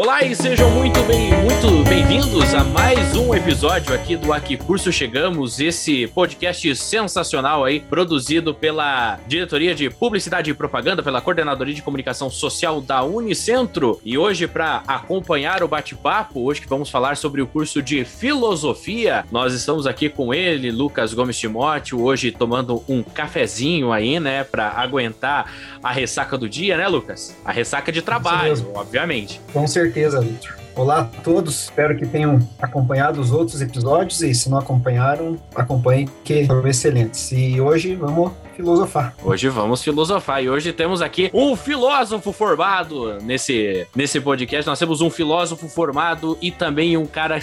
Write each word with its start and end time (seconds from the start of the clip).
Olá 0.00 0.24
e 0.24 0.34
sejam 0.34 0.70
muito 0.70 0.98
bem, 1.02 1.30
muito 1.42 1.86
bem-vindos 1.86 2.54
a 2.54 2.64
mais 2.64 3.14
um 3.14 3.34
episódio 3.34 3.94
aqui 3.94 4.16
do 4.16 4.32
Aqui 4.32 4.56
Curso 4.56 4.90
Chegamos, 4.90 5.60
esse 5.60 6.06
podcast 6.06 6.74
sensacional 6.74 7.66
aí, 7.66 7.80
produzido 7.80 8.54
pela 8.54 9.20
Diretoria 9.26 9.74
de 9.74 9.90
Publicidade 9.90 10.50
e 10.50 10.54
Propaganda, 10.54 11.02
pela 11.02 11.20
Coordenadoria 11.20 11.74
de 11.74 11.82
Comunicação 11.82 12.30
Social 12.30 12.80
da 12.80 13.02
Unicentro. 13.02 14.00
E 14.02 14.16
hoje, 14.16 14.46
para 14.46 14.82
acompanhar 14.88 15.62
o 15.62 15.68
bate-papo, 15.68 16.46
hoje 16.46 16.62
que 16.62 16.66
vamos 16.66 16.88
falar 16.88 17.18
sobre 17.18 17.42
o 17.42 17.46
curso 17.46 17.82
de 17.82 18.02
Filosofia, 18.02 19.26
nós 19.30 19.52
estamos 19.52 19.86
aqui 19.86 20.08
com 20.08 20.32
ele, 20.32 20.70
Lucas 20.70 21.12
Gomes 21.12 21.38
Timóteo, 21.38 22.02
hoje 22.02 22.32
tomando 22.32 22.82
um 22.88 23.02
cafezinho 23.02 23.92
aí, 23.92 24.18
né, 24.18 24.44
para 24.44 24.70
aguentar 24.70 25.52
a 25.82 25.92
ressaca 25.92 26.38
do 26.38 26.48
dia, 26.48 26.78
né, 26.78 26.88
Lucas? 26.88 27.36
A 27.44 27.52
ressaca 27.52 27.92
de 27.92 28.00
trabalho, 28.00 28.54
obviamente. 28.74 29.38
Com 29.52 29.66
certeza 29.66 29.89
certeza, 29.90 30.20
Victor. 30.20 30.56
Olá 30.76 31.00
a 31.00 31.04
todos, 31.04 31.64
espero 31.64 31.96
que 31.96 32.06
tenham 32.06 32.38
acompanhado 32.60 33.20
os 33.20 33.32
outros 33.32 33.60
episódios 33.60 34.22
e 34.22 34.32
se 34.32 34.48
não 34.48 34.56
acompanharam, 34.56 35.36
acompanhem 35.54 36.08
que 36.22 36.46
foram 36.46 36.66
excelentes. 36.68 37.32
E 37.32 37.60
hoje 37.60 37.96
vamos 37.96 38.30
filosofar. 38.60 39.14
Hoje 39.24 39.48
vamos 39.48 39.82
filosofar 39.82 40.42
e 40.42 40.50
hoje 40.50 40.72
temos 40.72 41.00
aqui 41.00 41.30
um 41.32 41.56
filósofo 41.56 42.32
formado 42.32 43.14
nesse, 43.22 43.86
nesse 43.94 44.20
podcast. 44.20 44.68
Nós 44.68 44.78
temos 44.78 45.00
um 45.00 45.10
filósofo 45.10 45.68
formado 45.68 46.36
e 46.40 46.50
também 46.50 46.96
um 46.96 47.06
cara 47.06 47.38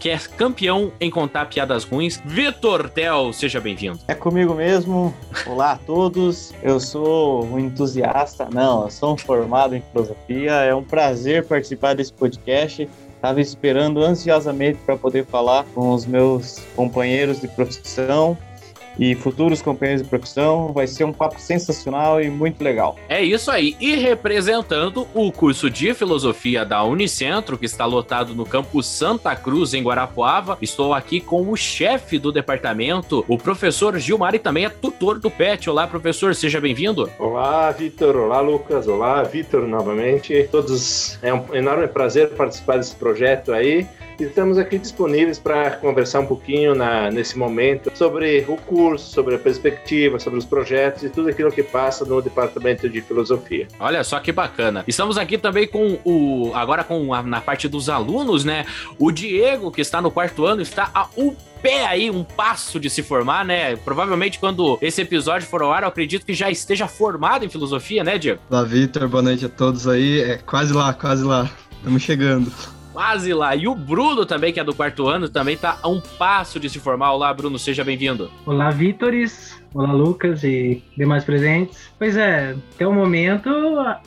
que 0.00 0.10
é 0.10 0.18
campeão 0.36 0.92
em 1.00 1.10
contar 1.10 1.46
piadas 1.46 1.84
ruins. 1.84 2.20
Vitor 2.24 2.88
Tel, 2.88 3.32
seja 3.32 3.60
bem-vindo. 3.60 3.98
É 4.08 4.14
comigo 4.14 4.54
mesmo. 4.54 5.14
Olá 5.46 5.72
a 5.72 5.76
todos. 5.76 6.54
Eu 6.62 6.80
sou 6.80 7.44
um 7.44 7.58
entusiasta, 7.58 8.48
não, 8.52 8.84
eu 8.84 8.90
sou 8.90 9.14
um 9.14 9.16
formado 9.16 9.76
em 9.76 9.82
filosofia. 9.92 10.52
É 10.52 10.74
um 10.74 10.82
prazer 10.82 11.46
participar 11.46 11.94
desse 11.94 12.12
podcast. 12.12 12.88
Estava 13.14 13.40
esperando 13.40 14.02
ansiosamente 14.02 14.78
para 14.84 14.96
poder 14.96 15.26
falar 15.26 15.64
com 15.74 15.90
os 15.90 16.06
meus 16.06 16.62
companheiros 16.76 17.40
de 17.40 17.48
profissão 17.48 18.36
e 18.98 19.14
futuros 19.14 19.62
companheiros 19.62 20.02
de 20.02 20.08
profissão. 20.08 20.72
Vai 20.72 20.86
ser 20.86 21.04
um 21.04 21.12
papo 21.12 21.40
sensacional 21.40 22.20
e 22.20 22.30
muito 22.30 22.62
legal. 22.62 22.96
É 23.08 23.22
isso 23.22 23.50
aí. 23.50 23.76
E 23.80 23.94
representando 23.96 25.06
o 25.14 25.30
curso 25.30 25.70
de 25.70 25.92
filosofia 25.94 26.64
da 26.64 26.82
Unicentro, 26.82 27.58
que 27.58 27.66
está 27.66 27.84
lotado 27.84 28.34
no 28.34 28.44
campus 28.44 28.86
Santa 28.86 29.34
Cruz, 29.34 29.74
em 29.74 29.82
Guarapuava, 29.82 30.58
estou 30.60 30.94
aqui 30.94 31.20
com 31.20 31.50
o 31.50 31.56
chefe 31.56 32.18
do 32.18 32.32
departamento, 32.32 33.24
o 33.28 33.38
professor 33.38 33.98
Gilmar, 33.98 34.34
e 34.34 34.38
também 34.38 34.64
é 34.64 34.68
tutor 34.68 35.18
do 35.18 35.30
PET. 35.30 35.68
Olá, 35.68 35.86
professor, 35.86 36.34
seja 36.34 36.60
bem-vindo. 36.60 37.10
Olá, 37.18 37.70
Vitor. 37.70 38.16
Olá, 38.16 38.40
Lucas. 38.40 38.88
Olá, 38.88 39.22
Vitor, 39.22 39.66
novamente. 39.66 40.48
Todos, 40.50 41.18
é 41.22 41.32
um 41.32 41.54
enorme 41.54 41.86
prazer 41.88 42.30
participar 42.30 42.78
desse 42.78 42.94
projeto 42.94 43.52
aí. 43.52 43.86
Estamos 44.18 44.56
aqui 44.56 44.78
disponíveis 44.78 45.38
para 45.38 45.72
conversar 45.72 46.20
um 46.20 46.26
pouquinho 46.26 46.74
na, 46.74 47.10
nesse 47.10 47.36
momento 47.36 47.92
sobre 47.94 48.46
o 48.48 48.56
curso, 48.56 49.12
sobre 49.12 49.34
a 49.34 49.38
perspectiva, 49.38 50.18
sobre 50.18 50.38
os 50.38 50.44
projetos 50.44 51.02
e 51.02 51.10
tudo 51.10 51.28
aquilo 51.28 51.52
que 51.52 51.62
passa 51.62 52.04
no 52.04 52.22
departamento 52.22 52.88
de 52.88 53.02
filosofia. 53.02 53.68
Olha 53.78 54.02
só 54.02 54.18
que 54.18 54.32
bacana. 54.32 54.82
Estamos 54.88 55.18
aqui 55.18 55.36
também 55.36 55.68
com 55.68 55.98
o 56.02 56.50
agora 56.54 56.82
com 56.82 57.12
a, 57.12 57.22
na 57.22 57.42
parte 57.42 57.68
dos 57.68 57.90
alunos, 57.90 58.42
né? 58.42 58.64
O 58.98 59.12
Diego 59.12 59.70
que 59.70 59.82
está 59.82 60.00
no 60.00 60.10
quarto 60.10 60.46
ano 60.46 60.62
está 60.62 60.90
a 60.94 61.08
um 61.14 61.34
pé 61.60 61.84
aí, 61.84 62.10
um 62.10 62.24
passo 62.24 62.80
de 62.80 62.88
se 62.88 63.02
formar, 63.02 63.44
né? 63.44 63.76
Provavelmente 63.76 64.38
quando 64.38 64.78
esse 64.80 65.02
episódio 65.02 65.46
for 65.46 65.60
ao 65.60 65.72
ar, 65.72 65.82
eu 65.82 65.88
acredito 65.88 66.24
que 66.24 66.32
já 66.32 66.50
esteja 66.50 66.88
formado 66.88 67.44
em 67.44 67.50
filosofia, 67.50 68.02
né, 68.02 68.16
Diego? 68.16 68.40
Olá, 68.48 68.62
Vitor, 68.62 69.06
boa 69.08 69.22
noite 69.22 69.44
a 69.44 69.48
todos 69.50 69.86
aí. 69.86 70.20
É 70.20 70.38
quase 70.38 70.72
lá, 70.72 70.94
quase 70.94 71.22
lá. 71.22 71.50
Estamos 71.78 72.02
chegando 72.02 72.50
quase 72.96 73.34
lá. 73.34 73.54
E 73.54 73.68
o 73.68 73.74
Bruno 73.74 74.24
também, 74.24 74.54
que 74.54 74.58
é 74.58 74.64
do 74.64 74.74
quarto 74.74 75.06
ano, 75.06 75.28
também 75.28 75.54
tá 75.54 75.78
a 75.82 75.86
um 75.88 76.00
passo 76.00 76.58
de 76.58 76.70
se 76.70 76.80
formar. 76.80 77.12
Olá, 77.12 77.32
Bruno, 77.34 77.58
seja 77.58 77.84
bem-vindo. 77.84 78.30
Olá, 78.46 78.70
Vítores. 78.70 79.62
Olá, 79.74 79.92
Lucas 79.92 80.42
e 80.42 80.82
demais 80.96 81.22
presentes. 81.22 81.90
Pois 81.98 82.16
é, 82.16 82.56
até 82.74 82.86
o 82.88 82.94
momento, 82.94 83.50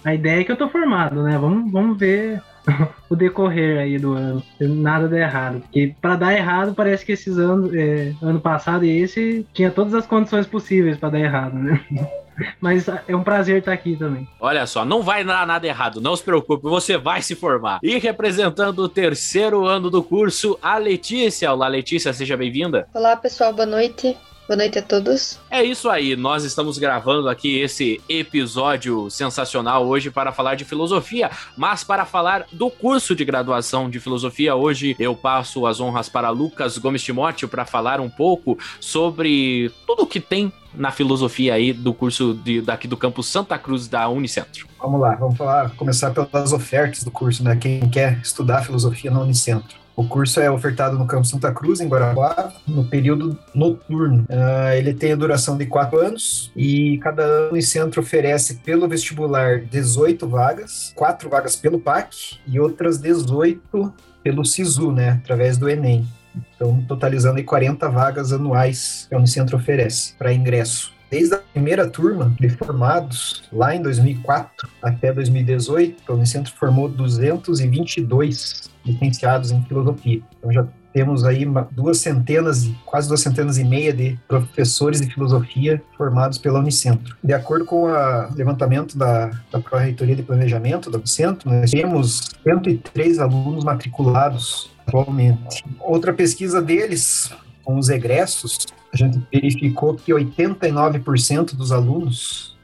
a 0.03 0.16
ideia 0.16 0.41
é 0.41 0.44
que 0.44 0.51
eu 0.51 0.57
tô 0.57 0.67
formado, 0.69 1.22
né? 1.22 1.38
Vamos, 1.38 1.72
vamos 1.72 1.99
ver 1.99 2.41
o 3.07 3.16
decorrer 3.16 3.78
aí 3.78 3.99
do 3.99 4.13
ano. 4.13 4.41
Nada 4.59 5.07
der 5.07 5.22
errado. 5.22 5.59
Porque 5.61 5.94
para 6.01 6.16
dar 6.16 6.33
errado, 6.33 6.73
parece 6.73 7.05
que 7.05 7.11
esses 7.11 7.38
anos, 7.38 7.72
é, 7.75 8.16
ano 8.23 8.39
passado 8.39 8.83
e 8.85 9.01
esse, 9.01 9.45
tinha 9.53 9.69
todas 9.69 9.94
as 9.94 10.07
condições 10.07 10.47
possíveis 10.47 10.97
para 10.97 11.09
dar 11.09 11.19
errado, 11.19 11.53
né? 11.53 11.79
Mas 12.59 12.88
é 13.07 13.16
um 13.16 13.23
prazer 13.23 13.59
estar 13.59 13.73
aqui 13.73 13.95
também. 13.95 14.27
Olha 14.39 14.66
só, 14.66 14.85
não 14.85 15.01
vai 15.01 15.23
dar 15.23 15.45
nada 15.45 15.67
errado, 15.67 16.01
não 16.01 16.16
se 16.16 16.23
preocupe, 16.23 16.63
você 16.63 16.97
vai 16.97 17.22
se 17.22 17.35
formar. 17.35 17.79
E 17.83 17.97
representando 17.97 18.79
o 18.79 18.89
terceiro 18.89 19.66
ano 19.66 19.89
do 19.89 20.03
curso, 20.03 20.57
a 20.61 20.78
Letícia. 20.78 21.51
Olá, 21.51 21.67
Letícia, 21.67 22.13
seja 22.13 22.35
bem-vinda. 22.38 22.88
Olá, 22.94 23.16
pessoal, 23.16 23.53
boa 23.53 23.66
noite. 23.66 24.17
Boa 24.49 24.57
noite 24.57 24.79
a 24.79 24.81
todos. 24.81 25.39
É 25.47 25.63
isso 25.63 25.87
aí, 25.87 26.15
nós 26.15 26.43
estamos 26.43 26.79
gravando 26.79 27.29
aqui 27.29 27.59
esse 27.59 28.01
episódio 28.09 29.07
sensacional 29.07 29.85
hoje 29.85 30.09
para 30.09 30.31
falar 30.31 30.55
de 30.55 30.65
filosofia, 30.65 31.29
mas 31.55 31.83
para 31.83 32.03
falar 32.03 32.47
do 32.51 32.67
curso 32.67 33.15
de 33.15 33.23
graduação 33.23 33.87
de 33.87 33.99
filosofia, 33.99 34.55
hoje 34.55 34.95
eu 34.97 35.15
passo 35.15 35.67
as 35.67 35.79
honras 35.79 36.09
para 36.09 36.31
Lucas 36.31 36.79
Gomes 36.79 37.03
Timóteo 37.03 37.47
para 37.47 37.63
falar 37.63 37.99
um 37.99 38.09
pouco 38.09 38.57
sobre 38.79 39.71
tudo 39.85 40.07
que 40.07 40.19
tem 40.19 40.51
na 40.73 40.89
filosofia 40.89 41.53
aí 41.53 41.71
do 41.71 41.93
curso 41.93 42.33
de, 42.33 42.59
daqui 42.59 42.87
do 42.87 42.97
campus 42.97 43.27
Santa 43.27 43.55
Cruz 43.55 43.87
da 43.87 44.09
Unicentro. 44.09 44.67
Vamos 44.79 44.99
lá, 44.99 45.13
vamos 45.13 45.37
falar, 45.37 45.69
começar 45.75 46.09
pelas 46.09 46.53
ofertas 46.53 47.03
do 47.03 47.11
curso, 47.11 47.43
né? 47.43 47.55
Quem 47.55 47.87
quer 47.87 48.19
estudar 48.23 48.63
filosofia 48.63 49.11
na 49.11 49.19
Unicentro. 49.19 49.78
O 49.99 50.07
curso 50.07 50.39
é 50.39 50.49
ofertado 50.49 50.97
no 50.97 51.05
Campo 51.05 51.27
Santa 51.27 51.51
Cruz, 51.51 51.81
em 51.81 51.89
Guarapuava, 51.89 52.53
no 52.65 52.85
período 52.85 53.37
noturno. 53.53 54.25
Uh, 54.29 54.71
ele 54.77 54.93
tem 54.93 55.11
a 55.11 55.15
duração 55.17 55.57
de 55.57 55.65
quatro 55.65 55.99
anos 55.99 56.53
e 56.55 56.97
cada 56.99 57.21
ano 57.21 57.57
o 57.57 57.61
centro 57.61 57.99
oferece 57.99 58.61
pelo 58.63 58.87
vestibular 58.87 59.59
18 59.59 60.25
vagas, 60.25 60.93
quatro 60.95 61.29
vagas 61.29 61.57
pelo 61.57 61.81
PAC 61.81 62.39
e 62.47 62.57
outras 62.61 62.97
18 62.97 63.93
pelo 64.23 64.45
SISU, 64.45 64.89
né, 64.93 65.19
através 65.21 65.57
do 65.57 65.69
Enem. 65.69 66.07
Então, 66.55 66.81
totalizando 66.87 67.37
aí 67.37 67.43
40 67.43 67.89
vagas 67.89 68.31
anuais 68.31 69.05
que 69.09 69.16
a 69.16 69.17
Unicentro 69.17 69.57
oferece 69.57 70.13
para 70.13 70.31
ingresso. 70.31 70.93
Desde 71.09 71.34
a 71.34 71.38
primeira 71.38 71.90
turma 71.90 72.34
de 72.40 72.50
formados, 72.50 73.44
lá 73.52 73.75
em 73.75 73.81
2004 73.81 74.70
até 74.81 75.12
2018, 75.12 76.03
a 76.08 76.14
Unicentro 76.14 76.53
formou 76.53 76.88
222 76.88 78.70
licenciados 78.86 79.52
em 79.52 79.64
filosofia. 79.64 80.22
Então 80.38 80.52
já 80.52 80.68
temos 80.94 81.24
aí 81.24 81.46
duas 81.72 82.00
centenas, 82.00 82.70
quase 82.86 83.08
duas 83.08 83.22
centenas 83.22 83.58
e 83.58 83.64
meia 83.64 83.94
de 83.94 84.20
professores 84.28 85.02
de 85.02 85.12
filosofia 85.14 85.81
formados 85.97 86.38
pela 86.38 86.59
Unicentro. 86.59 87.16
De 87.24 87.34
acordo 87.34 87.66
com 87.66 87.84
o 87.84 88.36
levantamento 88.36 88.97
da, 88.97 89.31
da 89.52 89.59
Pró-Reitoria 89.59 90.16
de 90.16 90.24
Planejamento 90.24 90.90
da 90.90 90.97
Unicentro, 90.97 91.50
nós 91.50 91.72
temos 91.72 92.31
103 92.44 93.20
alunos 93.20 93.64
matriculados 93.64 94.72
atualmente. 94.86 95.64
Outra 95.80 96.14
pesquisa 96.14 96.62
deles, 96.62 97.31
com 97.69 97.78
os 97.78 97.88
egressos, 97.90 98.66
a 98.91 98.97
gente 98.97 99.22
verificou 99.31 99.94
que 99.94 100.12
89% 100.12 101.53
dos 101.53 101.72
alunos 101.72 102.57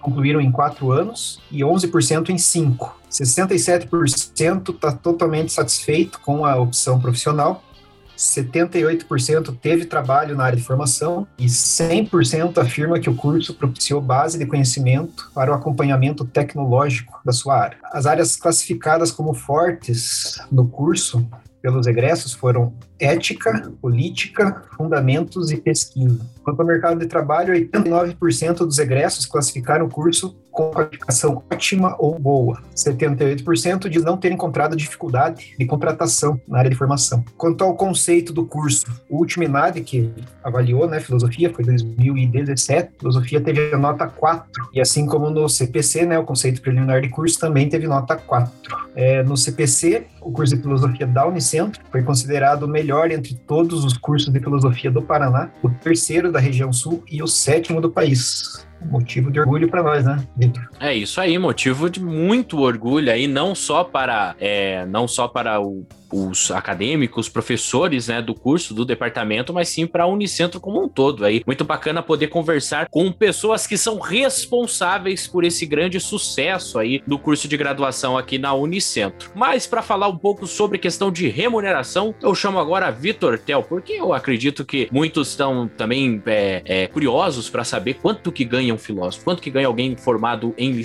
concluíram 0.00 0.40
em 0.40 0.50
quatro 0.50 0.90
anos 0.90 1.40
e 1.48 1.60
11% 1.60 2.30
em 2.30 2.38
cinco. 2.38 3.00
67% 3.08 4.74
está 4.74 4.90
totalmente 4.90 5.52
satisfeito 5.52 6.18
com 6.18 6.44
a 6.44 6.56
opção 6.56 7.00
profissional, 7.00 7.62
78% 8.18 9.56
teve 9.62 9.84
trabalho 9.84 10.36
na 10.36 10.44
área 10.44 10.56
de 10.56 10.64
formação 10.64 11.24
e 11.38 11.46
100% 11.46 12.58
afirma 12.58 12.98
que 12.98 13.08
o 13.08 13.14
curso 13.14 13.54
propiciou 13.54 14.00
base 14.00 14.36
de 14.36 14.46
conhecimento 14.46 15.30
para 15.32 15.52
o 15.52 15.54
acompanhamento 15.54 16.24
tecnológico 16.24 17.20
da 17.24 17.32
sua 17.32 17.56
área. 17.56 17.78
As 17.92 18.06
áreas 18.06 18.34
classificadas 18.34 19.12
como 19.12 19.34
fortes 19.34 20.40
no 20.50 20.66
curso 20.66 21.24
pelos 21.62 21.86
egressos 21.86 22.32
foram 22.32 22.74
ética, 23.02 23.72
política, 23.80 24.62
fundamentos 24.76 25.50
e 25.50 25.56
pesquisa. 25.56 26.24
Quanto 26.44 26.60
ao 26.60 26.66
mercado 26.66 26.98
de 27.00 27.06
trabalho, 27.06 27.52
89% 27.54 28.58
dos 28.58 28.78
egressos 28.78 29.26
classificaram 29.26 29.86
o 29.86 29.88
curso 29.88 30.36
com 30.52 30.70
qualificação 30.70 31.42
ótima 31.50 31.96
ou 31.98 32.18
boa. 32.18 32.62
78% 32.76 33.88
diz 33.88 34.04
não 34.04 34.18
ter 34.18 34.30
encontrado 34.30 34.76
dificuldade 34.76 35.54
de 35.58 35.66
contratação 35.66 36.38
na 36.46 36.58
área 36.58 36.70
de 36.70 36.76
formação. 36.76 37.24
Quanto 37.38 37.64
ao 37.64 37.74
conceito 37.74 38.32
do 38.32 38.44
curso, 38.44 38.84
o 39.08 39.16
último 39.16 39.44
INAD 39.44 39.80
que 39.80 40.12
avaliou, 40.44 40.86
né, 40.86 41.00
filosofia, 41.00 41.52
foi 41.52 41.64
2017, 41.64 42.92
filosofia 42.98 43.40
teve 43.40 43.72
a 43.74 43.78
nota 43.78 44.06
4. 44.06 44.68
E 44.74 44.80
assim 44.80 45.06
como 45.06 45.30
no 45.30 45.48
CPC, 45.48 46.04
né, 46.04 46.18
o 46.18 46.24
conceito 46.24 46.60
preliminar 46.60 47.00
de 47.00 47.08
curso 47.08 47.38
também 47.38 47.68
teve 47.68 47.86
nota 47.86 48.14
4. 48.14 48.52
É, 48.94 49.22
no 49.22 49.36
CPC, 49.36 50.06
o 50.20 50.30
curso 50.30 50.54
de 50.54 50.60
filosofia 50.60 51.06
da 51.06 51.26
Unicentro 51.26 51.80
foi 51.90 52.02
considerado 52.02 52.64
o 52.64 52.68
melhor 52.68 52.91
melhor 52.92 53.10
entre 53.10 53.34
todos 53.34 53.84
os 53.84 53.96
cursos 53.96 54.30
de 54.30 54.38
filosofia 54.38 54.90
do 54.90 55.00
Paraná, 55.00 55.50
o 55.62 55.70
terceiro 55.70 56.30
da 56.30 56.38
região 56.38 56.70
sul 56.70 57.02
e 57.10 57.22
o 57.22 57.26
sétimo 57.26 57.80
do 57.80 57.90
país. 57.90 58.66
Motivo 58.90 59.30
de 59.30 59.40
orgulho 59.40 59.68
para 59.68 59.82
nós, 59.82 60.04
né, 60.04 60.24
Vitor? 60.36 60.68
É 60.80 60.94
isso 60.94 61.20
aí, 61.20 61.38
motivo 61.38 61.88
de 61.88 62.02
muito 62.02 62.58
orgulho 62.60 63.10
aí, 63.10 63.26
não 63.26 63.54
só 63.54 63.84
para, 63.84 64.34
é, 64.40 64.84
não 64.86 65.06
só 65.08 65.28
para 65.28 65.60
o 65.60 65.86
os 66.12 66.50
acadêmicos, 66.50 67.28
professores, 67.28 68.08
né, 68.08 68.20
do 68.20 68.34
curso, 68.34 68.74
do 68.74 68.84
departamento, 68.84 69.52
mas 69.52 69.68
sim 69.68 69.86
para 69.86 70.04
a 70.04 70.06
Unicentro 70.06 70.60
como 70.60 70.84
um 70.84 70.88
todo. 70.88 71.24
Aí, 71.24 71.42
muito 71.46 71.64
bacana 71.64 72.02
poder 72.02 72.28
conversar 72.28 72.86
com 72.90 73.10
pessoas 73.10 73.66
que 73.66 73.78
são 73.78 73.98
responsáveis 73.98 75.26
por 75.26 75.42
esse 75.42 75.64
grande 75.64 75.98
sucesso 75.98 76.78
aí 76.78 77.02
do 77.06 77.18
curso 77.18 77.48
de 77.48 77.56
graduação 77.56 78.18
aqui 78.18 78.38
na 78.38 78.52
Unicentro. 78.52 79.30
Mas 79.34 79.66
para 79.66 79.82
falar 79.82 80.08
um 80.08 80.18
pouco 80.18 80.46
sobre 80.46 80.78
questão 80.78 81.10
de 81.10 81.28
remuneração, 81.28 82.14
eu 82.20 82.34
chamo 82.34 82.58
agora 82.58 82.90
Vitor 82.90 83.38
Tel, 83.38 83.62
porque 83.62 83.94
eu 83.94 84.12
acredito 84.12 84.64
que 84.64 84.88
muitos 84.92 85.28
estão 85.28 85.68
também 85.68 86.22
é, 86.26 86.62
é, 86.64 86.86
curiosos 86.86 87.48
para 87.48 87.64
saber 87.64 87.94
quanto 87.94 88.30
que 88.30 88.44
ganha 88.44 88.71
um 88.72 88.78
filósofo, 88.78 89.24
quanto 89.24 89.42
que 89.42 89.50
ganha 89.50 89.66
alguém 89.66 89.96
formado 89.96 90.54
em, 90.56 90.82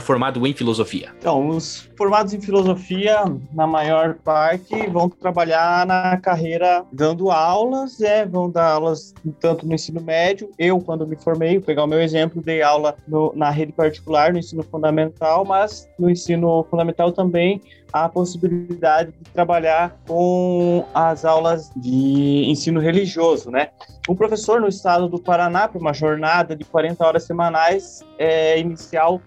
formado 0.00 0.46
em 0.46 0.52
filosofia. 0.54 1.12
Então, 1.18 1.48
os 1.48 1.88
formados 1.96 2.32
em 2.34 2.40
filosofia, 2.40 3.24
na 3.52 3.66
maior 3.66 4.14
parte, 4.14 4.86
vão 4.88 5.08
trabalhar 5.08 5.86
na 5.86 6.16
carreira 6.16 6.84
dando 6.92 7.30
aulas, 7.30 8.00
é, 8.00 8.26
vão 8.26 8.50
dar 8.50 8.72
aulas 8.72 9.14
tanto 9.40 9.66
no 9.66 9.74
ensino 9.74 10.00
médio. 10.00 10.50
Eu, 10.58 10.80
quando 10.80 11.06
me 11.06 11.16
formei, 11.16 11.58
vou 11.58 11.66
pegar 11.66 11.84
o 11.84 11.86
meu 11.86 12.00
exemplo, 12.00 12.42
dei 12.42 12.62
aula 12.62 12.96
no, 13.06 13.32
na 13.34 13.50
rede 13.50 13.72
particular, 13.72 14.32
no 14.32 14.38
ensino 14.38 14.62
fundamental, 14.62 15.44
mas 15.44 15.88
no 15.98 16.10
ensino 16.10 16.64
fundamental 16.70 17.12
também 17.12 17.60
a 17.94 18.08
possibilidade 18.08 19.12
de 19.12 19.30
trabalhar 19.30 19.96
com 20.08 20.84
as 20.92 21.24
aulas 21.24 21.70
de 21.76 22.44
ensino 22.48 22.80
religioso, 22.80 23.52
né? 23.52 23.68
O 24.06 24.14
professor 24.14 24.60
no 24.60 24.68
estado 24.68 25.08
do 25.08 25.18
Paraná, 25.18 25.66
para 25.66 25.80
uma 25.80 25.94
jornada 25.94 26.54
de 26.54 26.62
40 26.64 27.06
horas 27.06 27.22
semanais, 27.24 28.00
é 28.18 28.58
inicial 28.58 29.18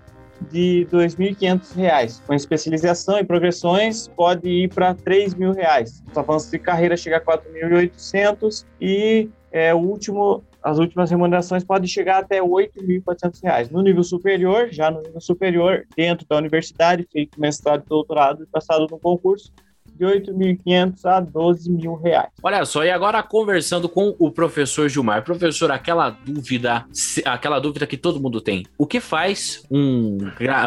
de 0.52 0.88
R$ 0.92 1.08
2.500. 1.08 2.22
Com 2.28 2.34
especialização 2.36 3.18
e 3.18 3.24
progressões, 3.24 4.08
pode 4.08 4.48
ir 4.48 4.70
para 4.70 4.90
R$ 4.90 4.98
3.000. 5.04 6.04
Os 6.12 6.18
avanços 6.18 6.52
de 6.52 6.60
carreira 6.60 6.96
chega 6.96 7.18
a 7.18 7.20
R$ 7.20 7.26
4.800 7.26 8.66
e 8.80 9.30
é, 9.52 9.74
o 9.74 9.80
último, 9.80 10.44
as 10.62 10.78
últimas 10.78 11.10
remunerações 11.10 11.64
podem 11.64 11.88
chegar 11.88 12.20
até 12.20 12.36
R$ 12.36 12.48
8.400. 12.48 13.72
No 13.72 13.82
nível 13.82 14.04
superior, 14.04 14.68
já 14.70 14.92
no 14.92 15.02
nível 15.02 15.20
superior, 15.20 15.88
dentro 15.96 16.28
da 16.28 16.38
universidade, 16.38 17.08
feito 17.12 17.42
mestrado 17.42 17.84
e 17.84 17.90
doutorado 17.90 18.44
e 18.44 18.46
passado 18.46 18.86
no 18.92 19.00
concurso, 19.00 19.52
de 19.98 20.06
8.500 20.06 21.06
a 21.06 21.20
12 21.20 21.72
mil 21.72 21.96
reais. 21.96 22.30
Olha 22.42 22.64
só, 22.66 22.84
e 22.84 22.92
agora 22.92 23.22
conversando 23.24 23.90
com 23.90 24.16
o 24.20 24.32
professor 24.32 24.88
Gilmar. 24.88 25.24
Professor, 25.24 25.72
aquela 25.72 26.10
dúvida, 26.10 26.86
aquela 27.26 27.60
dúvida 27.60 27.88
que 27.88 27.98
todo 27.98 28.20
mundo 28.20 28.40
tem. 28.40 28.66
O 28.78 28.86
que 28.86 29.00
faz 29.00 29.64
um, 29.72 30.18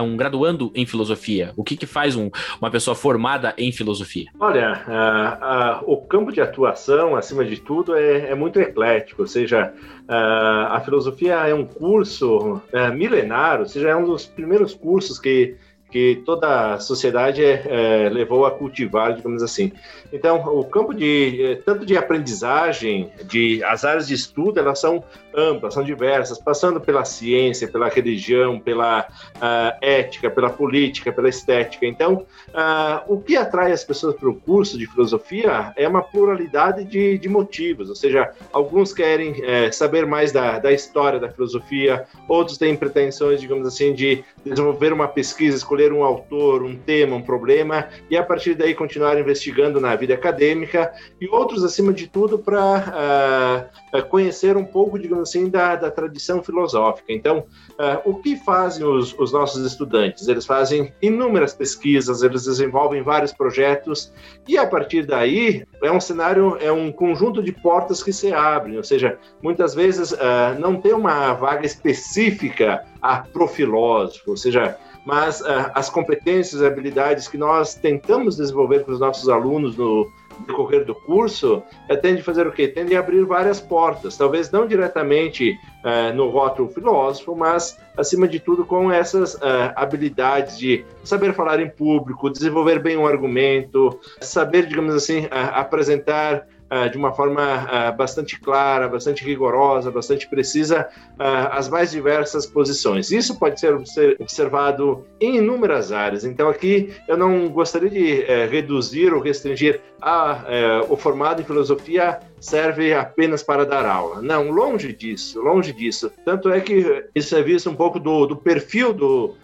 um 0.03 0.17
graduando 0.17 0.73
em 0.75 0.85
filosofia? 0.85 1.53
O 1.57 1.63
que, 1.63 1.77
que 1.77 1.87
faz 1.87 2.17
um, 2.17 2.31
uma 2.61 2.71
pessoa 2.71 2.95
formada 2.95 3.55
em 3.57 3.71
filosofia? 3.73 4.27
Olha, 4.39 4.83
uh, 4.89 5.85
uh, 5.87 5.93
o 5.93 5.97
campo 5.99 6.33
de 6.33 6.41
atuação, 6.41 7.15
acima 7.17 7.45
de 7.45 7.61
tudo, 7.61 7.95
é, 7.95 8.31
é 8.31 8.35
muito 8.35 8.61
eclético, 8.61 9.23
ou 9.23 9.29
seja, 9.29 9.73
uh, 10.09 10.73
a 10.73 10.81
filosofia 10.85 11.35
é 11.47 11.55
um 11.55 11.65
curso 11.65 12.61
é, 12.73 12.91
milenar, 12.91 13.61
ou 13.61 13.67
seja, 13.67 13.91
é 13.91 13.97
um 13.97 14.05
dos 14.05 14.27
primeiros 14.27 14.75
cursos 14.75 15.19
que 15.19 15.57
que 15.91 16.23
toda 16.25 16.75
a 16.75 16.81
sociedade 16.81 17.45
é, 17.45 18.09
levou 18.11 18.47
a 18.47 18.51
cultivar, 18.51 19.15
digamos 19.15 19.43
assim. 19.43 19.73
Então, 20.13 20.37
o 20.59 20.65
campo 20.65 20.95
de 20.95 21.43
é, 21.43 21.55
tanto 21.57 21.85
de 21.87 21.97
aprendizagem, 21.97 23.11
de 23.25 23.63
as 23.65 23.85
áreas 23.85 24.07
de 24.07 24.15
estudo, 24.15 24.59
elas 24.59 24.79
são 24.79 25.05
amplas, 25.35 25.75
são 25.75 25.83
diversas, 25.83 26.39
passando 26.39 26.81
pela 26.81 27.05
ciência, 27.05 27.69
pela 27.69 27.89
religião, 27.89 28.59
pela 28.59 29.07
uh, 29.37 29.79
ética, 29.81 30.31
pela 30.31 30.51
política, 30.51 31.13
pela 31.13 31.29
estética. 31.29 31.87
Então, 31.87 32.27
uh, 32.49 33.03
o 33.07 33.21
que 33.21 33.37
atrai 33.37 33.73
as 33.73 33.85
pessoas 33.85 34.17
para 34.17 34.29
o 34.29 34.35
curso 34.35 34.77
de 34.77 34.87
filosofia 34.87 35.73
é 35.77 35.87
uma 35.87 36.03
pluralidade 36.03 36.85
de, 36.85 37.19
de 37.19 37.29
motivos, 37.29 37.89
ou 37.89 37.95
seja, 37.95 38.33
alguns 38.53 38.93
querem 38.93 39.45
é, 39.45 39.71
saber 39.71 40.07
mais 40.07 40.33
da, 40.33 40.59
da 40.59 40.73
história 40.73 41.19
da 41.19 41.31
filosofia, 41.31 42.07
outros 42.29 42.59
têm 42.59 42.77
pretensões, 42.77 43.41
digamos 43.41 43.67
assim, 43.67 43.95
de 43.95 44.25
desenvolver 44.45 44.93
uma 44.93 45.07
pesquisa, 45.09 45.57
escolher 45.81 45.93
um 45.93 46.05
autor, 46.05 46.63
um 46.63 46.77
tema, 46.77 47.17
um 47.17 47.23
problema, 47.23 47.89
e 48.11 48.17
a 48.17 48.23
partir 48.23 48.55
daí 48.55 48.75
continuar 48.75 49.19
investigando 49.19 49.81
na 49.81 49.97
vida 49.97 50.15
acadêmica, 50.15 50.93
e 51.21 51.27
outros, 51.29 51.65
acima 51.65 51.93
de 51.93 52.07
tudo, 52.07 52.39
para 52.39 53.71
uh, 53.95 54.03
conhecer 54.09 54.57
um 54.57 54.65
pouco, 54.65 54.99
digamos 54.99 55.29
assim, 55.29 55.49
da, 55.49 55.77
da 55.77 55.91
tradição 55.91 56.43
filosófica. 56.43 57.13
Então, 57.13 57.47
uh, 57.71 58.11
o 58.11 58.15
que 58.17 58.37
fazem 58.37 58.85
os, 58.85 59.19
os, 59.19 59.33
nossos 59.33 59.65
estudantes? 59.65 60.29
Eles 60.29 60.45
fazem 60.45 60.93
inúmeras 61.01 61.55
pesquisas, 61.55 62.23
eles 62.23 62.45
desenvolvem 62.45 63.03
vários 63.03 63.33
projetos, 63.33 64.13
e 64.47 64.59
a 64.59 64.67
partir 64.67 65.07
daí 65.07 65.65
é 65.83 65.91
um 65.91 66.01
cenário, 66.01 66.59
é 66.61 66.71
um 66.71 66.93
conjunto 66.93 67.43
de 67.43 67.53
portas 67.53 68.03
que 68.03 68.13
se 68.13 68.33
abrem, 68.33 68.77
ou 68.77 68.85
seja, 68.85 69.19
muitas 69.43 69.75
vezes 69.75 70.13
uh, 70.13 70.59
não 70.59 70.81
tem 70.81 70.93
uma 70.93 71.33
vaga 71.33 71.65
específica 71.65 72.85
a 73.01 73.19
profilósofo, 73.19 74.31
ou 74.31 74.37
seja, 74.37 74.77
mas 75.05 75.41
uh, 75.41 75.71
as 75.75 75.89
competências 75.89 76.63
habilidades 76.63 77.29
que 77.29 77.39
nós 77.39 77.75
tentamos 77.75 78.37
desenvolver 78.37 78.85
para 78.85 78.95
os 78.95 79.01
nossos 79.01 79.29
alunos 79.29 79.77
no, 79.77 80.11
decorrer 80.47 80.85
do 80.85 80.95
curso, 80.95 81.63
é, 81.89 81.97
tende 81.97 82.21
a 82.21 82.25
fazer 82.25 82.47
o 82.47 82.53
quê? 82.53 82.69
Tende 82.69 82.97
a 82.97 83.01
abrir 83.01 83.25
várias 83.25 83.61
portas, 83.61 84.17
talvez 84.17 84.51
não 84.51 84.67
diretamente 84.67 85.59
é, 85.85 86.13
no 86.13 86.29
rótulo 86.29 86.69
filósofo, 86.69 87.35
mas, 87.35 87.79
acima 87.97 88.27
de 88.27 88.41
tudo, 88.41 88.65
com 88.65 88.91
essas 88.91 89.39
habilidades 89.75 90.59
de 90.59 90.85
saber 91.05 91.35
falar 91.35 91.61
em 91.61 91.69
público, 91.69 92.31
desenvolver 92.31 92.79
bem 92.79 92.97
um 92.97 93.07
argumento, 93.07 93.99
saber, 94.21 94.67
digamos 94.67 94.95
assim, 94.95 95.27
apresentar 95.31 96.47
de 96.91 96.97
uma 96.97 97.13
forma 97.13 97.43
uh, 97.43 97.97
bastante 97.97 98.39
clara, 98.39 98.89
bastante 98.89 99.25
rigorosa, 99.25 99.91
bastante 99.91 100.29
precisa 100.29 100.89
uh, 101.19 101.51
as 101.51 101.69
mais 101.69 101.91
diversas 101.91 102.47
posições. 102.47 103.11
Isso 103.11 103.39
pode 103.39 103.59
ser 103.59 103.75
observado 104.21 105.05
em 105.21 105.39
inúmeras 105.39 105.91
áreas. 105.91 106.25
Então, 106.25 106.49
aqui 106.49 106.93
eu 107.09 107.17
não 107.17 107.49
gostaria 107.49 107.91
de 107.91 108.23
eh, 108.23 108.47
reduzir 108.47 109.13
ou 109.13 109.21
restringir 109.21 109.81
a, 110.01 110.45
eh, 110.47 110.87
o 110.89 110.97
formado 110.97 111.43
em 111.43 111.45
filosofia 111.45 112.21
serve 112.41 112.95
apenas 112.95 113.43
para 113.43 113.67
dar 113.67 113.85
aula. 113.85 114.23
Não, 114.23 114.51
longe 114.51 114.93
disso, 114.93 115.41
longe 115.41 115.73
disso. 115.73 116.11
Tanto 116.25 116.51
é 116.51 116.61
que 116.61 117.05
isso 117.15 117.35
é 117.37 117.43
visto 117.43 117.69
um 117.69 117.75
pouco 117.75 117.99
do, 117.99 118.27
do 118.27 118.37
perfil 118.37 118.93
do, 118.93 119.35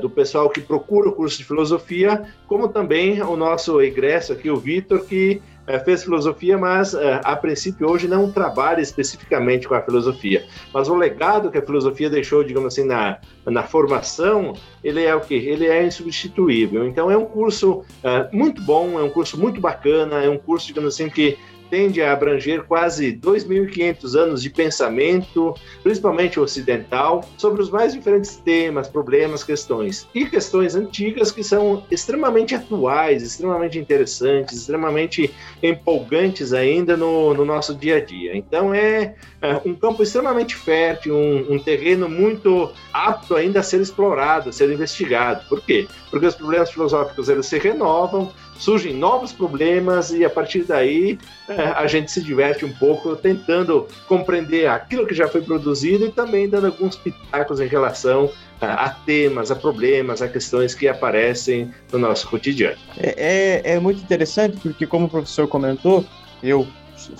do 0.00 0.08
pessoal 0.08 0.48
que 0.48 0.60
procura 0.60 1.08
o 1.08 1.12
curso 1.12 1.38
de 1.38 1.44
filosofia, 1.44 2.24
como 2.46 2.68
também 2.68 3.20
o 3.22 3.36
nosso 3.36 3.80
egresso 3.80 4.32
aqui, 4.32 4.48
o 4.50 4.56
Vitor, 4.56 5.04
que 5.04 5.42
fez 5.84 6.04
filosofia, 6.04 6.58
mas 6.58 6.94
é, 6.94 7.20
a 7.24 7.34
princípio 7.36 7.88
hoje 7.88 8.06
não 8.06 8.30
trabalha 8.30 8.80
especificamente 8.80 9.66
com 9.66 9.74
a 9.74 9.80
filosofia. 9.80 10.44
Mas 10.72 10.88
o 10.88 10.94
legado 10.94 11.50
que 11.50 11.58
a 11.58 11.62
filosofia 11.62 12.10
deixou, 12.10 12.44
digamos 12.44 12.74
assim, 12.74 12.86
na, 12.86 13.18
na 13.46 13.62
formação, 13.62 14.54
ele 14.82 15.02
é 15.02 15.14
o 15.14 15.20
que? 15.20 15.34
Ele 15.34 15.66
é 15.66 15.86
insubstituível. 15.86 16.86
Então 16.86 17.10
é 17.10 17.16
um 17.16 17.24
curso 17.24 17.82
é, 18.02 18.28
muito 18.32 18.60
bom, 18.62 18.98
é 18.98 19.02
um 19.02 19.10
curso 19.10 19.40
muito 19.40 19.60
bacana, 19.60 20.22
é 20.22 20.28
um 20.28 20.38
curso, 20.38 20.66
digamos 20.66 20.94
assim, 20.94 21.08
que 21.08 21.38
tende 21.74 22.00
a 22.00 22.12
abranger 22.12 22.62
quase 22.62 23.12
2.500 23.14 24.14
anos 24.14 24.40
de 24.40 24.48
pensamento, 24.48 25.52
principalmente 25.82 26.38
ocidental, 26.38 27.28
sobre 27.36 27.60
os 27.60 27.68
mais 27.68 27.92
diferentes 27.92 28.36
temas, 28.36 28.86
problemas, 28.86 29.42
questões. 29.42 30.06
E 30.14 30.24
questões 30.24 30.76
antigas 30.76 31.32
que 31.32 31.42
são 31.42 31.82
extremamente 31.90 32.54
atuais, 32.54 33.24
extremamente 33.24 33.76
interessantes, 33.76 34.56
extremamente 34.56 35.34
empolgantes 35.60 36.52
ainda 36.52 36.96
no, 36.96 37.34
no 37.34 37.44
nosso 37.44 37.74
dia 37.74 37.96
a 37.96 38.00
dia. 38.00 38.36
Então 38.36 38.72
é, 38.72 39.16
é 39.42 39.60
um 39.64 39.74
campo 39.74 40.04
extremamente 40.04 40.54
fértil, 40.54 41.16
um, 41.16 41.54
um 41.54 41.58
terreno 41.58 42.08
muito 42.08 42.70
apto 42.92 43.34
ainda 43.34 43.58
a 43.58 43.64
ser 43.64 43.80
explorado, 43.80 44.50
a 44.50 44.52
ser 44.52 44.70
investigado. 44.70 45.44
Por 45.48 45.60
quê? 45.60 45.88
Porque 46.08 46.26
os 46.26 46.36
problemas 46.36 46.70
filosóficos 46.70 47.28
eles 47.28 47.46
se 47.46 47.58
renovam, 47.58 48.32
surgem 48.58 48.94
novos 48.94 49.32
problemas 49.32 50.10
e 50.10 50.24
a 50.24 50.30
partir 50.30 50.62
daí 50.62 51.18
é, 51.48 51.62
a 51.62 51.86
gente 51.86 52.10
se 52.10 52.22
diverte 52.22 52.64
um 52.64 52.72
pouco 52.72 53.16
tentando 53.16 53.86
compreender 54.06 54.66
aquilo 54.66 55.06
que 55.06 55.14
já 55.14 55.28
foi 55.28 55.42
produzido 55.42 56.06
e 56.06 56.12
também 56.12 56.48
dando 56.48 56.66
alguns 56.66 56.96
pitacos 56.96 57.60
em 57.60 57.66
relação 57.66 58.30
a, 58.60 58.86
a 58.86 58.90
temas, 58.90 59.50
a 59.50 59.56
problemas, 59.56 60.22
a 60.22 60.28
questões 60.28 60.74
que 60.74 60.88
aparecem 60.88 61.72
no 61.92 61.98
nosso 61.98 62.28
cotidiano. 62.28 62.78
É, 62.96 63.62
é, 63.64 63.74
é 63.74 63.80
muito 63.80 64.02
interessante 64.02 64.56
porque, 64.62 64.86
como 64.86 65.06
o 65.06 65.08
professor 65.08 65.48
comentou, 65.48 66.04
eu 66.42 66.66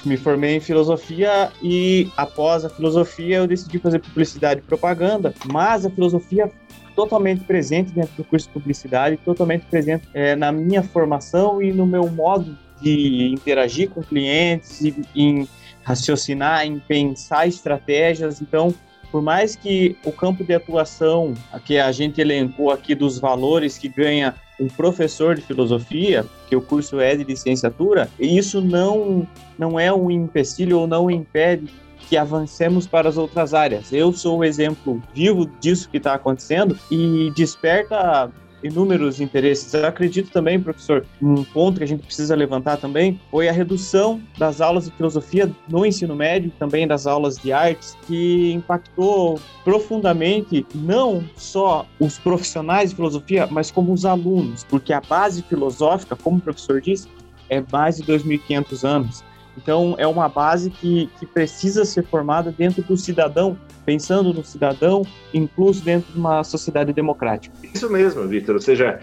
me 0.05 0.17
formei 0.17 0.57
em 0.57 0.61
filosofia 0.61 1.51
e 1.63 2.11
após 2.17 2.65
a 2.65 2.71
filosofia 2.71 3.39
eu 3.39 3.47
decidi 3.47 3.79
fazer 3.79 3.99
publicidade 3.99 4.61
e 4.61 4.63
propaganda, 4.63 5.35
mas 5.47 5.85
a 5.85 5.91
filosofia 5.91 6.51
totalmente 6.95 7.45
presente 7.45 7.93
dentro 7.93 8.15
do 8.17 8.25
curso 8.25 8.47
de 8.47 8.53
publicidade, 8.53 9.17
totalmente 9.19 9.67
presente 9.67 10.09
é, 10.15 10.35
na 10.37 10.53
minha 10.53 10.83
formação 10.83 11.61
e 11.61 11.73
no 11.73 11.87
meu 11.87 12.09
modo 12.09 12.57
de 12.81 13.33
interagir 13.33 13.91
com 13.91 14.03
clientes, 14.03 14.81
e, 14.81 14.95
em 15.15 15.49
raciocinar, 15.83 16.67
em 16.67 16.79
pensar 16.79 17.47
estratégias. 17.47 18.41
Então, 18.41 18.75
por 19.11 19.23
mais 19.23 19.55
que 19.55 19.97
o 20.05 20.11
campo 20.11 20.43
de 20.43 20.55
atuação 20.55 21.35
que 21.65 21.79
a 21.79 21.93
gente 21.93 22.21
elencou 22.21 22.71
aqui 22.71 22.95
dos 22.95 23.19
valores 23.19 23.79
que 23.79 23.89
ganha 23.89 24.35
um 24.59 24.69
professor 24.69 25.35
de 25.35 25.43
filosofia, 25.43 26.25
que 26.49 26.57
o 26.57 26.61
curso 26.61 27.01
é 27.01 27.15
de 27.15 27.25
licenciatura, 27.25 28.09
isso 28.19 28.61
não, 28.61 29.27
não 29.59 29.79
é 29.79 29.93
um 29.93 30.11
empecilho 30.11 30.81
ou 30.81 30.87
não 30.87 31.11
impede 31.11 31.73
que 32.15 32.19
avancemos 32.19 32.87
para 32.87 33.09
as 33.09 33.17
outras 33.17 33.53
áreas. 33.53 33.93
Eu 33.93 34.13
sou 34.13 34.39
o 34.39 34.45
exemplo 34.45 35.03
vivo 35.13 35.47
disso 35.59 35.91
que 35.91 35.97
está 35.97 36.15
acontecendo 36.15 36.79
e 36.89 37.33
desperta 37.35 38.31
inúmeros 38.63 39.21
interesses. 39.21 39.75
Eu 39.75 39.85
acredito 39.85 40.31
também, 40.31 40.61
professor, 40.61 41.05
um 41.21 41.43
ponto 41.43 41.79
que 41.79 41.83
a 41.83 41.87
gente 41.89 42.07
precisa 42.07 42.37
levantar 42.37 42.77
também 42.77 43.21
foi 43.33 43.49
a 43.49 43.53
redução 43.53 44.23
das 44.39 44.61
aulas 44.61 44.85
de 44.85 44.93
filosofia 44.93 45.51
no 45.69 45.85
ensino 45.85 46.15
médio, 46.15 46.53
também 46.57 46.87
das 46.87 47.05
aulas 47.05 47.37
de 47.37 47.53
artes, 47.53 47.99
que 48.07 48.53
impactou 48.53 49.41
profundamente 49.65 50.65
não 50.73 51.25
só 51.35 51.85
os 51.99 52.17
profissionais 52.17 52.91
de 52.91 52.97
filosofia, 52.97 53.49
mas 53.51 53.73
como 53.73 53.93
os 53.93 54.05
alunos, 54.05 54.63
porque 54.63 54.93
a 54.93 55.01
base 55.01 55.43
filosófica, 55.43 56.15
como 56.15 56.37
o 56.37 56.41
professor 56.41 56.81
disse, 56.81 57.09
é 57.51 57.61
mais 57.73 57.97
de 57.97 58.05
2.500 58.05 58.85
anos. 58.89 59.25
Então, 59.57 59.95
é 59.99 60.07
uma 60.07 60.29
base 60.29 60.71
que, 60.71 61.09
que 61.19 61.27
precisa 61.27 61.85
ser 61.85 62.05
formada 62.05 62.53
dentro 62.53 62.83
do 62.83 62.97
cidadão, 62.97 63.57
pensando 63.85 64.33
no 64.33 64.45
cidadão, 64.45 65.03
incluso 65.33 65.85
dentro 65.85 66.13
de 66.13 66.19
uma 66.19 66.43
sociedade 66.43 66.93
democrática. 66.93 67.55
Isso 67.73 67.89
mesmo, 67.91 68.27
Vitor. 68.27 68.57
Ou 68.57 68.61
seja, 68.61 69.01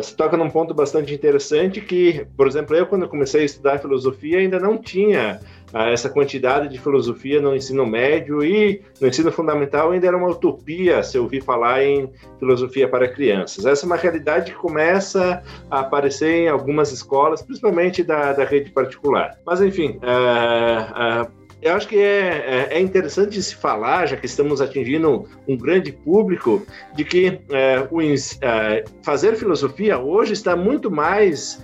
você 0.00 0.14
toca 0.14 0.36
num 0.36 0.48
ponto 0.48 0.72
bastante 0.72 1.12
interessante 1.12 1.80
que, 1.80 2.26
por 2.36 2.46
exemplo, 2.46 2.76
eu, 2.76 2.86
quando 2.86 3.08
comecei 3.08 3.42
a 3.42 3.44
estudar 3.44 3.78
filosofia, 3.78 4.38
ainda 4.38 4.58
não 4.58 4.78
tinha 4.78 5.40
essa 5.72 6.08
quantidade 6.08 6.68
de 6.68 6.78
filosofia 6.78 7.40
no 7.40 7.54
ensino 7.54 7.86
médio 7.86 8.44
e 8.44 8.82
no 9.00 9.08
ensino 9.08 9.30
fundamental 9.30 9.92
ainda 9.92 10.06
era 10.06 10.16
uma 10.16 10.28
utopia 10.28 11.02
se 11.02 11.18
ouvir 11.18 11.42
falar 11.42 11.82
em 11.84 12.10
filosofia 12.38 12.88
para 12.88 13.08
crianças. 13.08 13.64
Essa 13.64 13.84
é 13.84 13.86
uma 13.86 13.96
realidade 13.96 14.52
que 14.52 14.58
começa 14.58 15.42
a 15.70 15.80
aparecer 15.80 16.44
em 16.44 16.48
algumas 16.48 16.92
escolas, 16.92 17.42
principalmente 17.42 18.02
da, 18.02 18.32
da 18.32 18.44
rede 18.44 18.70
particular. 18.70 19.38
Mas, 19.46 19.60
enfim, 19.60 19.98
uh, 20.02 21.26
uh, 21.26 21.40
eu 21.62 21.74
acho 21.74 21.86
que 21.86 21.98
é, 21.98 22.68
é, 22.70 22.78
é, 22.78 22.80
interessante 22.80 23.40
se 23.42 23.54
falar, 23.54 24.06
já 24.06 24.16
que 24.16 24.24
estamos 24.24 24.62
atingindo 24.62 25.28
um, 25.46 25.56
grande 25.56 25.92
público, 25.92 26.66
de 26.94 27.04
que 27.04 27.38
é, 27.50 27.86
o, 27.90 28.00
é, 28.00 28.84
fazer 29.02 29.36
filosofia 29.36 29.98
hoje 29.98 30.32
está 30.32 30.56
muito 30.56 30.90
mais 30.90 31.62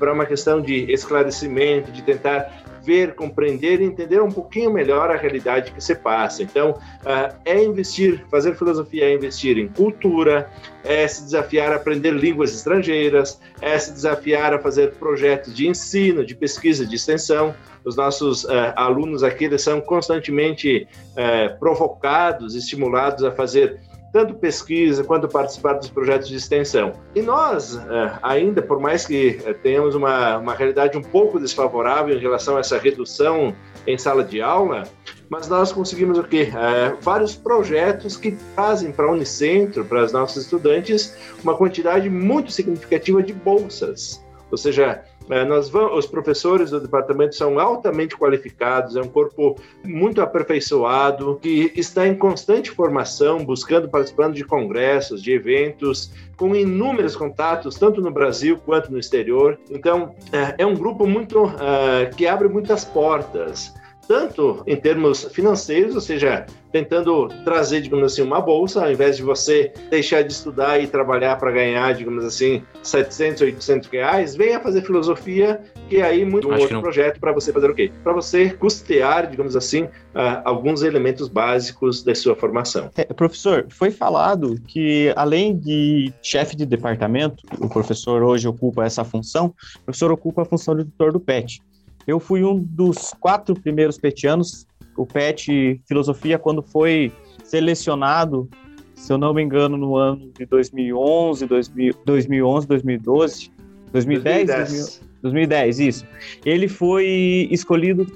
para 0.00 0.12
uma 0.12 0.26
questão 0.26 0.60
de 0.60 0.90
esclarecimento, 0.90 1.92
de 1.92 2.02
tentar 2.02 2.69
ver, 2.84 3.14
compreender 3.14 3.80
e 3.80 3.84
entender 3.84 4.20
um 4.20 4.30
pouquinho 4.30 4.72
melhor 4.72 5.10
a 5.10 5.16
realidade 5.16 5.72
que 5.72 5.82
se 5.82 5.94
passa. 5.94 6.42
Então, 6.42 6.70
uh, 6.70 7.34
é 7.44 7.62
investir, 7.62 8.24
fazer 8.30 8.56
filosofia 8.56 9.04
é 9.04 9.14
investir 9.14 9.58
em 9.58 9.68
cultura, 9.68 10.50
é 10.84 11.06
se 11.06 11.24
desafiar 11.24 11.72
a 11.72 11.76
aprender 11.76 12.12
línguas 12.12 12.54
estrangeiras, 12.54 13.40
é 13.60 13.78
se 13.78 13.92
desafiar 13.92 14.54
a 14.54 14.58
fazer 14.58 14.92
projetos 14.92 15.54
de 15.54 15.68
ensino, 15.68 16.24
de 16.24 16.34
pesquisa, 16.34 16.86
de 16.86 16.96
extensão. 16.96 17.54
Os 17.84 17.96
nossos 17.96 18.44
uh, 18.44 18.72
alunos 18.76 19.22
aqui 19.22 19.44
eles 19.44 19.62
são 19.62 19.80
constantemente 19.80 20.86
uh, 21.12 21.58
provocados, 21.58 22.54
estimulados 22.54 23.24
a 23.24 23.30
fazer 23.30 23.80
tanto 24.12 24.34
pesquisa 24.34 25.04
quanto 25.04 25.28
participar 25.28 25.74
dos 25.74 25.88
projetos 25.88 26.28
de 26.28 26.36
extensão. 26.36 26.92
E 27.14 27.22
nós, 27.22 27.76
é, 27.76 28.18
ainda, 28.22 28.60
por 28.60 28.80
mais 28.80 29.06
que 29.06 29.40
é, 29.44 29.52
tenhamos 29.52 29.94
uma, 29.94 30.38
uma 30.38 30.54
realidade 30.54 30.96
um 30.96 31.02
pouco 31.02 31.38
desfavorável 31.38 32.16
em 32.16 32.20
relação 32.20 32.56
a 32.56 32.60
essa 32.60 32.78
redução 32.78 33.54
em 33.86 33.96
sala 33.96 34.24
de 34.24 34.42
aula, 34.42 34.84
mas 35.28 35.48
nós 35.48 35.72
conseguimos 35.72 36.18
o 36.18 36.24
quê? 36.24 36.52
É, 36.54 36.94
vários 37.00 37.34
projetos 37.34 38.16
que 38.16 38.36
trazem 38.54 38.92
para 38.92 39.06
a 39.06 39.12
Unicentro, 39.12 39.84
para 39.84 40.04
os 40.04 40.12
nossos 40.12 40.44
estudantes, 40.44 41.16
uma 41.42 41.56
quantidade 41.56 42.10
muito 42.10 42.50
significativa 42.50 43.22
de 43.22 43.32
bolsas. 43.32 44.24
Ou 44.50 44.58
seja, 44.58 45.04
é, 45.30 45.44
nós 45.44 45.68
vamos, 45.68 45.98
os 45.98 46.06
professores 46.06 46.70
do 46.70 46.80
departamento 46.80 47.34
são 47.34 47.58
altamente 47.58 48.16
qualificados, 48.16 48.96
é 48.96 49.00
um 49.00 49.08
corpo 49.08 49.56
muito 49.84 50.20
aperfeiçoado, 50.20 51.38
que 51.40 51.72
está 51.76 52.06
em 52.06 52.14
constante 52.14 52.70
formação, 52.70 53.44
buscando, 53.44 53.88
participando 53.88 54.34
de 54.34 54.44
congressos, 54.44 55.22
de 55.22 55.32
eventos, 55.32 56.12
com 56.36 56.54
inúmeros 56.54 57.14
contatos, 57.14 57.76
tanto 57.76 58.00
no 58.00 58.10
Brasil 58.10 58.58
quanto 58.64 58.90
no 58.90 58.98
exterior. 58.98 59.58
Então, 59.70 60.14
é, 60.32 60.62
é 60.62 60.66
um 60.66 60.74
grupo 60.74 61.06
muito 61.06 61.44
uh, 61.44 62.14
que 62.16 62.26
abre 62.26 62.48
muitas 62.48 62.84
portas 62.84 63.74
tanto 64.06 64.62
em 64.66 64.76
termos 64.76 65.24
financeiros, 65.32 65.94
ou 65.94 66.00
seja, 66.00 66.46
tentando 66.72 67.28
trazer, 67.44 67.80
digamos 67.80 68.12
assim, 68.12 68.22
uma 68.22 68.40
bolsa, 68.40 68.84
ao 68.84 68.90
invés 68.90 69.16
de 69.16 69.22
você 69.22 69.72
deixar 69.90 70.22
de 70.22 70.32
estudar 70.32 70.80
e 70.80 70.86
trabalhar 70.86 71.36
para 71.36 71.50
ganhar, 71.50 71.94
digamos 71.94 72.24
assim, 72.24 72.62
700, 72.82 73.42
800 73.42 73.88
reais, 73.88 74.36
venha 74.36 74.60
fazer 74.60 74.82
filosofia, 74.82 75.60
que 75.88 75.98
é 75.98 76.02
aí 76.02 76.24
muito 76.24 76.48
um 76.48 76.58
outro 76.58 76.80
projeto 76.80 77.20
para 77.20 77.32
você 77.32 77.52
fazer 77.52 77.70
o 77.70 77.74
quê? 77.74 77.90
Para 78.02 78.12
você 78.12 78.50
custear, 78.50 79.28
digamos 79.30 79.56
assim, 79.56 79.84
uh, 79.84 80.42
alguns 80.44 80.82
elementos 80.82 81.28
básicos 81.28 82.02
da 82.02 82.14
sua 82.14 82.36
formação. 82.36 82.90
É, 82.96 83.04
professor, 83.04 83.66
foi 83.70 83.90
falado 83.90 84.56
que 84.66 85.12
além 85.16 85.56
de 85.56 86.12
chefe 86.22 86.56
de 86.56 86.66
departamento, 86.66 87.42
o 87.58 87.68
professor 87.68 88.22
hoje 88.22 88.46
ocupa 88.46 88.84
essa 88.84 89.04
função, 89.04 89.54
o 89.76 89.84
professor 89.84 90.10
ocupa 90.12 90.42
a 90.42 90.44
função 90.44 90.76
de 90.76 90.84
tutor 90.84 91.12
do 91.12 91.20
PET. 91.20 91.60
Eu 92.06 92.18
fui 92.18 92.44
um 92.44 92.58
dos 92.58 93.12
quatro 93.20 93.54
primeiros 93.54 93.98
petianos. 93.98 94.66
O 94.96 95.06
PET 95.06 95.80
Filosofia, 95.86 96.38
quando 96.38 96.62
foi 96.62 97.12
selecionado, 97.44 98.48
se 98.94 99.12
eu 99.12 99.16
não 99.16 99.32
me 99.32 99.42
engano, 99.42 99.76
no 99.76 99.96
ano 99.96 100.30
de 100.38 100.44
2011, 100.44 101.46
2000, 101.46 101.94
2011 102.04 102.66
2012, 102.66 103.50
2010, 103.92 104.46
2010. 104.46 105.10
2010, 105.22 105.80
isso. 105.80 106.06
Ele 106.44 106.68
foi 106.68 107.48
escolhido 107.50 108.06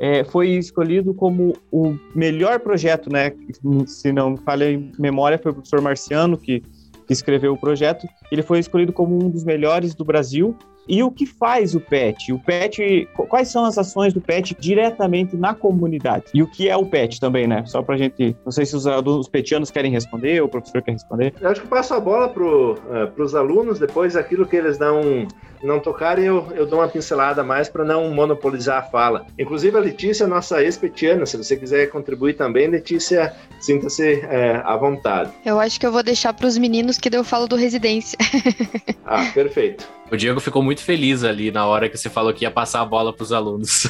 é, 0.00 0.24
foi 0.24 0.50
escolhido 0.50 1.14
como 1.14 1.56
o 1.70 1.96
melhor 2.14 2.58
projeto, 2.60 3.10
né? 3.10 3.32
Se 3.86 4.12
não 4.12 4.30
me 4.30 4.38
falha 4.38 4.70
em 4.70 4.90
memória, 4.98 5.38
foi 5.38 5.52
o 5.52 5.54
professor 5.54 5.80
Marciano 5.80 6.36
que, 6.36 6.60
que 7.06 7.12
escreveu 7.12 7.52
o 7.52 7.56
projeto. 7.56 8.06
Ele 8.30 8.42
foi 8.42 8.58
escolhido 8.58 8.92
como 8.92 9.14
um 9.14 9.30
dos 9.30 9.44
melhores 9.44 9.94
do 9.94 10.04
Brasil 10.04 10.56
e 10.88 11.02
o 11.02 11.10
que 11.10 11.26
faz 11.26 11.74
o 11.74 11.80
PET? 11.80 12.32
O 12.32 12.38
PET, 12.38 13.08
quais 13.28 13.48
são 13.48 13.64
as 13.64 13.78
ações 13.78 14.12
do 14.12 14.20
PET 14.20 14.56
diretamente 14.58 15.36
na 15.36 15.54
comunidade? 15.54 16.26
E 16.34 16.42
o 16.42 16.46
que 16.46 16.68
é 16.68 16.76
o 16.76 16.86
PET 16.86 17.20
também, 17.20 17.46
né? 17.46 17.64
Só 17.66 17.82
pra 17.82 17.96
gente, 17.96 18.36
não 18.44 18.52
sei 18.52 18.66
se 18.66 18.76
os, 18.76 18.84
os 18.86 19.28
petianos 19.28 19.70
querem 19.70 19.90
responder, 19.90 20.40
ou 20.40 20.46
o 20.46 20.50
professor 20.50 20.82
quer 20.82 20.92
responder. 20.92 21.34
Eu 21.40 21.50
acho 21.50 21.60
que 21.62 21.68
passo 21.68 21.94
a 21.94 22.00
bola 22.00 22.28
pro, 22.28 22.72
uh, 22.72 23.10
pros 23.14 23.34
alunos, 23.34 23.78
depois 23.78 24.16
aquilo 24.16 24.46
que 24.46 24.56
eles 24.56 24.78
não, 24.78 25.26
não 25.62 25.80
tocarem, 25.80 26.26
eu, 26.26 26.46
eu 26.54 26.66
dou 26.66 26.80
uma 26.80 26.88
pincelada 26.88 27.42
mais 27.42 27.68
para 27.68 27.84
não 27.84 28.10
monopolizar 28.10 28.78
a 28.78 28.82
fala. 28.82 29.26
Inclusive 29.38 29.76
a 29.76 29.80
Letícia, 29.80 30.26
nossa 30.26 30.62
ex-petiana, 30.62 31.24
se 31.26 31.36
você 31.36 31.56
quiser 31.56 31.86
contribuir 31.86 32.34
também, 32.34 32.68
Letícia, 32.68 33.34
sinta-se 33.60 34.16
uh, 34.16 34.62
à 34.64 34.76
vontade. 34.76 35.30
Eu 35.44 35.58
acho 35.58 35.80
que 35.80 35.86
eu 35.86 35.92
vou 35.92 36.02
deixar 36.02 36.32
para 36.34 36.46
os 36.46 36.58
meninos 36.58 36.98
que 36.98 37.14
eu 37.14 37.24
falo 37.24 37.46
do 37.46 37.56
residência. 37.56 38.18
ah, 39.04 39.30
perfeito. 39.32 39.88
O 40.14 40.16
Diego 40.16 40.38
ficou 40.38 40.62
muito 40.62 40.80
feliz 40.80 41.24
ali 41.24 41.50
na 41.50 41.66
hora 41.66 41.88
que 41.88 41.98
você 41.98 42.08
falou 42.08 42.32
que 42.32 42.44
ia 42.44 42.50
passar 42.50 42.82
a 42.82 42.84
bola 42.84 43.12
para 43.12 43.24
os 43.24 43.32
alunos. 43.32 43.88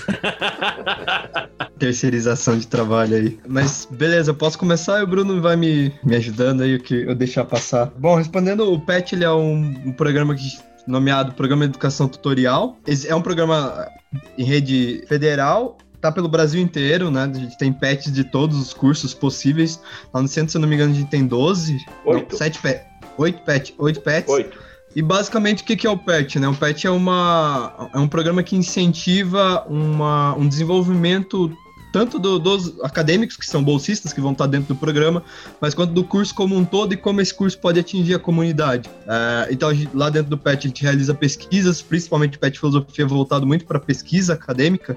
Terceirização 1.78 2.58
de 2.58 2.66
trabalho 2.66 3.14
aí. 3.14 3.38
Mas 3.46 3.86
beleza, 3.90 4.30
eu 4.30 4.34
posso 4.34 4.58
começar 4.58 5.00
e 5.00 5.02
o 5.02 5.06
Bruno 5.06 5.42
vai 5.42 5.54
me, 5.54 5.92
me 6.02 6.16
ajudando 6.16 6.62
aí 6.62 6.76
o 6.76 6.80
que 6.80 7.02
eu 7.02 7.14
deixar 7.14 7.44
passar. 7.44 7.92
Bom, 7.98 8.16
respondendo, 8.16 8.72
o 8.72 8.80
PET 8.80 9.14
ele 9.14 9.24
é 9.24 9.30
um, 9.30 9.74
um 9.84 9.92
programa 9.92 10.34
que 10.34 10.44
nomeado 10.86 11.34
Programa 11.34 11.66
de 11.66 11.72
Educação 11.72 12.08
Tutorial. 12.08 12.78
É 13.06 13.14
um 13.14 13.22
programa 13.22 13.86
em 14.38 14.44
rede 14.44 15.04
federal 15.06 15.76
tá 16.00 16.12
pelo 16.12 16.28
Brasil 16.28 16.60
inteiro, 16.60 17.10
né? 17.10 17.22
A 17.22 17.38
gente 17.38 17.56
tem 17.56 17.72
pets 17.72 18.12
de 18.12 18.24
todos 18.24 18.58
os 18.58 18.74
cursos 18.74 19.14
possíveis. 19.14 19.80
Lá 20.12 20.20
no 20.20 20.28
centro, 20.28 20.52
se 20.52 20.56
eu 20.58 20.60
não 20.60 20.68
me 20.68 20.74
engano, 20.74 20.92
a 20.92 20.96
gente 20.96 21.08
tem 21.08 21.26
12. 21.26 21.78
Oito. 22.04 22.32
Não, 22.32 22.38
7 22.38 22.60
pets. 22.60 22.86
8 23.16 23.42
pets. 23.42 23.74
8 23.78 24.00
pets. 24.02 24.30
8. 24.30 24.73
E 24.94 25.02
basicamente 25.02 25.62
o 25.62 25.66
que 25.66 25.86
é 25.86 25.90
o 25.90 25.98
PET? 25.98 26.38
Né? 26.38 26.48
O 26.48 26.54
PET 26.54 26.86
é, 26.86 26.90
uma, 26.90 27.90
é 27.92 27.98
um 27.98 28.06
programa 28.06 28.42
que 28.42 28.54
incentiva 28.54 29.64
uma, 29.68 30.34
um 30.36 30.46
desenvolvimento 30.46 31.56
tanto 31.94 32.18
do, 32.18 32.40
dos 32.40 32.74
acadêmicos, 32.82 33.36
que 33.36 33.46
são 33.46 33.62
bolsistas, 33.62 34.12
que 34.12 34.20
vão 34.20 34.32
estar 34.32 34.48
dentro 34.48 34.74
do 34.74 34.76
programa, 34.76 35.22
mas 35.60 35.74
quanto 35.74 35.92
do 35.92 36.02
curso 36.02 36.34
como 36.34 36.56
um 36.56 36.64
todo 36.64 36.92
e 36.92 36.96
como 36.96 37.20
esse 37.20 37.32
curso 37.32 37.56
pode 37.56 37.78
atingir 37.78 38.14
a 38.14 38.18
comunidade. 38.18 38.90
É, 39.06 39.48
então, 39.52 39.72
gente, 39.72 39.94
lá 39.94 40.10
dentro 40.10 40.28
do 40.28 40.36
PET, 40.36 40.66
a 40.66 40.68
gente 40.68 40.82
realiza 40.82 41.14
pesquisas, 41.14 41.80
principalmente 41.80 42.36
PET 42.36 42.58
Filosofia 42.58 43.06
voltado 43.06 43.46
muito 43.46 43.64
para 43.64 43.78
pesquisa 43.78 44.34
acadêmica, 44.34 44.96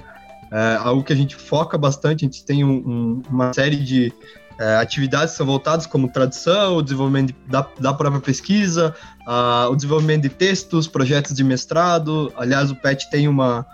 é, 0.51 0.77
algo 0.79 1.03
que 1.03 1.13
a 1.13 1.15
gente 1.15 1.35
foca 1.35 1.77
bastante, 1.77 2.25
a 2.25 2.27
gente 2.27 2.43
tem 2.43 2.63
um, 2.63 2.77
um, 2.77 3.21
uma 3.29 3.53
série 3.53 3.75
de 3.75 4.11
é, 4.59 4.77
atividades 4.77 5.31
que 5.31 5.37
são 5.37 5.45
voltadas 5.45 5.85
como 5.85 6.07
tradução, 6.07 6.77
o 6.77 6.81
desenvolvimento 6.81 7.27
de, 7.27 7.35
da, 7.47 7.67
da 7.79 7.93
própria 7.93 8.21
pesquisa, 8.21 8.95
uh, 9.27 9.69
o 9.69 9.75
desenvolvimento 9.75 10.23
de 10.23 10.29
textos, 10.29 10.87
projetos 10.87 11.33
de 11.33 11.43
mestrado. 11.43 12.31
Aliás, 12.35 12.71
o 12.71 12.75
PET 12.75 13.09
tem 13.09 13.27
uma, 13.27 13.65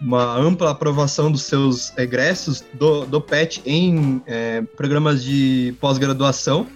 uma 0.00 0.36
ampla 0.36 0.70
aprovação 0.70 1.30
dos 1.30 1.42
seus 1.42 1.96
egressos 1.98 2.64
do, 2.74 3.04
do 3.04 3.20
PET 3.20 3.62
em 3.66 4.22
é, 4.26 4.62
programas 4.76 5.22
de 5.22 5.74
pós-graduação. 5.80 6.66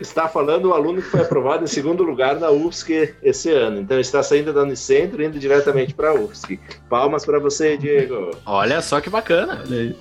Está 0.00 0.28
falando 0.28 0.66
o 0.66 0.74
aluno 0.74 1.00
que 1.00 1.08
foi 1.08 1.20
aprovado 1.20 1.64
em 1.64 1.68
segundo 1.68 2.02
lugar 2.02 2.38
na 2.38 2.50
UFSC 2.50 3.14
esse 3.22 3.50
ano. 3.50 3.80
Então 3.80 3.98
está 3.98 4.22
saindo 4.22 4.52
da 4.52 4.62
Unicentro 4.62 5.22
e 5.22 5.26
indo 5.26 5.38
diretamente 5.38 5.94
para 5.94 6.10
a 6.10 6.14
UFSC. 6.14 6.58
Palmas 6.90 7.24
para 7.24 7.38
você, 7.38 7.76
Diego. 7.76 8.32
Olha 8.44 8.82
só 8.82 9.00
que 9.00 9.08
bacana. 9.08 9.62
Olha 9.64 9.80
aí. 9.80 9.96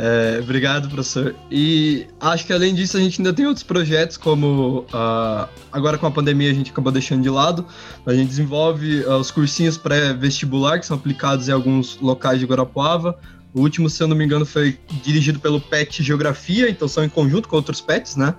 É, 0.00 0.38
obrigado, 0.40 0.88
professor. 0.88 1.34
E 1.50 2.06
acho 2.20 2.46
que 2.46 2.52
além 2.52 2.72
disso 2.72 2.96
a 2.96 3.00
gente 3.00 3.20
ainda 3.20 3.32
tem 3.32 3.44
outros 3.46 3.64
projetos, 3.64 4.16
como 4.16 4.86
uh, 4.94 5.48
agora 5.72 5.98
com 5.98 6.06
a 6.06 6.10
pandemia 6.10 6.52
a 6.52 6.54
gente 6.54 6.70
acabou 6.70 6.92
deixando 6.92 7.20
de 7.20 7.28
lado. 7.28 7.66
A 8.06 8.14
gente 8.14 8.28
desenvolve 8.28 9.00
uh, 9.00 9.16
os 9.16 9.32
cursinhos 9.32 9.76
pré-vestibular 9.76 10.78
que 10.78 10.86
são 10.86 10.96
aplicados 10.96 11.48
em 11.48 11.52
alguns 11.52 11.98
locais 12.00 12.38
de 12.38 12.46
Guarapuava. 12.46 13.18
O 13.52 13.60
último, 13.60 13.90
se 13.90 14.00
eu 14.00 14.06
não 14.06 14.14
me 14.14 14.24
engano, 14.24 14.46
foi 14.46 14.78
dirigido 15.02 15.40
pelo 15.40 15.60
PET 15.60 16.00
Geografia, 16.00 16.70
então 16.70 16.86
são 16.86 17.02
em 17.02 17.08
conjunto 17.08 17.48
com 17.48 17.56
outros 17.56 17.80
PETs, 17.80 18.14
né? 18.14 18.36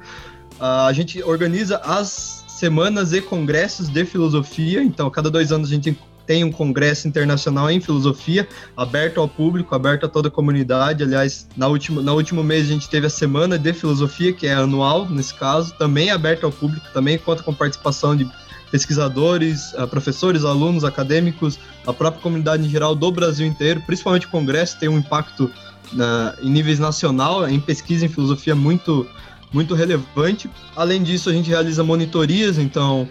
Uh, 0.62 0.88
a 0.88 0.94
gente 0.94 1.22
organiza 1.24 1.78
as 1.80 2.46
semanas 2.48 3.12
e 3.12 3.22
congressos 3.22 3.90
de 3.90 4.06
filosofia, 4.06 4.82
então 4.82 5.10
cada 5.10 5.30
dois 5.30 5.52
anos 5.52 5.70
a 5.70 5.74
gente 5.74 5.98
tem 6.30 6.44
um 6.44 6.52
congresso 6.52 7.08
internacional 7.08 7.72
em 7.72 7.82
filosofia, 7.82 8.48
aberto 8.78 9.20
ao 9.20 9.28
público, 9.28 9.74
aberto 9.74 10.06
a 10.06 10.08
toda 10.08 10.28
a 10.28 10.32
comunidade. 10.32 11.02
Aliás, 11.02 11.48
na 11.58 11.66
última, 11.66 12.04
no 12.04 12.14
último 12.14 12.44
mês 12.44 12.68
a 12.68 12.72
gente 12.72 12.88
teve 12.88 13.08
a 13.08 13.10
Semana 13.10 13.58
de 13.58 13.74
Filosofia, 13.74 14.32
que 14.32 14.46
é 14.46 14.54
anual 14.54 15.10
nesse 15.10 15.34
caso, 15.34 15.74
também 15.74 16.12
aberto 16.12 16.44
ao 16.44 16.52
público, 16.52 16.86
também 16.94 17.18
conta 17.18 17.42
com 17.42 17.52
participação 17.52 18.16
de 18.16 18.30
pesquisadores, 18.70 19.74
eh, 19.74 19.88
professores, 19.88 20.46
alunos, 20.46 20.84
acadêmicos, 20.84 21.58
a 21.88 21.92
própria 21.92 22.22
comunidade 22.22 22.64
em 22.64 22.70
geral 22.70 22.94
do 22.94 23.12
Brasil 23.12 23.48
inteiro, 23.48 23.82
principalmente 23.88 24.28
o 24.28 24.30
congresso 24.30 24.78
tem 24.80 24.88
um 24.88 25.00
impacto 25.00 25.50
na, 25.92 26.36
em 26.44 26.52
níveis 26.52 26.78
nacional, 26.78 27.50
em 27.50 27.60
pesquisa 27.60 28.06
em 28.06 28.10
filosofia 28.10 28.54
muito 28.54 29.08
muito 29.52 29.74
relevante. 29.74 30.48
Além 30.76 31.02
disso, 31.02 31.28
a 31.28 31.34
gente 31.34 31.50
realiza 31.50 31.84
monitorias, 31.84 32.60
então 32.60 33.10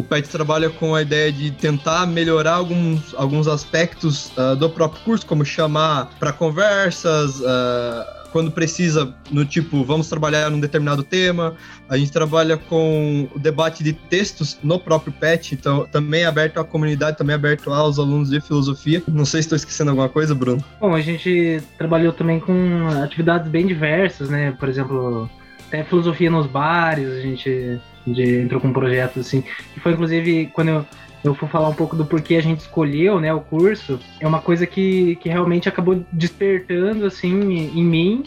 o 0.00 0.02
PET 0.02 0.28
trabalha 0.28 0.70
com 0.70 0.94
a 0.94 1.02
ideia 1.02 1.30
de 1.30 1.50
tentar 1.50 2.06
melhorar 2.06 2.54
alguns, 2.54 3.14
alguns 3.14 3.46
aspectos 3.46 4.32
uh, 4.36 4.56
do 4.56 4.68
próprio 4.68 5.02
curso, 5.04 5.26
como 5.26 5.44
chamar 5.44 6.10
para 6.18 6.32
conversas, 6.32 7.38
uh, 7.40 8.20
quando 8.32 8.50
precisa, 8.50 9.12
no 9.30 9.44
tipo, 9.44 9.84
vamos 9.84 10.08
trabalhar 10.08 10.48
num 10.50 10.58
determinado 10.58 11.02
tema. 11.02 11.54
A 11.88 11.98
gente 11.98 12.12
trabalha 12.12 12.56
com 12.56 13.28
o 13.34 13.38
debate 13.38 13.84
de 13.84 13.92
textos 13.92 14.58
no 14.62 14.78
próprio 14.78 15.12
PET, 15.12 15.54
então 15.54 15.86
também 15.86 16.24
aberto 16.24 16.58
à 16.58 16.64
comunidade, 16.64 17.18
também 17.18 17.34
aberto 17.34 17.70
aos 17.72 17.98
alunos 17.98 18.30
de 18.30 18.40
filosofia. 18.40 19.02
Não 19.06 19.24
sei 19.24 19.42
se 19.42 19.46
estou 19.46 19.56
esquecendo 19.56 19.90
alguma 19.90 20.08
coisa, 20.08 20.34
Bruno. 20.34 20.64
Bom, 20.80 20.94
a 20.94 21.00
gente 21.00 21.62
trabalhou 21.76 22.12
também 22.12 22.40
com 22.40 22.88
atividades 23.02 23.50
bem 23.50 23.66
diversas, 23.66 24.30
né? 24.30 24.52
Por 24.52 24.68
exemplo, 24.68 25.28
até 25.66 25.84
filosofia 25.84 26.30
nos 26.30 26.46
bares, 26.46 27.08
a 27.08 27.20
gente 27.20 27.80
de, 28.12 28.40
entrou 28.42 28.60
com 28.60 28.68
um 28.68 28.72
projeto 28.72 29.20
assim, 29.20 29.42
que 29.74 29.80
foi 29.80 29.92
inclusive 29.92 30.50
quando 30.52 30.68
eu, 30.68 30.86
eu 31.22 31.34
for 31.34 31.48
falar 31.48 31.68
um 31.68 31.74
pouco 31.74 31.96
do 31.96 32.04
porquê 32.04 32.36
a 32.36 32.42
gente 32.42 32.60
escolheu, 32.60 33.20
né, 33.20 33.32
o 33.32 33.40
curso, 33.40 33.98
é 34.20 34.26
uma 34.26 34.40
coisa 34.40 34.66
que, 34.66 35.16
que 35.16 35.28
realmente 35.28 35.68
acabou 35.68 36.04
despertando, 36.12 37.06
assim, 37.06 37.70
em 37.74 37.84
mim, 37.84 38.24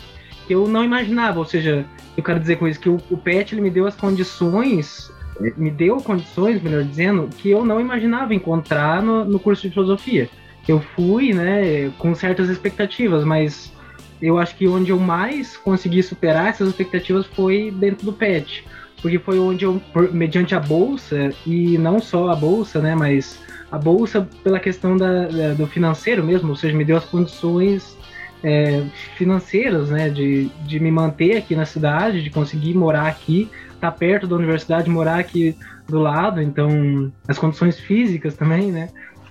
que 0.47 0.53
eu 0.53 0.67
não 0.67 0.83
imaginava, 0.83 1.39
ou 1.39 1.45
seja, 1.45 1.85
eu 2.15 2.23
quero 2.23 2.39
dizer 2.39 2.57
com 2.57 2.67
isso 2.67 2.79
que 2.79 2.89
o, 2.89 2.97
o 3.09 3.17
PET, 3.17 3.53
ele 3.53 3.61
me 3.61 3.69
deu 3.69 3.87
as 3.87 3.95
condições, 3.95 5.11
me 5.57 5.71
deu 5.71 5.97
condições, 5.97 6.61
melhor 6.61 6.83
dizendo, 6.83 7.29
que 7.37 7.49
eu 7.49 7.65
não 7.65 7.79
imaginava 7.79 8.33
encontrar 8.33 9.01
no, 9.01 9.25
no 9.25 9.39
curso 9.39 9.63
de 9.63 9.73
filosofia. 9.73 10.29
Eu 10.67 10.79
fui, 10.95 11.33
né, 11.33 11.91
com 11.97 12.13
certas 12.13 12.49
expectativas, 12.49 13.23
mas 13.23 13.73
eu 14.21 14.37
acho 14.37 14.55
que 14.55 14.67
onde 14.67 14.91
eu 14.91 14.99
mais 14.99 15.57
consegui 15.57 16.01
superar 16.01 16.47
essas 16.47 16.69
expectativas 16.69 17.25
foi 17.25 17.71
dentro 17.71 18.05
do 18.05 18.13
PET 18.13 18.63
porque 19.03 19.19
foi 19.19 19.37
onde 19.37 19.65
eu, 19.65 19.81
mediante 20.13 20.55
a 20.55 20.61
bolsa, 20.61 21.29
e 21.45 21.77
não 21.77 21.99
só 21.99 22.29
a 22.29 22.35
bolsa, 22.35 22.79
né, 22.79 22.95
mas 22.95 23.37
a 23.69 23.77
bolsa 23.77 24.25
pela 24.41 24.61
questão 24.61 24.95
da, 24.95 25.27
da 25.27 25.53
do 25.53 25.67
financeiro 25.67 26.23
mesmo, 26.23 26.51
ou 26.51 26.55
seja, 26.55 26.73
me 26.75 26.85
deu 26.85 26.95
as 26.95 27.03
condições 27.03 27.97
é, 28.41 28.81
financeiras, 29.17 29.89
né, 29.89 30.09
de, 30.09 30.45
de 30.65 30.79
me 30.79 30.89
manter 30.89 31.35
aqui 31.35 31.53
na 31.53 31.65
cidade, 31.65 32.23
de 32.23 32.29
conseguir 32.29 32.73
morar 32.75 33.07
aqui, 33.07 33.49
estar 33.73 33.91
tá 33.91 33.97
perto 33.97 34.25
da 34.25 34.37
universidade, 34.37 34.89
morar 34.89 35.19
aqui 35.19 35.53
do 35.85 35.99
lado, 35.99 36.41
então 36.41 37.11
as 37.27 37.37
condições 37.37 37.77
físicas 37.77 38.37
também, 38.37 38.71
né, 38.71 38.87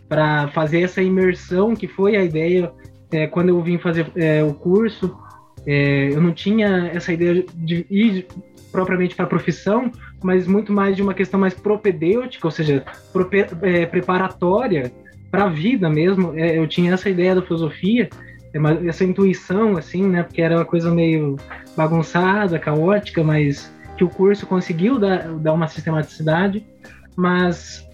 para 0.06 0.48
fazer 0.48 0.82
essa 0.82 1.00
imersão 1.00 1.74
que 1.74 1.88
foi 1.88 2.14
a 2.14 2.22
ideia 2.22 2.70
é, 3.10 3.26
quando 3.26 3.48
eu 3.48 3.62
vim 3.62 3.78
fazer 3.78 4.06
é, 4.14 4.44
o 4.44 4.52
curso. 4.52 5.16
É, 5.64 6.08
eu 6.12 6.20
não 6.20 6.32
tinha 6.32 6.90
essa 6.92 7.12
ideia 7.12 7.44
de 7.54 7.86
ir 7.88 8.26
propriamente 8.72 9.14
para 9.14 9.26
a 9.26 9.28
profissão, 9.28 9.92
mas 10.22 10.46
muito 10.46 10.72
mais 10.72 10.96
de 10.96 11.02
uma 11.02 11.14
questão 11.14 11.38
mais 11.38 11.54
propedêutica, 11.54 12.46
ou 12.46 12.50
seja, 12.50 12.84
é, 13.60 13.86
preparatória 13.86 14.90
para 15.30 15.44
a 15.44 15.48
vida 15.48 15.88
mesmo. 15.88 16.32
É, 16.36 16.58
eu 16.58 16.66
tinha 16.66 16.94
essa 16.94 17.10
ideia 17.10 17.34
da 17.34 17.42
filosofia, 17.42 18.08
é 18.54 18.88
essa 18.88 19.04
intuição, 19.04 19.76
assim, 19.76 20.08
né? 20.08 20.22
Porque 20.22 20.42
era 20.42 20.56
uma 20.56 20.64
coisa 20.64 20.92
meio 20.92 21.36
bagunçada, 21.76 22.58
caótica, 22.58 23.22
mas 23.22 23.72
que 23.96 24.04
o 24.04 24.08
curso 24.08 24.46
conseguiu 24.46 24.98
dar, 24.98 25.28
dar 25.34 25.52
uma 25.52 25.68
sistematicidade, 25.68 26.64
mas 27.16 27.86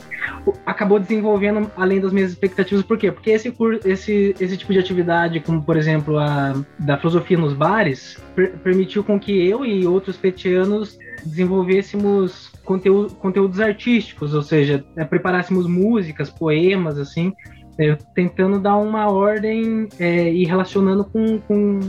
acabou 0.67 0.99
desenvolvendo 0.99 1.71
além 1.77 2.01
das 2.01 2.13
minhas 2.13 2.31
expectativas. 2.31 2.85
Por 2.85 2.99
quê? 2.99 3.11
Porque 3.11 3.31
esse, 3.31 3.55
esse, 3.85 4.35
esse 4.39 4.57
tipo 4.57 4.73
de 4.73 4.79
atividade, 4.79 5.41
como 5.41 5.63
por 5.63 5.77
exemplo 5.77 6.19
a 6.19 6.55
da 6.79 6.99
filosofia 6.99 7.39
nos 7.39 7.53
bares, 7.53 8.19
per 8.35 8.59
permitiu 8.59 9.03
com 9.03 9.19
que 9.19 9.49
eu 9.49 9.65
e 9.65 9.87
outros 9.87 10.17
petianos 10.17 10.99
desenvolvêssemos 11.25 12.53
conteúdo, 12.65 13.15
conteúdos 13.15 13.61
artísticos, 13.61 14.35
ou 14.35 14.43
seja, 14.43 14.85
é, 14.97 15.05
preparássemos 15.05 15.67
músicas, 15.67 16.31
poemas, 16.31 16.99
assim, 16.99 17.33
é, 17.79 17.97
tentando 18.15 18.61
dar 18.61 18.77
uma 18.77 19.11
ordem 19.11 19.89
é, 19.99 20.33
e 20.33 20.45
relacionando 20.45 21.05
com, 21.05 21.39
com, 21.39 21.81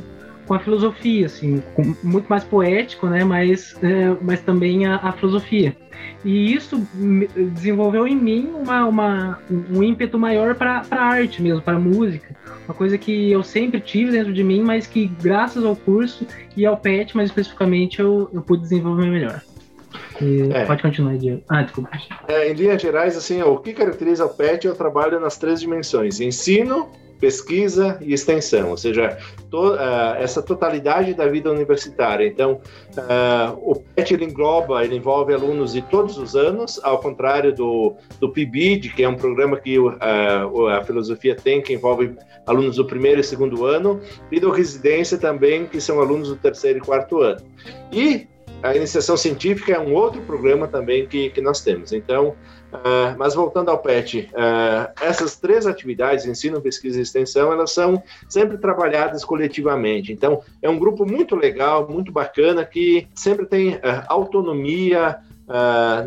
com, 0.49 0.55
a 0.55 0.59
filosofia, 0.59 1.27
assim, 1.27 1.62
com, 1.75 1.95
muito 2.01 2.25
mais 2.27 2.43
poético, 2.43 3.05
né, 3.05 3.23
mas, 3.23 3.75
é, 3.83 4.17
mas 4.19 4.41
também 4.41 4.88
a, 4.88 4.95
a 4.95 5.12
filosofia. 5.12 5.77
E 6.25 6.53
isso 6.53 6.81
desenvolveu 7.53 8.07
em 8.07 8.15
mim 8.15 8.51
uma, 8.55 8.85
uma 8.85 9.39
um 9.49 9.83
ímpeto 9.83 10.17
maior 10.17 10.55
para 10.55 10.81
a 10.89 10.99
arte 10.99 11.39
mesmo, 11.39 11.62
para 11.62 11.75
a 11.75 11.79
música. 11.79 12.35
Uma 12.65 12.73
coisa 12.73 12.97
que 12.97 13.31
eu 13.31 13.43
sempre 13.43 13.79
tive 13.79 14.12
dentro 14.12 14.33
de 14.33 14.43
mim, 14.43 14.63
mas 14.63 14.88
que 14.88 15.05
graças 15.21 15.63
ao 15.63 15.75
curso 15.75 16.25
e 16.57 16.65
ao 16.65 16.77
PET, 16.77 17.15
mais 17.15 17.29
especificamente, 17.29 17.99
eu, 17.99 18.27
eu 18.33 18.41
pude 18.41 18.63
desenvolver 18.63 19.05
melhor. 19.05 19.43
É. 20.53 20.65
Pode 20.65 20.81
continuar, 20.81 21.15
Diego. 21.17 21.43
Ah, 21.47 21.62
desculpa. 21.62 21.91
É, 22.27 22.51
em 22.51 22.53
linhas 22.53 22.81
gerais, 22.81 23.15
assim, 23.15 23.41
o 23.43 23.57
que 23.57 23.73
caracteriza 23.73 24.25
o 24.25 24.29
PET 24.29 24.67
é 24.67 24.71
o 24.71 24.75
trabalho 24.75 25.19
nas 25.19 25.38
três 25.38 25.59
dimensões: 25.59 26.19
ensino, 26.19 26.89
pesquisa 27.19 27.97
e 28.01 28.13
extensão, 28.13 28.69
ou 28.69 28.77
seja, 28.77 29.17
to, 29.49 29.73
uh, 29.73 30.15
essa 30.17 30.41
totalidade 30.41 31.13
da 31.13 31.27
vida 31.27 31.51
universitária. 31.51 32.25
Então, 32.25 32.62
uh, 32.97 33.58
o 33.62 33.75
PET 33.75 34.13
ele 34.13 34.25
engloba, 34.25 34.84
ele 34.84 34.95
envolve 34.95 35.34
alunos 35.34 35.73
de 35.73 35.82
todos 35.82 36.17
os 36.17 36.36
anos, 36.36 36.79
ao 36.84 36.99
contrário 36.99 37.53
do, 37.53 37.95
do 38.19 38.29
PIBID, 38.29 38.89
que 38.89 39.03
é 39.03 39.10
um 39.10 39.15
programa 39.15 39.58
que 39.58 39.77
uh, 39.77 40.67
a 40.67 40.84
filosofia 40.84 41.36
tem, 41.36 41.62
que 41.62 41.73
envolve 41.73 42.15
alunos 42.45 42.77
do 42.77 42.86
primeiro 42.86 43.19
e 43.19 43.23
segundo 43.23 43.65
ano, 43.65 43.99
e 44.32 44.39
do 44.39 44.49
residência 44.49 45.17
também, 45.17 45.65
que 45.65 45.82
são 45.82 45.99
alunos 45.99 46.29
do 46.29 46.36
terceiro 46.36 46.79
e 46.79 46.82
quarto 46.82 47.19
ano. 47.19 47.41
E 47.91 48.27
a 48.62 48.75
iniciação 48.75 49.15
científica 49.15 49.73
é 49.73 49.79
um 49.79 49.93
outro 49.93 50.21
programa 50.21 50.67
também 50.67 51.08
que, 51.08 51.29
que 51.29 51.41
nós 51.41 51.62
temos. 51.62 51.93
Então, 51.93 52.36
Uh, 52.71 53.17
mas 53.17 53.34
voltando 53.34 53.69
ao 53.69 53.79
PET, 53.79 54.29
uh, 54.32 54.91
essas 55.01 55.36
três 55.36 55.65
atividades, 55.65 56.25
ensino, 56.25 56.62
pesquisa 56.62 56.99
e 56.99 57.01
extensão, 57.01 57.51
elas 57.51 57.73
são 57.73 58.01
sempre 58.27 58.60
trabalhadas 58.60 59.25
coletivamente. 59.25 60.13
Então, 60.13 60.43
é 60.62 60.69
um 60.69 60.77
grupo 60.77 61.03
muito 61.03 61.36
legal, 61.36 61.88
muito 61.89 62.12
bacana, 62.12 62.63
que 62.63 63.08
sempre 63.15 63.47
tem 63.47 63.75
uh, 63.75 63.82
autonomia 64.08 65.17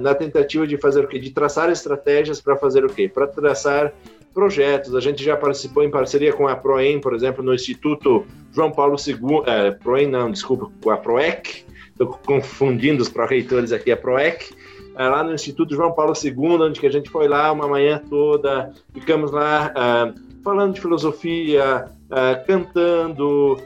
na 0.01 0.15
tentativa 0.15 0.65
de 0.65 0.77
fazer 0.77 1.05
o 1.05 1.09
quê? 1.09 1.19
De 1.19 1.31
traçar 1.31 1.69
estratégias 1.69 2.41
para 2.41 2.55
fazer 2.55 2.85
o 2.85 2.89
quê? 2.89 3.09
Para 3.09 3.27
traçar 3.27 3.93
projetos. 4.33 4.95
A 4.95 5.01
gente 5.01 5.23
já 5.23 5.37
participou 5.37 5.83
em 5.83 5.91
parceria 5.91 6.33
com 6.33 6.47
a 6.47 6.55
Proem, 6.55 7.01
por 7.01 7.13
exemplo, 7.13 7.43
no 7.43 7.53
Instituto 7.53 8.25
João 8.53 8.71
Paulo 8.71 8.95
II, 9.05 9.15
uh, 9.15 9.79
Proem 9.83 10.07
não, 10.07 10.31
desculpa, 10.31 10.71
com 10.81 10.91
a 10.91 10.97
Proec, 10.97 11.65
estou 11.91 12.07
confundindo 12.25 13.03
os 13.03 13.09
pró-reitores 13.09 13.73
aqui, 13.73 13.91
a 13.91 13.97
Proec, 13.97 14.51
é, 14.51 14.62
lá 14.97 15.23
no 15.23 15.35
Instituto 15.35 15.75
João 15.75 15.93
Paulo 15.93 16.13
II, 16.23 16.63
onde 16.63 16.81
que 16.81 16.87
a 16.87 16.93
gente 16.93 17.11
foi 17.11 17.29
lá 17.29 17.51
uma 17.53 17.67
manhã 17.69 18.01
toda, 18.09 18.73
ficamos 18.93 19.31
lá 19.31 19.73
uh, 19.73 20.43
falando 20.43 20.75
de 20.75 20.81
filosofia, 20.81 21.89
uh, 22.11 22.47
cantando, 22.47 23.59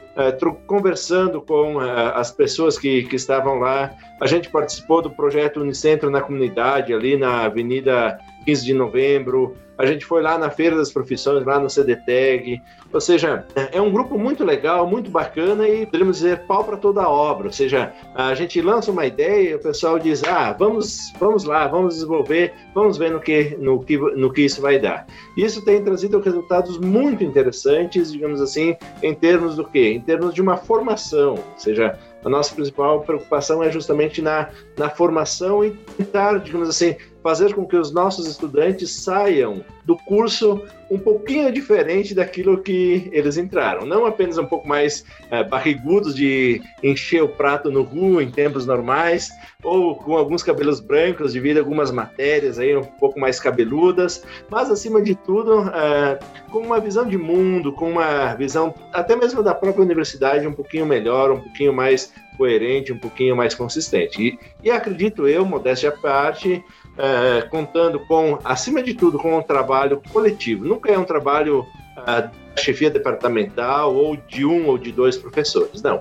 conversando 0.65 1.41
com 1.41 1.79
as 1.79 2.31
pessoas 2.31 2.77
que, 2.77 3.03
que 3.03 3.15
estavam 3.15 3.59
lá. 3.59 3.93
A 4.21 4.27
gente 4.27 4.49
participou 4.49 5.01
do 5.01 5.09
projeto 5.09 5.61
Unicentro 5.61 6.09
na 6.09 6.21
comunidade, 6.21 6.93
ali 6.93 7.17
na 7.17 7.45
Avenida 7.45 8.19
15 8.45 8.65
de 8.65 8.73
Novembro. 8.73 9.55
A 9.77 9.85
gente 9.85 10.05
foi 10.05 10.21
lá 10.21 10.37
na 10.37 10.49
Feira 10.49 10.75
das 10.75 10.91
Profissões, 10.91 11.45
lá 11.45 11.59
no 11.59 11.69
CDTEG, 11.69 12.61
ou 12.91 13.01
seja, 13.01 13.45
é 13.71 13.81
um 13.81 13.91
grupo 13.91 14.17
muito 14.17 14.43
legal, 14.43 14.87
muito 14.87 15.11
bacana 15.11 15.67
e 15.67 15.85
podemos 15.85 16.17
dizer 16.17 16.45
pau 16.45 16.63
para 16.63 16.77
toda 16.77 17.01
a 17.01 17.09
obra. 17.09 17.47
Ou 17.47 17.53
seja, 17.53 17.93
a 18.15 18.33
gente 18.33 18.61
lança 18.61 18.91
uma 18.91 19.05
ideia 19.05 19.51
e 19.51 19.55
o 19.55 19.59
pessoal 19.59 19.99
diz: 19.99 20.23
ah, 20.23 20.53
vamos, 20.53 21.13
vamos 21.19 21.43
lá, 21.43 21.67
vamos 21.67 21.95
desenvolver, 21.95 22.53
vamos 22.73 22.97
ver 22.97 23.11
no 23.11 23.19
que, 23.19 23.57
no 23.59 23.83
que, 23.83 23.97
no 23.97 24.31
que 24.31 24.41
isso 24.41 24.61
vai 24.61 24.79
dar. 24.79 25.05
Isso 25.35 25.63
tem 25.63 25.83
trazido 25.83 26.19
resultados 26.19 26.77
muito 26.79 27.23
interessantes, 27.23 28.11
digamos 28.11 28.41
assim, 28.41 28.75
em 29.03 29.13
termos 29.13 29.57
do 29.57 29.65
quê? 29.65 29.91
Em 29.93 30.01
termos 30.01 30.33
de 30.33 30.41
uma 30.41 30.57
formação, 30.57 31.35
ou 31.35 31.59
seja, 31.59 31.97
a 32.23 32.29
nossa 32.29 32.53
principal 32.53 33.01
preocupação 33.01 33.63
é 33.63 33.71
justamente 33.71 34.21
na, 34.21 34.49
na 34.77 34.89
formação 34.89 35.63
e 35.63 35.71
tentar, 35.71 36.39
digamos 36.39 36.67
assim, 36.67 36.95
fazer 37.27 37.53
com 37.53 37.67
que 37.67 37.75
os 37.75 37.91
nossos 37.91 38.25
estudantes 38.25 38.89
saiam 39.03 39.61
do 39.83 39.97
curso 39.97 40.63
um 40.89 40.97
pouquinho 40.97 41.51
diferente 41.51 42.15
daquilo 42.15 42.57
que 42.63 43.09
eles 43.11 43.35
entraram. 43.35 43.85
Não 43.85 44.05
apenas 44.05 44.37
um 44.37 44.45
pouco 44.45 44.65
mais 44.65 45.03
é, 45.29 45.43
barrigudos 45.43 46.15
de 46.15 46.61
encher 46.81 47.21
o 47.21 47.27
prato 47.27 47.69
no 47.69 47.83
ru 47.83 48.21
em 48.21 48.31
tempos 48.31 48.65
normais, 48.65 49.29
ou 49.61 49.95
com 49.95 50.15
alguns 50.15 50.41
cabelos 50.41 50.79
brancos 50.79 51.33
devido 51.33 51.57
a 51.57 51.59
algumas 51.59 51.91
matérias 51.91 52.57
aí 52.59 52.73
um 52.77 52.83
pouco 52.83 53.19
mais 53.19 53.41
cabeludas, 53.41 54.23
mas 54.49 54.71
acima 54.71 55.01
de 55.01 55.13
tudo 55.13 55.69
é, 55.69 56.19
com 56.49 56.59
uma 56.59 56.79
visão 56.79 57.05
de 57.05 57.17
mundo, 57.17 57.73
com 57.73 57.91
uma 57.91 58.35
visão 58.35 58.73
até 58.93 59.17
mesmo 59.17 59.43
da 59.43 59.53
própria 59.53 59.83
universidade 59.83 60.47
um 60.47 60.53
pouquinho 60.53 60.85
melhor, 60.85 61.29
um 61.29 61.41
pouquinho 61.41 61.73
mais 61.73 62.09
coerente, 62.37 62.93
um 62.93 62.99
pouquinho 62.99 63.35
mais 63.35 63.53
consistente. 63.53 64.21
E, 64.21 64.39
e 64.63 64.71
acredito 64.71 65.27
eu, 65.27 65.43
modéstia 65.43 65.89
à 65.89 65.91
parte, 65.91 66.63
é, 66.97 67.41
contando 67.43 67.99
com, 68.01 68.39
acima 68.43 68.81
de 68.81 68.93
tudo, 68.93 69.17
com 69.17 69.37
um 69.37 69.41
trabalho 69.41 70.01
coletivo. 70.11 70.65
Nunca 70.65 70.91
é 70.91 70.97
um 70.97 71.03
trabalho 71.03 71.65
é, 71.97 72.21
da 72.21 72.31
chefia 72.57 72.89
departamental 72.89 73.95
ou 73.95 74.15
de 74.15 74.45
um 74.45 74.67
ou 74.67 74.77
de 74.77 74.91
dois 74.91 75.17
professores. 75.17 75.81
Não. 75.81 75.99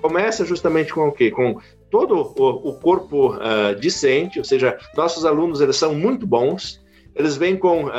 Começa 0.00 0.44
justamente 0.44 0.92
com 0.94 1.08
o 1.08 1.12
quê? 1.12 1.30
Com 1.30 1.60
todo 1.90 2.34
o, 2.36 2.68
o 2.68 2.74
corpo 2.74 3.34
uh, 3.34 3.74
discente, 3.78 4.38
ou 4.38 4.44
seja, 4.44 4.78
nossos 4.96 5.24
alunos 5.24 5.60
eles 5.60 5.76
são 5.76 5.94
muito 5.94 6.26
bons, 6.26 6.80
eles 7.14 7.36
vêm 7.36 7.56
com 7.56 7.86
uh, 7.86 7.90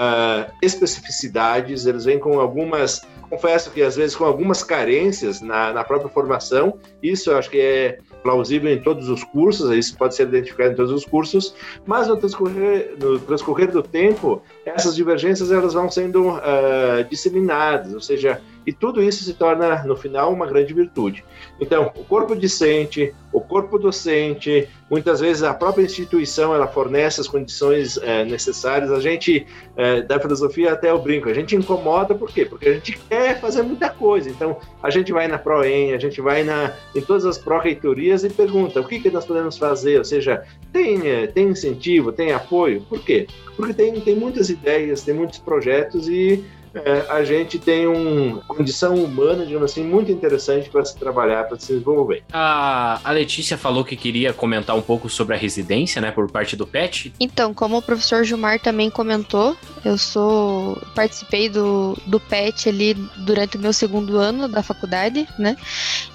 especificidades, 0.62 1.86
eles 1.86 2.06
vêm 2.06 2.20
com 2.20 2.40
algumas, 2.40 3.02
confesso 3.30 3.72
que 3.72 3.82
às 3.82 3.96
vezes 3.96 4.16
com 4.16 4.24
algumas 4.24 4.64
carências 4.64 5.42
na, 5.42 5.74
na 5.74 5.84
própria 5.84 6.10
formação, 6.10 6.78
isso 7.04 7.32
eu 7.32 7.38
acho 7.38 7.50
que 7.50 7.60
é 7.60 8.00
plausível 8.24 8.72
em 8.72 8.82
todos 8.82 9.10
os 9.10 9.24
cursos, 9.24 9.72
isso 9.72 9.98
pode 9.98 10.16
ser 10.16 10.28
identificado 10.28 10.72
em 10.72 10.76
todos 10.76 10.92
os 10.92 11.06
cursos, 11.06 11.54
mas 11.86 12.08
no 12.08 12.18
transcorrer, 12.18 12.96
no 13.00 13.20
transcorrer 13.20 13.72
do 13.72 13.82
tempo, 13.82 14.42
essas 14.66 14.96
divergências 14.96 15.52
elas 15.52 15.74
vão 15.74 15.90
sendo 15.90 16.30
uh, 16.30 17.04
disseminadas, 17.10 17.94
ou 17.94 18.02
seja, 18.02 18.42
e 18.66 18.74
tudo 18.74 19.02
isso 19.02 19.24
se 19.24 19.34
torna, 19.34 19.84
no 19.84 19.96
final, 19.96 20.34
uma 20.34 20.46
grande 20.46 20.74
virtude. 20.74 21.24
Então, 21.60 21.92
o 21.96 22.04
corpo 22.04 22.36
discente, 22.36 23.14
o 23.32 23.42
corpo 23.42 23.78
docente, 23.78 24.68
muitas 24.90 25.20
vezes 25.20 25.44
a 25.44 25.54
própria 25.54 25.84
instituição 25.84 26.54
ela 26.54 26.68
fornece 26.68 27.22
as 27.22 27.28
condições 27.28 27.98
é, 27.98 28.26
necessárias. 28.26 28.92
A 28.92 29.00
gente, 29.00 29.46
é, 29.76 30.02
da 30.02 30.20
filosofia 30.20 30.74
até 30.74 30.94
o 30.94 31.00
brinco, 31.00 31.30
a 31.30 31.34
gente 31.34 31.56
incomoda 31.56 32.16
por 32.16 32.32
quê? 32.32 32.46
Porque 32.46 32.70
a 32.70 32.74
gente 32.74 32.98
quer 33.10 33.40
fazer 33.40 33.62
muita 33.64 33.90
coisa. 33.90 34.30
Então, 34.30 34.58
a 34.82 34.90
gente 34.90 35.12
vai 35.12 35.28
na 35.28 35.38
ProEM, 35.38 35.94
a 35.94 35.98
gente 35.98 36.22
vai 36.22 36.44
na, 36.44 36.74
em 36.96 37.02
todas 37.02 37.26
as 37.26 37.38
pró-reitorias 37.38 38.24
e 38.24 38.30
pergunta 38.30 38.80
o 38.80 38.88
que, 38.88 39.00
que 39.00 39.10
nós 39.10 39.26
podemos 39.26 39.58
fazer, 39.58 39.98
ou 39.98 40.06
seja, 40.06 40.44
tem, 40.72 41.08
é, 41.08 41.28
tem 41.28 41.50
incentivo, 41.50 42.12
tem 42.12 42.32
apoio? 42.32 42.82
Por 42.82 43.00
quê? 43.00 43.28
Porque 43.56 43.74
tem, 43.74 44.00
tem 44.00 44.16
muitas 44.16 44.50
ideias, 44.50 45.02
tem 45.02 45.14
muitos 45.14 45.40
projetos 45.40 46.08
e 46.08 46.44
é, 46.74 47.06
a 47.10 47.24
gente 47.24 47.58
tem 47.58 47.88
uma 47.88 48.42
condição 48.42 48.96
humana, 48.96 49.46
digamos 49.46 49.72
assim, 49.72 49.84
muito 49.84 50.12
interessante 50.12 50.70
para 50.70 50.84
se 50.86 50.98
trabalhar, 50.98 51.46
para 51.46 51.60
se 51.60 51.74
desenvolver. 51.74 52.24
A, 52.32 53.00
a 53.04 53.12
Letícia 53.12 53.58
falou 53.58 53.84
que 53.84 53.96
queria 53.96 54.34
comentar 54.34 54.76
um 54.76 54.82
pouco 54.82 55.10
sobre 55.10 55.36
a 55.36 55.38
residência, 55.38 56.02
né, 56.02 56.12
por 56.12 56.30
parte 56.30 56.56
do 56.56 56.66
PET. 56.66 57.14
Então, 57.20 57.54
como 57.54 57.78
o 57.78 57.82
professor 57.82 58.24
Gilmar 58.24 58.60
também 58.60 58.90
comentou, 58.90 59.56
eu 59.84 59.98
sou 59.98 60.82
participei 60.94 61.50
do, 61.50 61.98
do 62.06 62.20
PET 62.20 62.70
ali 62.70 62.94
durante 63.18 63.58
o 63.58 63.60
meu 63.60 63.72
segundo 63.72 64.18
ano 64.18 64.48
da 64.48 64.62
faculdade, 64.62 65.28
né? 65.38 65.56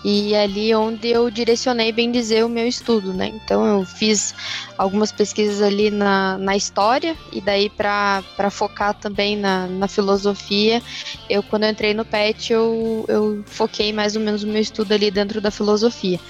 E 0.04 0.34
é 0.34 0.42
ali 0.42 0.74
onde 0.74 1.08
eu 1.08 1.30
direcionei 1.30 1.90
bem 1.90 2.10
dizer 2.10 2.44
o 2.44 2.48
meu 2.48 2.66
estudo, 2.66 3.12
né? 3.12 3.32
Então 3.34 3.64
eu 3.64 3.84
fiz 3.84 4.34
algumas 4.76 5.10
pesquisas 5.10 5.62
ali 5.62 5.90
na, 5.90 6.36
na 6.38 6.56
história 6.56 7.16
e 7.32 7.40
daí 7.40 7.70
para 7.70 8.22
focar 8.50 8.94
também 8.94 9.36
na, 9.36 9.66
na 9.66 9.88
filosofia, 9.88 10.82
eu 11.30 11.42
quando 11.42 11.64
eu 11.64 11.70
entrei 11.70 11.94
no 11.94 12.04
PET 12.04 12.52
eu, 12.52 13.04
eu 13.08 13.42
foquei 13.46 13.92
mais 13.92 14.16
ou 14.16 14.22
menos 14.22 14.42
o 14.42 14.46
meu 14.46 14.60
estudo 14.60 14.92
ali 14.92 15.10
dentro 15.10 15.40
da 15.40 15.50
filosofia. 15.50 16.20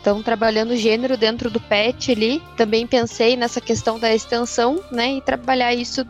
Então 0.00 0.22
trabalhando 0.22 0.76
gênero 0.76 1.16
dentro 1.16 1.50
do 1.50 1.58
PET 1.60 2.12
ali, 2.12 2.42
também 2.56 2.86
pensei 2.86 3.36
nessa 3.36 3.60
questão 3.60 3.98
da 3.98 4.14
extensão, 4.14 4.80
né? 4.90 5.14
E 5.14 5.20
trabalhar 5.20 5.74
isso, 5.74 6.06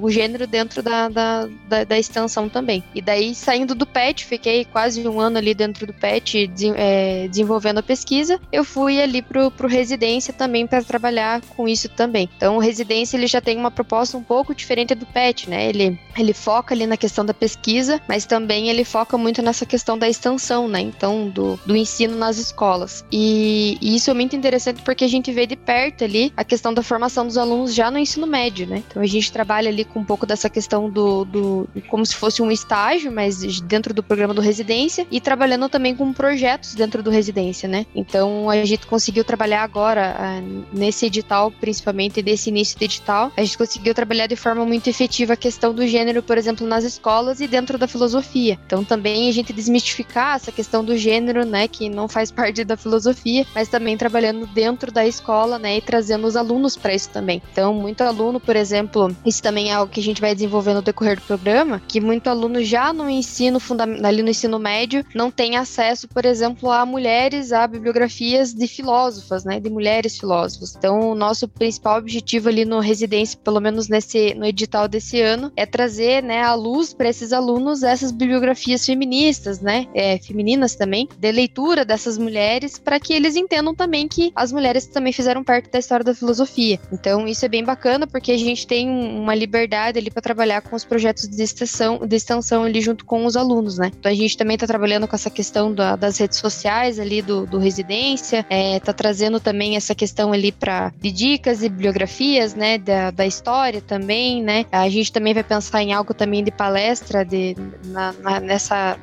o 0.00 0.10
gênero 0.16 0.46
dentro 0.46 0.82
da, 0.82 1.08
da, 1.08 1.48
da, 1.68 1.84
da 1.84 1.98
extensão 1.98 2.48
também. 2.48 2.82
E 2.94 3.02
daí 3.02 3.34
saindo 3.34 3.74
do 3.74 3.86
PET, 3.86 4.24
fiquei 4.24 4.64
quase 4.64 5.06
um 5.06 5.20
ano 5.20 5.38
ali 5.38 5.54
dentro 5.54 5.86
do 5.86 5.92
PET 5.92 6.46
de, 6.46 6.72
é, 6.74 7.28
desenvolvendo 7.28 7.78
a 7.78 7.82
pesquisa, 7.82 8.40
eu 8.50 8.64
fui 8.64 9.00
ali 9.00 9.20
pro, 9.20 9.50
pro 9.50 9.68
residência 9.68 10.32
também 10.32 10.66
para 10.66 10.82
trabalhar 10.82 11.42
com 11.54 11.68
isso 11.68 11.88
também. 11.88 12.28
Então, 12.36 12.56
o 12.56 12.60
Residência 12.60 13.16
ele 13.16 13.26
já 13.26 13.40
tem 13.40 13.56
uma 13.56 13.70
proposta 13.70 14.16
um 14.16 14.22
pouco 14.22 14.54
diferente 14.54 14.94
do 14.94 15.06
PET, 15.06 15.50
né? 15.50 15.68
Ele, 15.68 15.98
ele 16.16 16.32
foca 16.32 16.74
ali 16.74 16.86
na 16.86 16.96
questão 16.96 17.24
da 17.24 17.34
pesquisa, 17.34 18.00
mas 18.08 18.24
também 18.24 18.68
ele 18.68 18.84
foca 18.84 19.18
muito 19.18 19.42
nessa 19.42 19.66
questão 19.66 19.98
da 19.98 20.08
extensão, 20.08 20.68
né? 20.68 20.80
Então, 20.80 21.28
do, 21.28 21.58
do 21.66 21.76
ensino 21.76 22.16
nas 22.16 22.38
escolas. 22.38 23.04
E, 23.12 23.78
e 23.80 23.96
isso 23.96 24.10
é 24.10 24.14
muito 24.14 24.34
interessante 24.36 24.82
porque 24.82 25.04
a 25.04 25.08
gente 25.08 25.32
vê 25.32 25.46
de 25.46 25.56
perto 25.56 26.04
ali 26.04 26.32
a 26.36 26.44
questão 26.44 26.72
da 26.72 26.82
formação 26.82 27.26
dos 27.26 27.36
alunos 27.36 27.74
já 27.74 27.90
no 27.90 27.98
ensino 27.98 28.26
médio, 28.26 28.66
né? 28.66 28.82
Então, 28.88 29.02
a 29.02 29.06
gente 29.06 29.32
trabalha 29.32 29.68
ali 29.68 29.84
com 29.84 30.02
pouco 30.06 30.26
dessa 30.26 30.48
questão 30.48 30.88
do, 30.88 31.24
do 31.24 31.68
como 31.88 32.04
se 32.06 32.14
fosse 32.14 32.40
um 32.42 32.50
estágio, 32.50 33.12
mas 33.12 33.60
dentro 33.60 33.92
do 33.92 34.02
programa 34.02 34.32
do 34.32 34.40
Residência 34.40 35.06
e 35.10 35.20
trabalhando 35.20 35.68
também 35.68 35.94
com 35.94 36.12
projetos 36.12 36.74
dentro 36.74 37.02
do 37.02 37.10
Residência, 37.10 37.68
né? 37.68 37.86
Então, 37.94 38.48
a 38.48 38.64
gente 38.64 38.86
conseguiu 38.86 39.24
trabalhar 39.24 39.62
agora 39.62 40.16
uh, 40.18 40.64
nesse 40.72 41.06
edital, 41.06 41.50
principalmente 41.50 42.22
desse 42.22 42.50
início 42.50 42.78
de 42.78 42.84
edital, 42.84 43.32
a 43.36 43.42
gente 43.42 43.58
conseguiu 43.58 43.94
trabalhar 43.94 44.26
de 44.26 44.36
forma 44.36 44.64
muito 44.64 44.88
efetiva 44.88 45.32
a 45.32 45.36
questão 45.36 45.74
do 45.74 45.86
gênero, 45.86 46.22
por 46.22 46.38
exemplo, 46.38 46.66
nas 46.66 46.84
escolas 46.84 47.40
e 47.40 47.48
dentro 47.48 47.78
da 47.78 47.88
filosofia. 47.88 48.58
Então 48.66 48.84
também 48.84 49.28
a 49.28 49.32
gente 49.32 49.52
desmistificar 49.52 50.36
essa 50.36 50.52
questão 50.52 50.84
do 50.84 50.96
gênero, 50.96 51.44
né, 51.44 51.66
que 51.68 51.88
não 51.88 52.08
faz 52.08 52.30
parte 52.30 52.64
da 52.64 52.76
filosofia, 52.76 53.46
mas 53.54 53.68
também 53.68 53.96
trabalhando 53.96 54.46
dentro 54.46 54.92
da 54.92 55.06
escola, 55.06 55.58
né, 55.58 55.78
e 55.78 55.80
trazendo 55.80 56.26
os 56.26 56.36
alunos 56.36 56.76
para 56.76 56.94
isso 56.94 57.10
também. 57.10 57.42
Então, 57.52 57.74
muito 57.74 58.02
aluno, 58.02 58.38
por 58.38 58.56
exemplo, 58.56 59.14
isso 59.24 59.42
também 59.42 59.70
é 59.70 59.74
algo 59.74 59.92
que 59.96 60.00
a 60.00 60.02
gente 60.02 60.20
vai 60.20 60.34
desenvolver 60.34 60.74
no 60.74 60.82
decorrer 60.82 61.16
do 61.16 61.22
programa, 61.22 61.80
que 61.88 62.02
muito 62.02 62.28
aluno 62.28 62.62
já 62.62 62.92
no 62.92 63.08
ensino 63.08 63.58
ali 64.04 64.22
no 64.22 64.28
ensino 64.28 64.58
médio, 64.58 65.02
não 65.14 65.30
tem 65.30 65.56
acesso, 65.56 66.06
por 66.06 66.26
exemplo, 66.26 66.70
a 66.70 66.84
mulheres, 66.84 67.50
a 67.50 67.66
bibliografias 67.66 68.52
de 68.52 68.68
filósofas, 68.68 69.42
né, 69.46 69.58
de 69.58 69.70
mulheres 69.70 70.18
filósofas. 70.18 70.76
Então, 70.76 71.12
o 71.12 71.14
nosso 71.14 71.48
principal 71.48 71.96
objetivo 71.96 72.50
ali 72.50 72.66
no 72.66 72.78
residência, 72.78 73.38
pelo 73.42 73.58
menos 73.58 73.88
nesse 73.88 74.34
no 74.34 74.44
edital 74.44 74.86
desse 74.86 75.18
ano, 75.22 75.50
é 75.56 75.64
trazer, 75.64 76.22
né, 76.22 76.42
à 76.42 76.52
luz 76.54 76.92
para 76.92 77.08
esses 77.08 77.32
alunos 77.32 77.82
essas 77.82 78.12
bibliografias 78.12 78.84
feministas, 78.84 79.60
né, 79.60 79.86
é, 79.94 80.18
femininas 80.18 80.74
também, 80.74 81.08
de 81.16 81.32
leitura 81.32 81.86
dessas 81.86 82.18
mulheres, 82.18 82.78
para 82.78 83.00
que 83.00 83.14
eles 83.14 83.34
entendam 83.34 83.74
também 83.74 84.06
que 84.06 84.30
as 84.36 84.52
mulheres 84.52 84.86
também 84.86 85.12
fizeram 85.12 85.42
parte 85.42 85.70
da 85.70 85.78
história 85.78 86.04
da 86.04 86.14
filosofia. 86.14 86.78
Então 86.92 87.26
isso 87.26 87.46
é 87.46 87.48
bem 87.48 87.64
bacana 87.64 88.06
porque 88.06 88.32
a 88.32 88.38
gente 88.38 88.66
tem 88.66 88.90
uma 88.90 89.34
liberdade 89.34 89.85
ali 89.94 90.10
para 90.10 90.22
trabalhar 90.22 90.60
com 90.62 90.74
os 90.74 90.84
projetos 90.84 91.28
de 91.28 91.42
extensão, 91.42 92.06
de 92.06 92.16
extensão 92.16 92.64
ali 92.64 92.80
junto 92.80 93.04
com 93.04 93.24
os 93.24 93.36
alunos, 93.36 93.78
né. 93.78 93.90
Então 93.98 94.10
a 94.10 94.14
gente 94.14 94.36
também 94.36 94.54
está 94.54 94.66
trabalhando 94.66 95.06
com 95.06 95.14
essa 95.14 95.30
questão 95.30 95.72
da, 95.72 95.96
das 95.96 96.18
redes 96.18 96.38
sociais 96.38 96.98
ali 96.98 97.22
do, 97.22 97.46
do 97.46 97.58
residência, 97.58 98.44
é, 98.48 98.80
tá 98.80 98.92
trazendo 98.92 99.38
também 99.38 99.76
essa 99.76 99.94
questão 99.94 100.32
ali 100.32 100.50
para 100.52 100.92
de 101.00 101.10
dicas 101.10 101.62
e 101.62 101.68
bibliografias, 101.68 102.54
né, 102.54 102.78
da, 102.78 103.10
da 103.10 103.26
história 103.26 103.80
também, 103.80 104.42
né. 104.42 104.64
A 104.72 104.88
gente 104.88 105.12
também 105.12 105.34
vai 105.34 105.44
pensar 105.44 105.82
em 105.82 105.92
algo 105.92 106.14
também 106.14 106.42
de 106.42 106.50
palestra 106.50 107.24
de, 107.24 107.56
na, 107.84 108.12
na, 108.12 108.40
nessa 108.40 108.98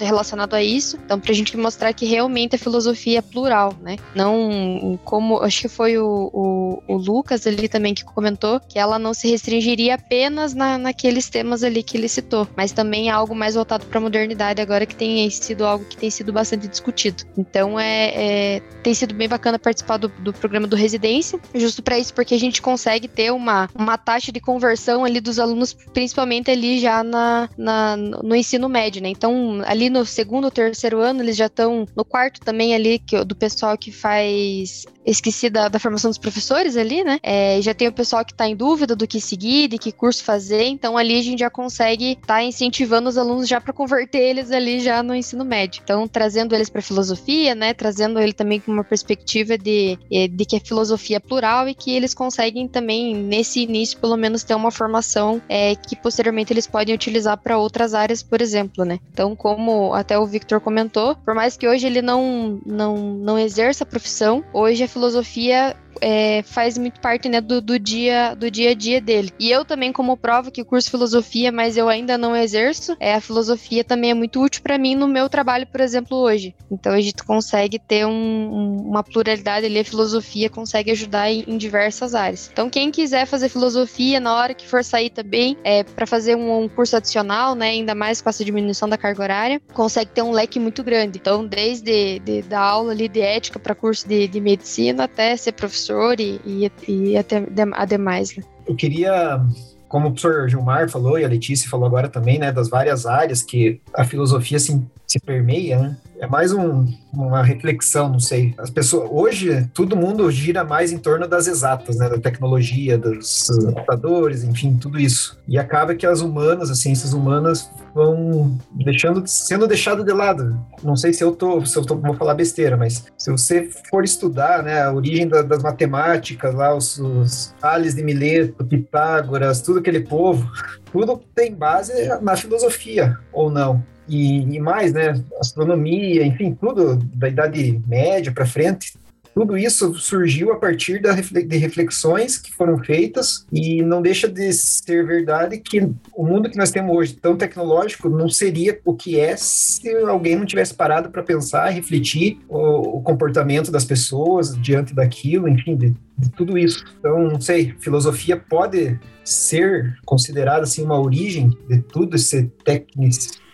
relacionado 0.00 0.54
a 0.54 0.62
isso. 0.62 0.98
Então, 1.04 1.18
para 1.18 1.32
a 1.32 1.34
gente 1.34 1.56
mostrar 1.56 1.92
que 1.92 2.06
realmente 2.06 2.56
a 2.56 2.58
filosofia 2.58 3.18
é 3.18 3.22
plural, 3.22 3.74
né? 3.80 3.96
Não 4.14 4.98
como 5.04 5.40
acho 5.42 5.62
que 5.62 5.68
foi 5.68 5.98
o, 5.98 6.30
o, 6.32 6.82
o, 6.86 6.96
Lucas 6.96 7.46
ali 7.46 7.68
também 7.68 7.94
que 7.94 8.04
comentou 8.04 8.60
que 8.60 8.78
ela 8.78 8.98
não 8.98 9.14
se 9.14 9.28
restringiria 9.28 9.94
apenas 9.94 10.17
na, 10.28 10.78
naqueles 10.78 11.28
temas 11.28 11.62
ali 11.62 11.82
que 11.82 11.96
ele 11.96 12.08
citou, 12.08 12.48
mas 12.56 12.72
também 12.72 13.08
é 13.08 13.12
algo 13.12 13.34
mais 13.34 13.54
voltado 13.54 13.86
para 13.86 13.98
a 13.98 14.00
modernidade 14.00 14.60
agora 14.60 14.86
que 14.86 14.94
tem 14.94 15.28
sido 15.30 15.64
algo 15.64 15.84
que 15.84 15.96
tem 15.96 16.10
sido 16.10 16.32
bastante 16.32 16.66
discutido. 16.66 17.24
Então, 17.36 17.78
é, 17.78 18.56
é 18.56 18.62
tem 18.82 18.94
sido 18.94 19.14
bem 19.14 19.28
bacana 19.28 19.58
participar 19.58 19.98
do, 19.98 20.08
do 20.08 20.32
programa 20.32 20.66
do 20.66 20.76
Residência, 20.76 21.38
justo 21.54 21.82
para 21.82 21.98
isso, 21.98 22.14
porque 22.14 22.34
a 22.34 22.38
gente 22.38 22.62
consegue 22.62 23.06
ter 23.06 23.30
uma, 23.32 23.68
uma 23.74 23.98
taxa 23.98 24.32
de 24.32 24.40
conversão 24.40 25.04
ali 25.04 25.20
dos 25.20 25.38
alunos, 25.38 25.74
principalmente 25.92 26.50
ali 26.50 26.80
já 26.80 27.02
na, 27.04 27.48
na 27.56 27.96
no 27.96 28.34
ensino 28.34 28.68
médio, 28.68 29.02
né? 29.02 29.08
Então, 29.08 29.62
ali 29.66 29.90
no 29.90 30.04
segundo 30.04 30.44
ou 30.44 30.50
terceiro 30.50 31.00
ano, 31.00 31.22
eles 31.22 31.36
já 31.36 31.46
estão 31.46 31.86
no 31.96 32.04
quarto 32.04 32.40
também 32.40 32.74
ali, 32.74 32.98
que, 32.98 33.24
do 33.24 33.36
pessoal 33.36 33.76
que 33.76 33.92
faz 33.92 34.86
esqueci 35.10 35.48
da, 35.48 35.68
da, 35.68 35.78
formação 35.78 36.10
dos 36.10 36.18
professores 36.18 36.76
ali, 36.76 37.02
né? 37.02 37.18
É, 37.22 37.60
já 37.62 37.74
tem 37.74 37.88
o 37.88 37.92
pessoal 37.92 38.24
que 38.24 38.32
está 38.32 38.46
em 38.46 38.56
dúvida 38.56 38.94
do 38.94 39.06
que 39.06 39.20
seguir, 39.20 39.68
de 39.68 39.78
que 39.78 39.92
curso 39.92 40.22
fazer, 40.22 40.64
então 40.64 40.96
ali 40.96 41.18
a 41.18 41.22
gente 41.22 41.40
já 41.40 41.50
consegue 41.50 42.12
estar 42.12 42.26
tá 42.26 42.42
incentivando 42.42 43.08
os 43.08 43.16
alunos 43.16 43.48
já 43.48 43.60
para 43.60 43.72
converter 43.72 44.18
eles 44.18 44.50
ali 44.50 44.80
já 44.80 45.02
no 45.02 45.14
ensino 45.14 45.44
médio. 45.44 45.80
Então, 45.82 46.06
trazendo 46.06 46.54
eles 46.54 46.68
para 46.68 46.82
filosofia, 46.82 47.54
né? 47.54 47.72
Trazendo 47.74 48.18
ele 48.20 48.32
também 48.32 48.60
com 48.60 48.70
uma 48.70 48.84
perspectiva 48.84 49.56
de, 49.56 49.98
é, 50.12 50.28
de 50.28 50.44
que 50.44 50.56
a 50.56 50.60
filosofia 50.60 51.16
é 51.16 51.20
plural 51.20 51.68
e 51.68 51.74
que 51.74 51.94
eles 51.94 52.14
conseguem 52.14 52.68
também, 52.68 53.14
nesse 53.14 53.60
início, 53.60 53.98
pelo 53.98 54.16
menos 54.16 54.42
ter 54.42 54.54
uma 54.54 54.70
formação 54.70 55.40
é, 55.48 55.74
que 55.74 55.96
posteriormente 55.96 56.52
eles 56.52 56.66
podem 56.66 56.94
utilizar 56.94 57.38
para 57.38 57.58
outras 57.58 57.94
áreas, 57.94 58.22
por 58.22 58.40
exemplo, 58.40 58.84
né? 58.84 58.98
Então, 59.12 59.34
como 59.34 59.94
até 59.94 60.18
o 60.18 60.26
Victor 60.26 60.60
comentou, 60.60 61.16
por 61.16 61.34
mais 61.34 61.56
que 61.56 61.66
hoje 61.66 61.86
ele 61.86 62.02
não, 62.02 62.60
não, 62.66 62.96
não 62.96 63.38
exerça 63.38 63.84
a 63.84 63.86
profissão, 63.86 64.44
hoje 64.52 64.84
a 64.84 64.88
filosofia 64.98 65.76
é, 66.00 66.42
faz 66.42 66.78
muito 66.78 67.00
parte 67.00 67.28
né, 67.28 67.40
do, 67.40 67.60
do, 67.60 67.78
dia, 67.78 68.34
do 68.34 68.50
dia 68.50 68.70
a 68.70 68.74
dia 68.74 69.00
dele. 69.00 69.32
E 69.38 69.50
eu 69.50 69.64
também, 69.64 69.92
como 69.92 70.16
prova 70.16 70.50
que 70.50 70.64
curso 70.64 70.90
filosofia, 70.90 71.50
mas 71.50 71.76
eu 71.76 71.88
ainda 71.88 72.18
não 72.18 72.36
exerço, 72.36 72.96
é, 73.00 73.14
a 73.14 73.20
filosofia 73.20 73.84
também 73.84 74.10
é 74.10 74.14
muito 74.14 74.42
útil 74.42 74.62
para 74.62 74.78
mim 74.78 74.94
no 74.94 75.08
meu 75.08 75.28
trabalho, 75.28 75.66
por 75.66 75.80
exemplo, 75.80 76.16
hoje. 76.16 76.54
Então 76.70 76.92
a 76.92 77.00
gente 77.00 77.22
consegue 77.24 77.78
ter 77.78 78.06
um, 78.06 78.10
um, 78.10 78.88
uma 78.88 79.02
pluralidade 79.02 79.66
ali, 79.66 79.78
a 79.78 79.84
filosofia 79.84 80.50
consegue 80.50 80.90
ajudar 80.90 81.30
em, 81.30 81.44
em, 81.46 81.56
diversas 81.56 82.14
áreas. 82.14 82.50
Então 82.52 82.68
quem 82.68 82.90
quiser 82.90 83.26
fazer 83.26 83.48
filosofia 83.48 84.20
na 84.20 84.34
hora 84.34 84.54
que 84.54 84.66
for 84.66 84.84
sair 84.84 85.10
também, 85.10 85.56
é, 85.64 85.82
para 85.82 86.06
fazer 86.06 86.36
um, 86.36 86.64
um, 86.64 86.68
curso 86.68 86.96
adicional, 86.96 87.54
né, 87.54 87.70
ainda 87.70 87.94
mais 87.94 88.20
com 88.20 88.28
essa 88.28 88.44
diminuição 88.44 88.88
da 88.88 88.96
carga 88.96 89.22
horária, 89.22 89.62
consegue 89.72 90.10
ter 90.10 90.22
um 90.22 90.30
leque 90.30 90.60
muito 90.60 90.82
grande. 90.82 91.18
Então 91.18 91.46
desde 91.46 92.18
de, 92.18 92.42
da 92.42 92.60
aula 92.60 92.92
ali 92.92 93.08
de 93.08 93.20
ética 93.20 93.58
para 93.58 93.74
curso 93.74 94.06
de, 94.06 94.28
de 94.28 94.40
medicina 94.40 95.04
até 95.04 95.36
ser 95.36 95.52
professor 95.52 95.87
professor 95.88 96.20
e, 96.20 96.40
e, 96.44 96.70
e 96.88 97.16
até 97.16 97.46
ademais. 97.72 98.36
Né? 98.36 98.44
Eu 98.66 98.76
queria 98.76 99.40
como 99.88 100.08
o 100.08 100.10
professor 100.10 100.48
Gilmar 100.48 100.90
falou 100.90 101.18
e 101.18 101.24
a 101.24 101.28
Letícia 101.28 101.68
falou 101.68 101.86
agora 101.86 102.10
também, 102.10 102.38
né, 102.38 102.52
das 102.52 102.68
várias 102.68 103.06
áreas 103.06 103.42
que 103.42 103.80
a 103.94 104.04
filosofia 104.04 104.58
se, 104.58 104.86
se 105.08 105.18
permeia, 105.18 105.78
né? 105.78 105.96
É 106.20 106.26
mais 106.26 106.52
um, 106.52 106.86
uma 107.12 107.42
reflexão, 107.42 108.08
não 108.08 108.18
sei. 108.18 108.52
As 108.58 108.68
pessoas 108.70 109.08
hoje 109.10 109.66
todo 109.72 109.96
mundo 109.96 110.28
gira 110.30 110.64
mais 110.64 110.92
em 110.92 110.98
torno 110.98 111.26
das 111.26 111.46
exatas, 111.46 111.96
né, 111.96 112.08
da 112.08 112.18
tecnologia, 112.18 112.98
dos 112.98 113.46
computadores, 113.64 114.42
enfim, 114.42 114.76
tudo 114.76 114.98
isso. 114.98 115.38
E 115.46 115.56
acaba 115.56 115.94
que 115.94 116.04
as 116.04 116.20
humanas, 116.20 116.70
as 116.70 116.80
ciências 116.80 117.12
humanas 117.12 117.70
vão 117.94 118.58
deixando 118.72 119.26
sendo 119.26 119.66
deixado 119.66 120.04
de 120.04 120.12
lado. 120.12 120.58
Não 120.82 120.96
sei 120.96 121.12
se 121.12 121.22
eu 121.22 121.32
tô, 121.32 121.64
se 121.64 121.76
eu 121.76 121.86
tô, 121.86 121.96
vou 121.96 122.14
falar 122.14 122.34
besteira, 122.34 122.76
mas 122.76 123.04
se 123.16 123.30
você 123.30 123.70
for 123.88 124.04
estudar, 124.04 124.62
né, 124.62 124.82
a 124.82 124.92
origem 124.92 125.28
da, 125.28 125.40
das 125.40 125.62
matemáticas, 125.62 126.52
lá 126.52 126.74
os, 126.74 126.98
os 126.98 127.54
Tales 127.60 127.94
de 127.94 128.02
Mileto, 128.02 128.64
Pitágoras, 128.64 129.62
tudo 129.62 129.78
aquele 129.78 130.00
povo, 130.00 130.50
tudo 130.92 131.20
tem 131.34 131.54
base 131.54 131.92
na 132.20 132.36
filosofia 132.36 133.18
ou 133.32 133.50
não 133.50 133.82
e, 134.08 134.40
e 134.40 134.58
mais, 134.58 134.92
né? 134.92 135.22
Astronomia, 135.38 136.24
enfim, 136.24 136.54
tudo 136.54 136.96
da 136.96 137.28
Idade 137.28 137.80
Média 137.86 138.32
para 138.32 138.46
frente, 138.46 138.94
tudo 139.38 139.56
isso 139.56 139.94
surgiu 139.94 140.50
a 140.50 140.56
partir 140.56 141.00
de 141.00 141.56
reflexões 141.56 142.36
que 142.38 142.52
foram 142.52 142.76
feitas 142.82 143.46
e 143.52 143.80
não 143.82 144.02
deixa 144.02 144.26
de 144.26 144.52
ser 144.52 145.06
verdade 145.06 145.58
que 145.58 145.80
o 146.12 146.26
mundo 146.26 146.50
que 146.50 146.56
nós 146.56 146.72
temos 146.72 146.96
hoje, 146.96 147.14
tão 147.14 147.36
tecnológico, 147.36 148.08
não 148.08 148.28
seria 148.28 148.80
o 148.84 148.96
que 148.96 149.20
é 149.20 149.36
se 149.36 149.88
alguém 149.98 150.34
não 150.34 150.44
tivesse 150.44 150.74
parado 150.74 151.10
para 151.10 151.22
pensar, 151.22 151.68
refletir 151.68 152.40
o, 152.48 152.98
o, 152.98 153.00
comportamento 153.00 153.70
das 153.70 153.84
pessoas 153.84 154.60
diante 154.60 154.92
daquilo, 154.92 155.48
enfim, 155.48 155.76
de, 155.76 155.94
de 156.18 156.30
tudo 156.30 156.58
isso. 156.58 156.84
Então, 156.98 157.28
não 157.28 157.40
sei, 157.40 157.76
filosofia 157.78 158.36
pode 158.36 158.98
ser 159.22 159.96
considerada 160.04 160.64
assim 160.64 160.82
uma 160.82 161.00
origem 161.00 161.56
de 161.68 161.80
tudo 161.80 162.16
esse 162.16 162.50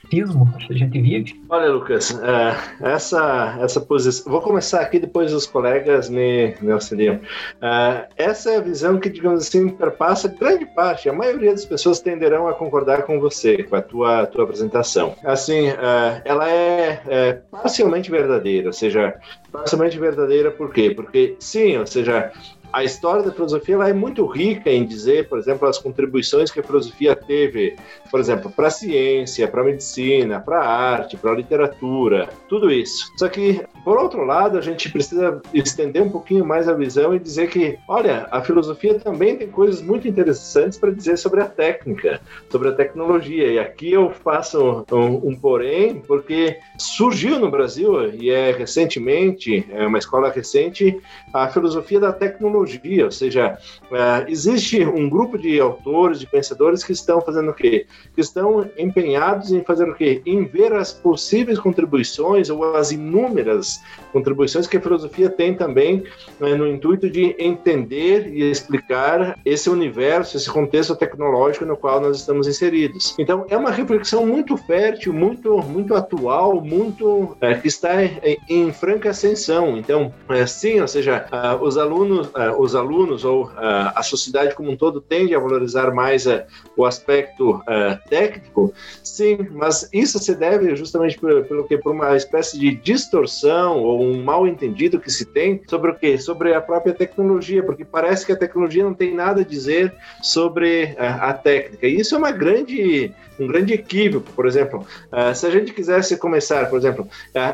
tecnicismo 0.05 0.53
que 0.59 0.73
a 0.73 0.77
gente 0.77 1.01
vive. 1.01 1.43
Olha, 1.49 1.71
Lucas, 1.71 2.19
é, 2.21 2.93
essa, 2.95 3.59
essa 3.61 3.81
posição. 3.81 4.31
Vou 4.31 4.41
começar 4.41 4.81
aqui, 4.81 4.99
depois 4.99 5.33
os 5.33 5.47
colegas 5.47 6.09
me, 6.09 6.55
me 6.61 6.73
auxiliam. 6.73 7.21
É, 7.61 8.07
essa 8.17 8.51
é 8.51 8.57
a 8.57 8.61
visão 8.61 8.99
que, 8.99 9.09
digamos 9.09 9.47
assim, 9.47 9.69
perpassa 9.69 10.29
grande 10.29 10.67
parte, 10.67 11.09
a 11.09 11.13
maioria 11.13 11.51
das 11.51 11.65
pessoas 11.65 12.01
tenderão 12.01 12.49
a 12.49 12.55
concordar 12.55 13.03
com 13.03 13.21
você, 13.21 13.63
com 13.63 13.77
a 13.77 13.83
tua, 13.83 14.27
tua 14.27 14.45
apresentação. 14.45 15.15
Assim, 15.25 15.69
é, 15.69 16.23
ela 16.25 16.49
é, 16.51 17.03
é 17.07 17.33
parcialmente 17.51 18.11
verdadeira, 18.11 18.69
ou 18.69 18.73
seja, 18.73 19.15
parcialmente 19.51 19.99
verdadeira 19.99 20.51
por 20.51 20.73
quê? 20.73 20.91
Porque, 20.91 21.37
sim, 21.39 21.77
ou 21.77 21.87
seja, 21.87 22.33
a 22.75 22.83
história 22.83 23.23
da 23.23 23.31
filosofia 23.31 23.77
é 23.77 23.93
muito 23.93 24.27
rica 24.27 24.69
em 24.69 24.85
dizer, 24.85 25.29
por 25.29 25.39
exemplo, 25.39 25.69
as 25.69 25.79
contribuições 25.79 26.51
que 26.51 26.59
a 26.59 26.63
filosofia 26.63 27.15
teve, 27.15 27.77
por 28.11 28.19
exemplo, 28.19 28.51
para 28.51 28.67
a 28.67 28.71
ciência, 28.71 29.47
para 29.47 29.61
a 29.61 29.65
medicina, 29.65 30.41
para 30.41 30.59
a 30.59 30.67
arte, 30.67 31.17
para 31.17 31.31
a 31.31 31.37
literatura, 31.37 32.29
tudo 32.49 32.73
isso. 32.73 33.13
Só 33.17 33.29
que, 33.29 33.65
por 33.85 33.97
outro 33.97 34.25
lado, 34.25 34.59
a 34.59 34.61
gente 34.61 34.91
precisa 34.91 35.41
estender 35.55 36.03
um 36.03 36.11
pouquinho 36.11 36.45
mais 36.45 36.69
a 36.69 36.73
visão 36.73 37.15
e 37.15 37.21
dizer 37.21 37.49
que, 37.49 37.79
olha, 37.87 38.27
a 38.33 38.43
filosofia 38.43 38.99
também 38.99 39.37
tem 39.37 39.47
coisas 39.47 39.81
muito 39.81 40.09
interessantes 40.09 40.77
para 40.77 40.91
dizer 40.91 41.17
sobre 41.17 41.43
a 41.43 41.47
técnica, 41.47 42.21
sobre 42.51 42.71
a 42.71 42.73
tecnologia. 42.73 43.53
E 43.53 43.59
aqui 43.61 43.93
eu 43.93 44.11
faço 44.11 44.85
um, 44.91 45.29
um 45.29 45.37
porém, 45.37 46.01
porque 46.01 46.59
surgiu 46.77 47.39
no 47.39 47.53
Brasil, 47.53 48.13
e 48.13 48.31
é 48.31 48.51
recentemente, 48.51 49.65
é 49.71 49.87
uma 49.87 49.99
escola 49.99 50.29
recente, 50.29 51.01
a 51.33 51.47
filosofia 51.47 52.01
da 52.01 52.13
tecnologia 52.13 52.64
tecnologia, 52.65 53.05
ou 53.05 53.11
seja, 53.11 53.59
é, 53.93 54.31
existe 54.31 54.85
um 54.85 55.09
grupo 55.09 55.39
de 55.39 55.61
autores, 55.61 56.19
de 56.19 56.27
pensadores 56.27 56.83
que 56.83 56.93
estão 56.93 57.21
fazendo 57.21 57.51
o 57.51 57.55
quê? 57.55 57.87
Que 58.15 58.21
estão 58.21 58.69
empenhados 58.79 59.53
em 59.53 59.63
fazer 59.63 59.89
o 59.89 59.95
quê? 59.95 60.23
Em 60.27 60.45
ver 60.45 60.73
as 60.73 60.93
possíveis 60.93 61.59
contribuições 61.59 62.51
ou 62.51 62.75
as 62.75 62.91
inúmeras 62.91 63.81
contribuições 64.13 64.67
que 64.67 64.77
a 64.77 64.81
filosofia 64.81 65.29
tem 65.29 65.55
também 65.55 66.05
né, 66.41 66.55
no 66.55 66.67
intuito 66.67 67.11
de 67.11 67.35
entender 67.39 68.29
e 68.33 68.51
explicar 68.51 69.39
esse 69.45 69.69
universo, 69.69 70.37
esse 70.37 70.51
contexto 70.51 70.95
tecnológico 70.95 71.65
no 71.65 71.77
qual 71.77 72.01
nós 72.01 72.19
estamos 72.19 72.47
inseridos. 72.47 73.15
Então, 73.19 73.45
é 73.49 73.57
uma 73.57 73.71
reflexão 73.71 74.27
muito 74.27 74.57
fértil, 74.57 75.13
muito, 75.13 75.59
muito 75.59 75.95
atual, 75.95 76.61
muito 76.61 77.37
é, 77.41 77.55
que 77.55 77.69
está 77.69 78.05
em, 78.05 78.39
em, 78.49 78.73
franca 78.73 79.11
ascensão. 79.11 79.77
Então, 79.77 80.13
é, 80.29 80.47
sim, 80.47 80.81
ou 80.81 80.89
seja, 80.89 81.27
uh, 81.33 81.63
os 81.63 81.77
alunos, 81.77 82.29
uh, 82.29 82.54
os 82.59 82.75
alunos 82.75 83.25
ou 83.25 83.47
uh, 83.47 83.51
a 83.95 84.03
sociedade 84.03 84.55
como 84.55 84.71
um 84.71 84.77
todo 84.77 85.01
tende 85.01 85.35
a 85.35 85.39
valorizar 85.39 85.93
mais 85.93 86.27
uh, 86.27 86.43
o 86.77 86.85
aspecto 86.85 87.57
uh, 87.57 88.09
técnico, 88.09 88.73
sim, 89.03 89.39
mas 89.53 89.89
isso 89.93 90.19
se 90.19 90.35
deve 90.35 90.75
justamente 90.77 91.19
por, 91.19 91.45
pelo 91.45 91.65
que 91.65 91.79
por 91.79 91.93
uma 91.93 92.17
espécie 92.17 92.59
de 92.59 92.75
distorção 92.75 93.81
ou 93.83 94.03
um 94.03 94.23
mal 94.23 94.47
entendido 94.47 95.01
que 95.01 95.11
se 95.11 95.25
tem 95.25 95.61
sobre 95.69 95.91
o 95.91 95.95
que 95.95 96.19
sobre 96.19 96.55
a 96.55 96.61
própria 96.61 96.95
tecnologia, 96.95 97.63
porque 97.63 97.85
parece 97.85 98.27
que 98.27 98.33
a 98.33 98.37
tecnologia 98.37 98.85
não 98.85 98.95
tem 98.95 99.15
nada 99.15 99.41
a 99.43 99.45
dizer 99.45 99.93
sobre 100.23 100.95
a 100.99 101.33
técnica. 101.33 101.87
E 101.87 101.99
isso 101.99 102.15
é 102.15 102.19
uma 102.19 102.31
grande 102.31 103.13
um 103.39 103.49
grande 103.49 103.75
equívoco, 103.75 104.31
por 104.33 104.47
exemplo, 104.47 104.87
se 105.35 105.45
a 105.45 105.51
gente 105.51 105.73
quisesse 105.73 106.17
começar, 106.17 106.71
por 106.71 106.79
exemplo, 106.79 107.09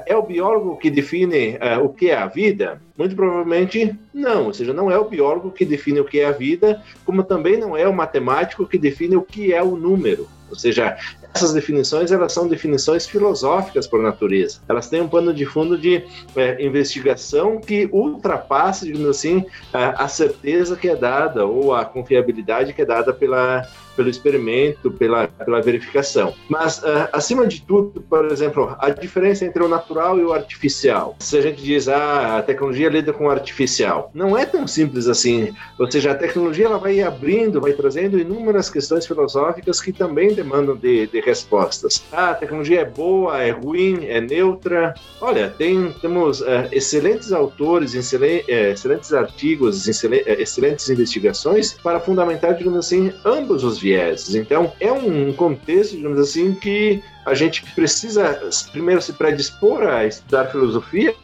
é 0.04 0.14
o 0.14 0.22
biólogo 0.22 0.76
que 0.76 0.90
define 0.90 1.58
o 1.82 1.88
que 1.88 2.10
é 2.10 2.16
a 2.16 2.26
vida? 2.26 2.80
Muito 3.00 3.16
provavelmente 3.16 3.98
não, 4.12 4.44
ou 4.44 4.52
seja, 4.52 4.74
não 4.74 4.90
é 4.90 4.98
o 4.98 5.08
biólogo 5.08 5.50
que 5.50 5.64
define 5.64 6.00
o 6.00 6.04
que 6.04 6.20
é 6.20 6.26
a 6.26 6.32
vida, 6.32 6.82
como 7.02 7.24
também 7.24 7.56
não 7.56 7.74
é 7.74 7.88
o 7.88 7.94
matemático 7.94 8.66
que 8.66 8.76
define 8.76 9.16
o 9.16 9.22
que 9.22 9.54
é 9.54 9.62
o 9.62 9.74
número. 9.74 10.28
Ou 10.50 10.54
seja, 10.54 10.98
essas 11.32 11.54
definições 11.54 12.12
elas 12.12 12.30
são 12.30 12.46
definições 12.46 13.06
filosóficas 13.06 13.86
por 13.86 14.02
natureza. 14.02 14.60
Elas 14.68 14.90
têm 14.90 15.00
um 15.00 15.08
pano 15.08 15.32
de 15.32 15.46
fundo 15.46 15.78
de 15.78 16.04
é, 16.36 16.62
investigação 16.62 17.58
que 17.58 17.88
ultrapassa, 17.90 18.84
digamos 18.84 19.08
assim, 19.08 19.46
a, 19.72 20.04
a 20.04 20.06
certeza 20.06 20.76
que 20.76 20.86
é 20.86 20.94
dada 20.94 21.46
ou 21.46 21.74
a 21.74 21.86
confiabilidade 21.86 22.74
que 22.74 22.82
é 22.82 22.84
dada 22.84 23.14
pela, 23.14 23.66
pelo 24.00 24.08
experimento, 24.08 24.90
pela, 24.90 25.28
pela 25.28 25.60
verificação. 25.60 26.34
Mas, 26.48 26.78
uh, 26.78 27.08
acima 27.12 27.46
de 27.46 27.60
tudo, 27.60 28.00
por 28.00 28.24
exemplo, 28.32 28.74
a 28.78 28.88
diferença 28.88 29.44
entre 29.44 29.62
o 29.62 29.68
natural 29.68 30.18
e 30.18 30.24
o 30.24 30.32
artificial. 30.32 31.16
Se 31.18 31.36
a 31.36 31.42
gente 31.42 31.62
diz, 31.62 31.86
ah, 31.86 32.38
a 32.38 32.42
tecnologia 32.42 32.88
lida 32.88 33.12
com 33.12 33.26
o 33.26 33.30
artificial, 33.30 34.10
não 34.14 34.38
é 34.38 34.46
tão 34.46 34.66
simples 34.66 35.06
assim. 35.06 35.52
Ou 35.78 35.90
seja, 35.90 36.12
a 36.12 36.14
tecnologia 36.14 36.64
ela 36.64 36.78
vai 36.78 37.02
abrindo, 37.02 37.60
vai 37.60 37.74
trazendo 37.74 38.18
inúmeras 38.18 38.70
questões 38.70 39.06
filosóficas 39.06 39.82
que 39.82 39.92
também 39.92 40.32
demandam 40.32 40.74
de, 40.74 41.06
de 41.06 41.20
respostas. 41.20 42.02
Ah, 42.10 42.30
a 42.30 42.34
tecnologia 42.34 42.80
é 42.80 42.84
boa, 42.86 43.42
é 43.42 43.50
ruim, 43.50 44.06
é 44.06 44.18
neutra. 44.18 44.94
Olha, 45.20 45.50
tem, 45.50 45.92
temos 46.00 46.40
uh, 46.40 46.68
excelentes 46.72 47.32
autores, 47.32 47.94
excelentes, 47.94 48.48
uh, 48.48 48.72
excelentes 48.72 49.12
artigos, 49.12 49.86
excelentes 49.86 50.88
investigações 50.88 51.74
para 51.74 52.00
fundamentar, 52.00 52.54
digamos 52.54 52.78
assim, 52.78 53.12
ambos 53.26 53.62
os 53.62 53.78
vieses. 53.90 54.34
Então, 54.34 54.72
é 54.78 54.92
um 54.92 55.32
contexto, 55.32 55.96
digamos 55.96 56.18
assim, 56.18 56.54
que 56.54 57.02
a 57.26 57.34
gente 57.34 57.62
precisa 57.74 58.40
primeiro 58.70 59.02
se 59.02 59.12
predispor 59.12 59.82
a 59.82 60.06
estudar 60.06 60.46
filosofia 60.46 61.14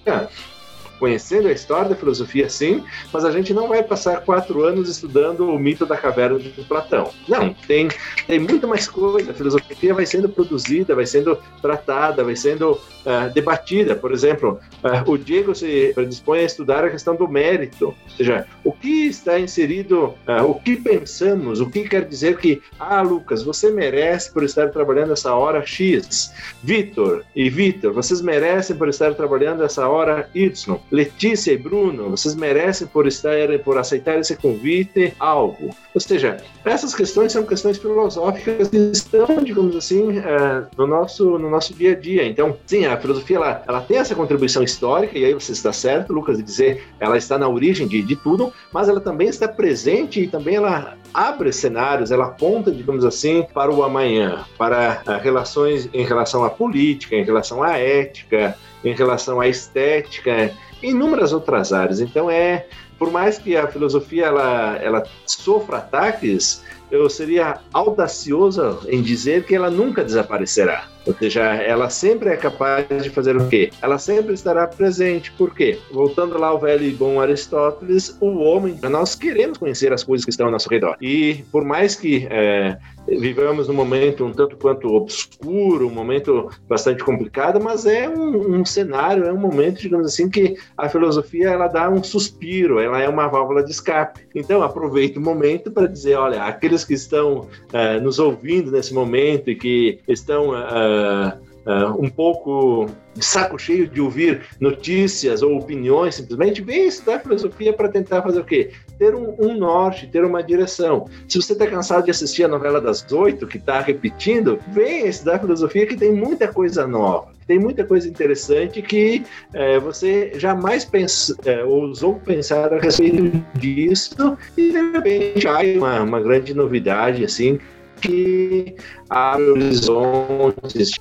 conhecendo 0.98 1.48
a 1.48 1.52
história 1.52 1.88
da 1.88 1.96
filosofia, 1.96 2.48
sim, 2.48 2.84
mas 3.12 3.24
a 3.24 3.30
gente 3.30 3.52
não 3.52 3.68
vai 3.68 3.82
passar 3.82 4.20
quatro 4.22 4.62
anos 4.64 4.88
estudando 4.88 5.48
o 5.48 5.58
mito 5.58 5.86
da 5.86 5.96
caverna 5.96 6.38
de 6.38 6.50
Platão. 6.62 7.10
Não, 7.28 7.52
tem, 7.52 7.88
tem 8.26 8.38
muito 8.38 8.66
mais 8.66 8.88
coisa. 8.88 9.30
A 9.30 9.34
filosofia 9.34 9.94
vai 9.94 10.06
sendo 10.06 10.28
produzida, 10.28 10.94
vai 10.94 11.06
sendo 11.06 11.38
tratada, 11.60 12.24
vai 12.24 12.36
sendo 12.36 12.72
uh, 12.72 13.32
debatida. 13.32 13.94
Por 13.94 14.12
exemplo, 14.12 14.58
uh, 14.82 15.10
o 15.10 15.16
Diego 15.16 15.54
se 15.54 15.92
predispõe 15.94 16.40
a 16.40 16.44
estudar 16.44 16.84
a 16.84 16.90
questão 16.90 17.14
do 17.14 17.28
mérito, 17.28 17.86
ou 17.86 18.16
seja, 18.16 18.46
o 18.64 18.72
que 18.72 19.06
está 19.06 19.38
inserido, 19.38 20.14
uh, 20.26 20.44
o 20.44 20.60
que 20.60 20.76
pensamos, 20.76 21.60
o 21.60 21.70
que 21.70 21.88
quer 21.88 22.04
dizer 22.04 22.36
que, 22.38 22.60
ah, 22.78 23.02
Lucas, 23.02 23.42
você 23.42 23.70
merece 23.70 24.32
por 24.32 24.42
estar 24.44 24.70
trabalhando 24.70 25.12
essa 25.12 25.34
hora 25.34 25.64
X. 25.64 26.32
Vitor 26.62 27.24
e 27.34 27.48
Vitor, 27.48 27.92
vocês 27.92 28.20
merecem 28.20 28.76
por 28.76 28.88
estar 28.88 29.14
trabalhando 29.14 29.62
essa 29.62 29.88
hora 29.88 30.28
Y. 30.34 30.78
Letícia 30.90 31.52
e 31.52 31.56
Bruno, 31.56 32.10
vocês 32.10 32.34
merecem 32.34 32.86
por 32.86 33.06
estar, 33.06 33.36
por 33.64 33.78
aceitar 33.78 34.18
esse 34.18 34.36
convite 34.36 35.14
algo. 35.18 35.70
Ou 35.94 36.00
seja, 36.00 36.36
essas 36.64 36.94
questões 36.94 37.32
são 37.32 37.44
questões 37.44 37.78
filosóficas 37.78 38.68
que 38.68 38.76
estão, 38.76 39.26
digamos 39.42 39.74
assim, 39.74 40.18
é, 40.18 40.64
no 40.76 40.86
nosso 40.86 41.38
no 41.38 41.50
nosso 41.50 41.74
dia 41.74 41.92
a 41.92 41.94
dia. 41.94 42.26
Então, 42.26 42.56
sim, 42.66 42.84
a 42.84 42.96
filosofia 42.96 43.36
ela, 43.36 43.62
ela 43.66 43.80
tem 43.80 43.98
essa 43.98 44.14
contribuição 44.14 44.62
histórica 44.62 45.18
e 45.18 45.24
aí 45.24 45.34
você 45.34 45.52
está 45.52 45.72
certo, 45.72 46.12
Lucas, 46.12 46.36
de 46.36 46.42
dizer 46.42 46.84
ela 47.00 47.16
está 47.16 47.38
na 47.38 47.48
origem 47.48 47.86
de, 47.86 48.02
de 48.02 48.16
tudo, 48.16 48.52
mas 48.72 48.88
ela 48.88 49.00
também 49.00 49.28
está 49.28 49.48
presente 49.48 50.20
e 50.20 50.28
também 50.28 50.56
ela 50.56 50.96
abre 51.12 51.52
cenários, 51.52 52.10
ela 52.10 52.26
aponta, 52.26 52.70
digamos 52.70 53.04
assim, 53.04 53.42
para 53.54 53.72
o 53.72 53.82
amanhã, 53.82 54.44
para 54.58 55.02
ah, 55.06 55.16
relações 55.16 55.88
em 55.92 56.04
relação 56.04 56.44
à 56.44 56.50
política, 56.50 57.16
em 57.16 57.24
relação 57.24 57.62
à 57.62 57.78
ética, 57.78 58.56
em 58.84 58.94
relação 58.94 59.40
à 59.40 59.48
estética, 59.48 60.52
inúmeras 60.82 61.32
outras 61.32 61.72
áreas. 61.72 62.00
Então 62.00 62.30
é, 62.30 62.66
por 62.98 63.10
mais 63.10 63.38
que 63.38 63.56
a 63.56 63.66
filosofia 63.66 64.26
ela, 64.26 64.76
ela 64.76 65.02
sofra 65.26 65.78
ataques, 65.78 66.62
eu 66.90 67.08
seria 67.10 67.58
audacioso 67.72 68.80
em 68.88 69.02
dizer 69.02 69.44
que 69.44 69.54
ela 69.54 69.70
nunca 69.70 70.04
desaparecerá. 70.04 70.95
Ou 71.06 71.14
seja, 71.14 71.42
ela 71.42 71.88
sempre 71.88 72.30
é 72.30 72.36
capaz 72.36 72.86
de 73.02 73.10
fazer 73.10 73.36
o 73.36 73.48
quê? 73.48 73.70
Ela 73.80 73.98
sempre 73.98 74.34
estará 74.34 74.66
presente. 74.66 75.30
Por 75.32 75.54
quê? 75.54 75.78
Voltando 75.92 76.38
lá 76.38 76.48
ao 76.48 76.58
velho 76.58 76.84
e 76.84 76.90
bom 76.90 77.20
Aristóteles, 77.20 78.16
o 78.20 78.38
homem, 78.38 78.78
nós 78.82 79.14
queremos 79.14 79.56
conhecer 79.56 79.92
as 79.92 80.02
coisas 80.02 80.24
que 80.24 80.30
estão 80.30 80.46
ao 80.46 80.52
nosso 80.52 80.68
redor. 80.68 80.96
E 81.00 81.44
por 81.52 81.64
mais 81.64 81.94
que 81.94 82.26
é, 82.30 82.76
vivemos 83.08 83.68
num 83.68 83.74
momento 83.74 84.24
um 84.24 84.32
tanto 84.32 84.56
quanto 84.56 84.88
obscuro, 84.94 85.86
um 85.86 85.92
momento 85.92 86.50
bastante 86.68 87.04
complicado, 87.04 87.60
mas 87.60 87.86
é 87.86 88.08
um, 88.08 88.56
um, 88.56 88.64
cenário, 88.64 89.24
é 89.24 89.32
um 89.32 89.38
momento, 89.38 89.80
digamos 89.80 90.06
assim, 90.06 90.28
que 90.28 90.56
a 90.76 90.88
filosofia 90.88 91.50
ela 91.50 91.68
dá 91.68 91.88
um 91.88 92.02
suspiro, 92.02 92.80
ela 92.80 93.00
é 93.00 93.08
uma 93.08 93.28
válvula 93.28 93.62
de 93.62 93.70
escape. 93.70 94.26
Então 94.34 94.62
aproveite 94.62 95.18
o 95.18 95.22
momento 95.22 95.70
para 95.70 95.86
dizer, 95.86 96.16
olha, 96.16 96.42
aqueles 96.42 96.84
que 96.84 96.94
estão 96.94 97.40
uh, 97.40 98.00
nos 98.02 98.18
ouvindo 98.18 98.70
nesse 98.70 98.92
momento 98.92 99.50
e 99.50 99.54
que 99.54 100.00
estão 100.08 100.50
uh, 100.50 101.45
uh, 101.66 102.02
um 102.02 102.08
pouco 102.08 102.88
de 103.14 103.24
saco 103.24 103.58
cheio 103.58 103.88
de 103.88 104.00
ouvir 104.00 104.42
notícias 104.60 105.42
ou 105.42 105.56
opiniões, 105.56 106.14
simplesmente 106.14 106.62
vem 106.62 106.86
estudar 106.86 107.20
filosofia 107.20 107.72
para 107.72 107.88
tentar 107.88 108.22
fazer 108.22 108.40
o 108.40 108.44
quê? 108.44 108.70
Ter 108.98 109.14
um, 109.14 109.34
um, 109.38 109.56
norte, 109.56 110.06
ter 110.06 110.24
uma 110.24 110.42
direção. 110.42 111.08
Se 111.28 111.40
você 111.40 111.52
está 111.52 111.66
cansado 111.66 112.04
de 112.04 112.10
assistir 112.10 112.44
a 112.44 112.48
novela 112.48 112.80
das 112.80 113.10
oito, 113.10 113.46
que 113.46 113.56
está 113.56 113.80
repetindo, 113.80 114.58
vem 114.68 115.06
estudar 115.06 115.40
filosofia 115.40 115.86
que 115.86 115.96
tem 115.96 116.12
muita 116.12 116.48
coisa 116.48 116.86
nova. 116.86 117.34
Tem 117.46 117.60
muita 117.60 117.84
coisa 117.84 118.08
interessante 118.08 118.82
que 118.82 119.24
é, 119.54 119.78
você 119.78 120.32
jamais 120.34 120.84
pensa, 120.84 121.36
é, 121.44 121.62
ousou 121.62 122.16
pensar 122.16 122.74
a 122.74 122.78
respeito 122.78 123.44
disso 123.54 124.36
e 124.56 124.72
de 124.72 124.90
repente 124.90 125.46
há 125.46 125.60
uma, 125.76 126.02
uma 126.02 126.20
grande 126.20 126.52
novidade 126.52 127.24
assim 127.24 127.60
que 128.00 128.76
abre 129.08 129.50
horizontes. 129.50 130.92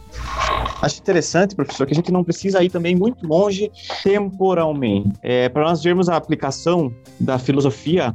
Acho 0.81 0.99
interessante, 0.99 1.55
professor, 1.55 1.85
que 1.85 1.93
a 1.93 1.95
gente 1.95 2.11
não 2.11 2.23
precisa 2.23 2.63
ir 2.63 2.69
também 2.69 2.95
muito 2.95 3.25
longe 3.27 3.71
temporalmente. 4.03 5.11
É, 5.21 5.49
para 5.49 5.63
nós 5.63 5.83
vermos 5.83 6.09
a 6.09 6.15
aplicação 6.15 6.93
da 7.19 7.39
filosofia 7.39 8.13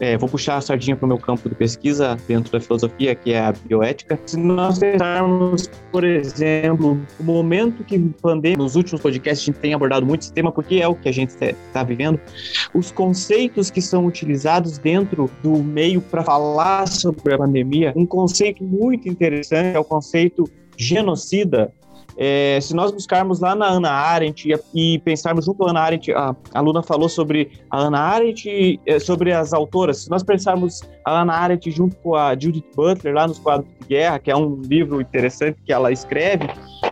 é, 0.00 0.16
vou 0.16 0.28
puxar 0.28 0.56
a 0.56 0.60
sardinha 0.60 0.96
para 0.96 1.04
o 1.04 1.08
meu 1.08 1.18
campo 1.18 1.48
de 1.48 1.54
pesquisa 1.54 2.16
dentro 2.26 2.52
da 2.52 2.60
filosofia, 2.60 3.14
que 3.14 3.32
é 3.32 3.40
a 3.40 3.52
bioética. 3.52 4.18
Se 4.26 4.38
nós 4.38 4.78
pensarmos, 4.78 5.68
por 5.92 6.04
exemplo, 6.04 7.00
o 7.18 7.22
momento 7.22 7.84
que 7.84 7.98
pandemia, 8.22 8.56
nos 8.56 8.76
últimos 8.76 9.00
podcasts 9.00 9.42
a 9.42 9.46
gente 9.46 9.60
tem 9.60 9.74
abordado 9.74 10.06
muito 10.06 10.22
esse 10.22 10.32
tema, 10.32 10.50
porque 10.52 10.76
é 10.76 10.88
o 10.88 10.94
que 10.94 11.08
a 11.08 11.12
gente 11.12 11.30
está 11.30 11.82
vivendo, 11.82 12.20
os 12.74 12.90
conceitos 12.90 13.70
que 13.70 13.82
são 13.82 14.06
utilizados 14.06 14.78
dentro 14.78 15.30
do 15.42 15.58
meio 15.58 16.00
para 16.00 16.22
falar 16.22 16.86
sobre 16.88 17.34
a 17.34 17.38
pandemia, 17.38 17.92
um 17.96 18.06
conceito 18.06 18.62
muito 18.62 19.08
interessante 19.08 19.76
é 19.76 19.78
o 19.78 19.84
conceito 19.84 20.44
genocida, 20.76 21.72
é, 22.18 22.58
se 22.60 22.74
nós 22.74 22.90
buscarmos 22.90 23.40
lá 23.40 23.54
na 23.54 23.66
Ana 23.66 23.90
Arendt 23.90 24.50
e, 24.50 24.94
e 24.94 24.98
pensarmos 25.00 25.44
junto 25.44 25.64
à 25.64 25.70
Ana 25.70 25.80
Arendt, 25.80 26.12
a, 26.12 26.34
a 26.52 26.58
aluna 26.58 26.82
falou 26.82 27.08
sobre 27.08 27.50
a 27.70 27.78
Ana 27.78 27.98
Arendt, 27.98 28.80
é, 28.86 28.98
sobre 28.98 29.32
as 29.32 29.52
autoras. 29.52 29.98
Se 29.98 30.10
nós 30.10 30.22
pensarmos 30.22 30.82
a 31.04 31.20
Ana 31.20 31.34
Arendt 31.34 31.70
junto 31.70 31.96
com 31.96 32.14
a 32.14 32.32
Judith 32.32 32.64
Butler, 32.74 33.14
lá 33.14 33.26
nos 33.26 33.38
quadros 33.38 33.68
de 33.80 33.88
guerra, 33.88 34.18
que 34.18 34.30
é 34.30 34.36
um 34.36 34.60
livro 34.62 35.00
interessante 35.00 35.58
que 35.64 35.72
ela 35.72 35.92
escreve, 35.92 36.48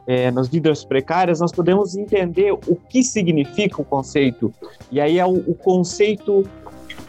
é, 0.06 0.30
nas 0.30 0.48
vidas 0.48 0.84
precárias, 0.84 1.40
nós 1.40 1.52
podemos 1.52 1.96
entender 1.96 2.52
o 2.52 2.76
que 2.88 3.02
significa 3.02 3.80
o 3.80 3.84
conceito. 3.84 4.52
E 4.92 5.00
aí 5.00 5.18
é 5.18 5.24
o, 5.24 5.36
o 5.46 5.54
conceito 5.54 6.44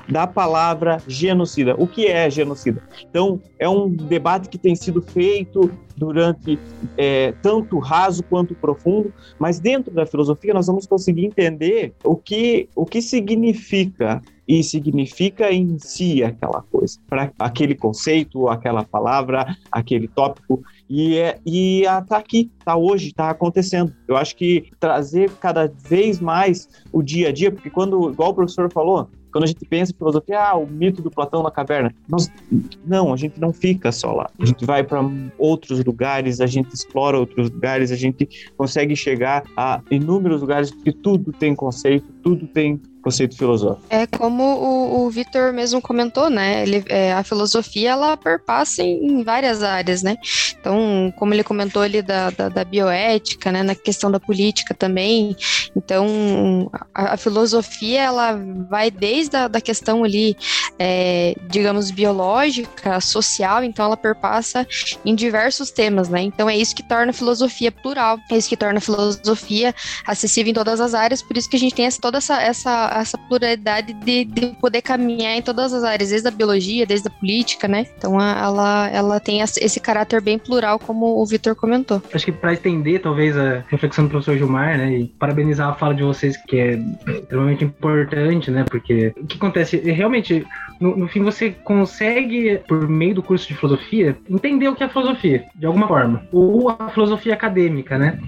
da 0.08 0.28
palavra 0.28 0.98
genocida. 1.08 1.76
O 1.78 1.88
que 1.88 2.08
é 2.08 2.30
genocida? 2.30 2.82
Então, 3.10 3.42
é 3.60 3.68
um 3.68 3.90
debate 3.90 4.50
que 4.50 4.58
tem 4.58 4.76
sido 4.76 5.02
feito 5.02 5.72
durante 5.98 6.60
é, 6.98 7.34
tanto 7.42 7.80
raso 7.80 8.24
quanto 8.24 8.54
profundo, 8.54 9.14
mas 9.40 9.60
dentro 9.60 9.94
da 9.94 10.06
filosofia 10.06 10.54
nós 10.54 10.68
vamos 10.68 10.86
conseguir 10.86 11.26
entender 11.26 11.94
o 12.04 12.16
que, 12.16 12.70
o 12.76 12.86
que 12.86 13.02
significa 13.02 14.22
e 14.48 14.64
significa 14.64 15.52
em 15.52 15.80
si 15.80 16.24
aquela 16.24 16.62
coisa, 16.62 17.00
para 17.10 17.32
aquele 17.40 17.74
conceito, 17.74 18.48
aquela 18.48 18.84
palavra, 18.84 19.58
aquele 19.72 20.08
tópico. 20.08 20.62
E, 20.88 21.18
é, 21.18 21.40
e 21.46 21.84
tá 22.08 22.18
aqui, 22.18 22.52
tá 22.64 22.76
hoje, 22.76 23.12
tá 23.12 23.32
acontecendo. 23.32 23.92
Eu 24.08 24.16
acho 24.16 24.36
que 24.36 24.70
trazer 24.80 25.32
cada 25.40 25.68
vez 25.68 26.20
mais 26.20 26.70
o 26.94 27.02
dia 27.02 27.30
a 27.30 27.32
dia, 27.32 27.52
porque 27.52 27.72
quando, 27.72 28.12
igual 28.12 28.32
o 28.32 28.36
professor 28.36 28.72
falou, 28.72 29.10
quando 29.36 29.44
a 29.44 29.48
gente 29.48 29.66
pensa 29.66 29.92
em 29.92 29.98
filosofia, 29.98 30.40
ah, 30.40 30.56
o 30.56 30.66
mito 30.66 31.02
do 31.02 31.12
Platão 31.12 31.44
na 31.44 31.52
caverna, 31.52 31.94
nós, 32.08 32.32
não, 32.86 33.14
a 33.14 33.18
gente 33.18 33.38
não 33.38 33.52
fica 33.52 33.92
só 33.92 34.14
lá. 34.14 34.30
A 34.40 34.46
gente 34.46 34.64
vai 34.64 34.82
para 34.82 35.02
outros 35.38 35.84
lugares, 35.84 36.40
a 36.40 36.46
gente 36.46 36.74
explora 36.74 37.20
outros 37.20 37.52
lugares, 37.52 37.92
a 37.92 37.98
gente 37.98 38.30
consegue 38.56 38.96
chegar 38.96 39.44
a 39.58 39.82
inúmeros 39.92 40.40
lugares, 40.40 40.72
porque 40.72 40.94
tudo 40.94 41.34
tem 41.34 41.54
conceito, 41.54 42.08
tudo 42.24 42.48
tem 42.48 42.82
conceito 43.06 43.38
filosófico. 43.38 43.86
É 43.88 44.08
como 44.08 44.44
o, 44.44 45.06
o 45.06 45.10
Vitor 45.12 45.54
mesmo 45.54 45.80
comentou, 45.80 46.28
né? 46.28 46.64
Ele, 46.64 46.84
é, 46.90 47.14
a 47.14 47.24
filosofia 47.24 47.92
ela 47.92 48.18
perpassa 48.18 48.82
em, 48.82 49.20
em, 49.20 49.24
várias 49.24 49.62
áreas, 49.62 50.02
né? 50.02 50.16
Então, 50.60 51.14
como 51.16 51.32
ele 51.32 51.44
comentou 51.44 51.84
ali 51.84 52.02
da, 52.02 52.32
da, 52.32 52.50
da, 52.50 52.64
bioética, 52.64 53.52
né? 53.52 53.62
Na 53.62 53.76
questão 53.76 54.10
da 54.10 54.20
política 54.20 54.74
também. 54.74 55.36
Então, 55.76 56.68
a, 56.96 57.14
a 57.14 57.18
filosofia 57.18 58.02
ela 58.02 58.42
vai 58.68 58.90
desde 58.90 59.38
a 59.38 59.48
da 59.48 59.62
questão 59.62 60.04
ali, 60.04 60.36
é, 60.80 61.36
digamos, 61.48 61.92
biológica, 61.92 63.00
social. 63.00 63.64
Então, 63.64 63.86
ela 63.86 63.98
perpassa 63.98 64.68
em 65.06 65.14
diversos 65.14 65.70
temas, 65.70 66.10
né? 66.10 66.24
Então, 66.24 66.50
é 66.50 66.58
isso 66.58 66.76
que 66.76 66.82
torna 66.82 67.12
a 67.12 67.14
filosofia 67.14 67.72
plural, 67.72 68.18
é 68.32 68.36
isso 68.38 68.50
que 68.50 68.58
torna 68.58 68.80
a 68.80 68.82
filosofia 68.82 69.76
acessível 70.08 70.50
em 70.50 70.56
todas 70.56 70.82
as 70.82 70.96
áreas. 70.96 71.22
Por 71.22 71.38
isso 71.38 71.48
que 71.48 71.56
a 71.56 71.60
gente 71.60 71.76
tem 71.76 71.86
essa, 71.86 72.02
toda 72.02 72.18
essa, 72.18 72.42
essa 72.42 72.95
essa 73.02 73.18
pluralidade 73.18 73.94
de, 73.94 74.26
de 74.26 74.48
poder 74.60 74.82
caminhar 74.82 75.36
em 75.36 75.42
todas 75.42 75.74
as 75.74 75.84
áreas, 75.84 76.10
desde 76.10 76.28
a 76.28 76.32
biologia, 76.32 76.86
desde 76.86 77.08
a 77.08 77.12
política, 77.12 77.68
né? 77.68 77.86
Então 77.98 78.20
ela, 78.20 78.90
ela 78.90 79.20
tem 79.20 79.42
esse 79.42 79.80
caráter 79.80 80.22
bem 80.22 80.38
plural, 80.38 80.80
como 80.80 81.22
o 81.22 81.26
Vitor 81.26 81.56
comentou. 81.56 82.02
Acho 82.14 82.26
que 82.26 82.32
para 82.32 82.54
estender, 82.54 83.02
talvez, 83.02 83.38
a 83.38 83.64
reflexão 83.68 84.06
do 84.06 84.10
professor 84.10 84.38
Gilmar, 84.38 84.78
né? 84.78 85.00
E 85.00 85.08
parabenizar 85.20 85.70
a 85.70 85.74
fala 85.74 85.94
de 85.94 86.04
vocês, 86.04 86.38
que 86.38 86.58
é 86.58 86.80
extremamente 87.08 87.64
importante, 87.64 88.52
né? 88.52 88.66
Porque 88.70 89.14
o 89.18 89.26
que 89.26 89.38
acontece? 89.38 89.78
Realmente, 89.78 90.46
no, 90.80 90.96
no 90.96 91.08
fim, 91.08 91.24
você 91.24 91.52
consegue, 91.52 92.60
por 92.68 92.88
meio 92.88 93.16
do 93.16 93.24
curso 93.24 93.48
de 93.48 93.56
filosofia, 93.56 94.18
entender 94.30 94.68
o 94.68 94.76
que 94.76 94.84
é 94.84 94.90
filosofia, 94.90 95.46
de 95.56 95.66
alguma 95.66 95.88
forma. 95.88 96.24
Ou 96.32 96.70
a 96.70 96.90
filosofia 96.90 97.34
acadêmica, 97.34 97.98
né? 97.98 98.20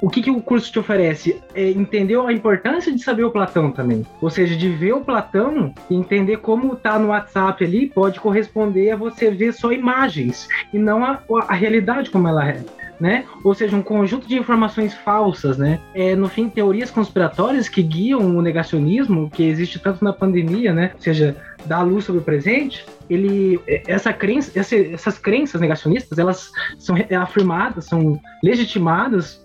O 0.00 0.08
que, 0.08 0.22
que 0.22 0.30
o 0.30 0.40
curso 0.40 0.70
te 0.70 0.78
oferece? 0.78 1.40
É 1.54 1.68
entender 1.70 2.18
a 2.18 2.32
importância 2.32 2.92
de 2.92 3.02
saber 3.02 3.24
o 3.24 3.30
Platão 3.30 3.70
também. 3.70 4.04
Ou 4.20 4.30
seja, 4.30 4.56
de 4.56 4.68
ver 4.68 4.94
o 4.94 5.00
Platão 5.00 5.72
e 5.88 5.94
entender 5.94 6.38
como 6.38 6.74
tá 6.74 6.98
no 6.98 7.08
WhatsApp 7.08 7.64
ali 7.64 7.88
pode 7.88 8.18
corresponder 8.18 8.90
a 8.90 8.96
você 8.96 9.30
ver 9.30 9.52
só 9.52 9.72
imagens 9.72 10.48
e 10.72 10.78
não 10.78 11.04
a, 11.04 11.20
a 11.48 11.54
realidade 11.54 12.10
como 12.10 12.26
ela 12.26 12.48
é 12.48 12.62
né? 13.00 13.24
Ou 13.44 13.54
seja, 13.54 13.76
um 13.76 13.82
conjunto 13.82 14.26
de 14.26 14.36
informações 14.36 14.94
falsas, 14.94 15.56
né? 15.56 15.78
É, 15.94 16.16
no 16.16 16.28
fim, 16.28 16.48
teorias 16.48 16.90
conspiratórias 16.90 17.68
que 17.68 17.82
guiam 17.82 18.36
o 18.36 18.42
negacionismo 18.42 19.30
que 19.30 19.44
existe 19.44 19.78
tanto 19.78 20.04
na 20.04 20.12
pandemia, 20.12 20.72
né? 20.72 20.90
Ou 20.94 21.00
seja, 21.00 21.36
dar 21.66 21.82
luz 21.82 22.04
sobre 22.04 22.20
o 22.20 22.24
presente, 22.24 22.84
ele 23.10 23.60
essa 23.86 24.12
crença, 24.12 24.58
essa, 24.58 24.76
essas 24.76 25.18
crenças 25.18 25.60
negacionistas, 25.60 26.18
elas 26.18 26.50
são 26.78 26.96
afirmadas, 27.20 27.86
são 27.86 28.20
legitimadas 28.42 29.44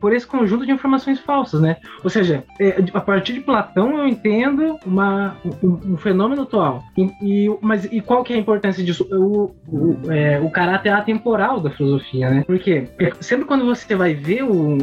por 0.00 0.12
esse 0.12 0.26
conjunto 0.26 0.64
de 0.64 0.72
informações 0.72 1.20
falsas, 1.20 1.60
né? 1.60 1.76
Ou 2.02 2.10
seja, 2.10 2.44
é, 2.60 2.82
a 2.92 3.00
partir 3.00 3.34
de 3.34 3.40
Platão 3.40 3.98
eu 3.98 4.06
entendo 4.06 4.78
uma, 4.84 5.36
um, 5.62 5.92
um 5.92 5.96
fenômeno 5.96 6.42
atual. 6.42 6.82
E, 6.96 7.10
e, 7.22 7.58
mas 7.60 7.84
e 7.84 8.00
qual 8.00 8.24
que 8.24 8.32
é 8.32 8.36
a 8.36 8.38
importância 8.38 8.82
disso? 8.82 9.06
O, 9.10 9.54
o, 9.68 10.12
é, 10.12 10.40
o 10.40 10.50
caráter 10.50 10.90
atemporal 10.90 11.60
da 11.60 11.70
filosofia, 11.70 12.30
né? 12.30 12.44
Porque 12.46 12.88
sempre 13.20 13.44
quando 13.44 13.64
você 13.64 13.94
vai 13.94 14.14
ver 14.14 14.44
o, 14.44 14.78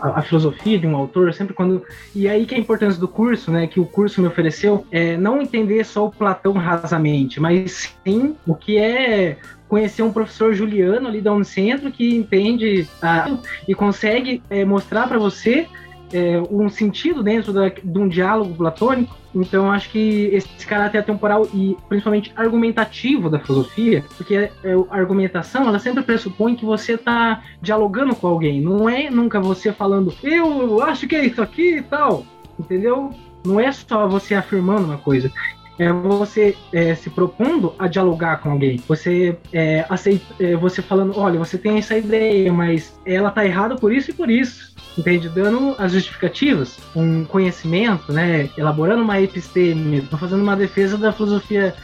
a, 0.00 0.20
a, 0.20 0.22
filosofia 0.22 0.78
de 0.78 0.86
um 0.86 0.96
autor, 0.96 1.32
sempre 1.34 1.54
quando 1.54 1.82
e 2.14 2.28
aí 2.28 2.46
que 2.46 2.54
é 2.54 2.58
a 2.58 2.60
importância 2.60 3.00
do 3.00 3.08
curso, 3.08 3.50
né? 3.50 3.66
Que 3.66 3.80
o 3.80 3.86
curso 3.86 4.20
me 4.20 4.28
ofereceu 4.28 4.86
é 4.90 5.16
não 5.16 5.42
entender 5.42 5.84
só 5.84 6.06
o 6.06 6.12
Platão 6.22 6.52
rasamente, 6.52 7.40
mas 7.40 7.92
sim 8.04 8.36
o 8.46 8.54
que 8.54 8.78
é 8.78 9.36
conhecer 9.68 10.04
um 10.04 10.12
professor 10.12 10.54
Juliano 10.54 11.08
ali 11.08 11.20
da 11.20 11.32
Unicentro 11.32 11.90
que 11.90 12.14
entende 12.14 12.88
ah, 13.02 13.36
e 13.66 13.74
consegue 13.74 14.40
é, 14.48 14.64
mostrar 14.64 15.08
para 15.08 15.18
você 15.18 15.66
é, 16.12 16.40
um 16.48 16.68
sentido 16.68 17.24
dentro 17.24 17.52
da, 17.52 17.68
de 17.70 17.98
um 17.98 18.06
diálogo 18.06 18.54
platônico. 18.54 19.16
Então, 19.34 19.72
acho 19.72 19.90
que 19.90 20.30
esse 20.32 20.64
caráter 20.64 20.98
atemporal 20.98 21.48
e 21.52 21.76
principalmente 21.88 22.32
argumentativo 22.36 23.28
da 23.28 23.40
filosofia, 23.40 24.04
porque 24.16 24.36
é, 24.36 24.50
a 24.90 24.96
argumentação 24.96 25.66
ela 25.66 25.80
sempre 25.80 26.04
pressupõe 26.04 26.54
que 26.54 26.64
você 26.64 26.92
está 26.92 27.42
dialogando 27.60 28.14
com 28.14 28.28
alguém, 28.28 28.60
não 28.60 28.88
é 28.88 29.10
nunca 29.10 29.40
você 29.40 29.72
falando, 29.72 30.14
eu 30.22 30.80
acho 30.82 31.08
que 31.08 31.16
é 31.16 31.24
isso 31.24 31.42
aqui 31.42 31.78
e 31.78 31.82
tal, 31.82 32.24
entendeu? 32.56 33.10
Não 33.44 33.58
é 33.58 33.72
só 33.72 34.06
você 34.06 34.34
afirmando 34.34 34.84
uma 34.84 34.98
coisa 34.98 35.32
é 35.78 35.92
você 35.92 36.56
é, 36.72 36.94
se 36.94 37.10
propondo 37.10 37.74
a 37.78 37.86
dialogar 37.86 38.38
com 38.40 38.50
alguém. 38.50 38.80
Você 38.88 39.36
é, 39.52 39.84
aceita, 39.88 40.24
é, 40.38 40.56
você 40.56 40.82
falando, 40.82 41.18
olha, 41.18 41.38
você 41.38 41.56
tem 41.56 41.78
essa 41.78 41.96
ideia, 41.96 42.52
mas 42.52 42.98
ela 43.06 43.30
tá 43.30 43.44
errada 43.44 43.76
por 43.76 43.92
isso 43.92 44.10
e 44.10 44.14
por 44.14 44.30
isso. 44.30 44.72
Entende? 44.96 45.28
Dando 45.28 45.74
as 45.78 45.92
justificativas, 45.92 46.78
um 46.94 47.24
conhecimento, 47.24 48.12
né? 48.12 48.50
Elaborando 48.58 49.02
uma 49.02 49.18
episteme, 49.20 50.02
fazendo 50.02 50.42
uma 50.42 50.54
defesa 50.54 50.98
da 50.98 51.12
filosofia 51.12 51.74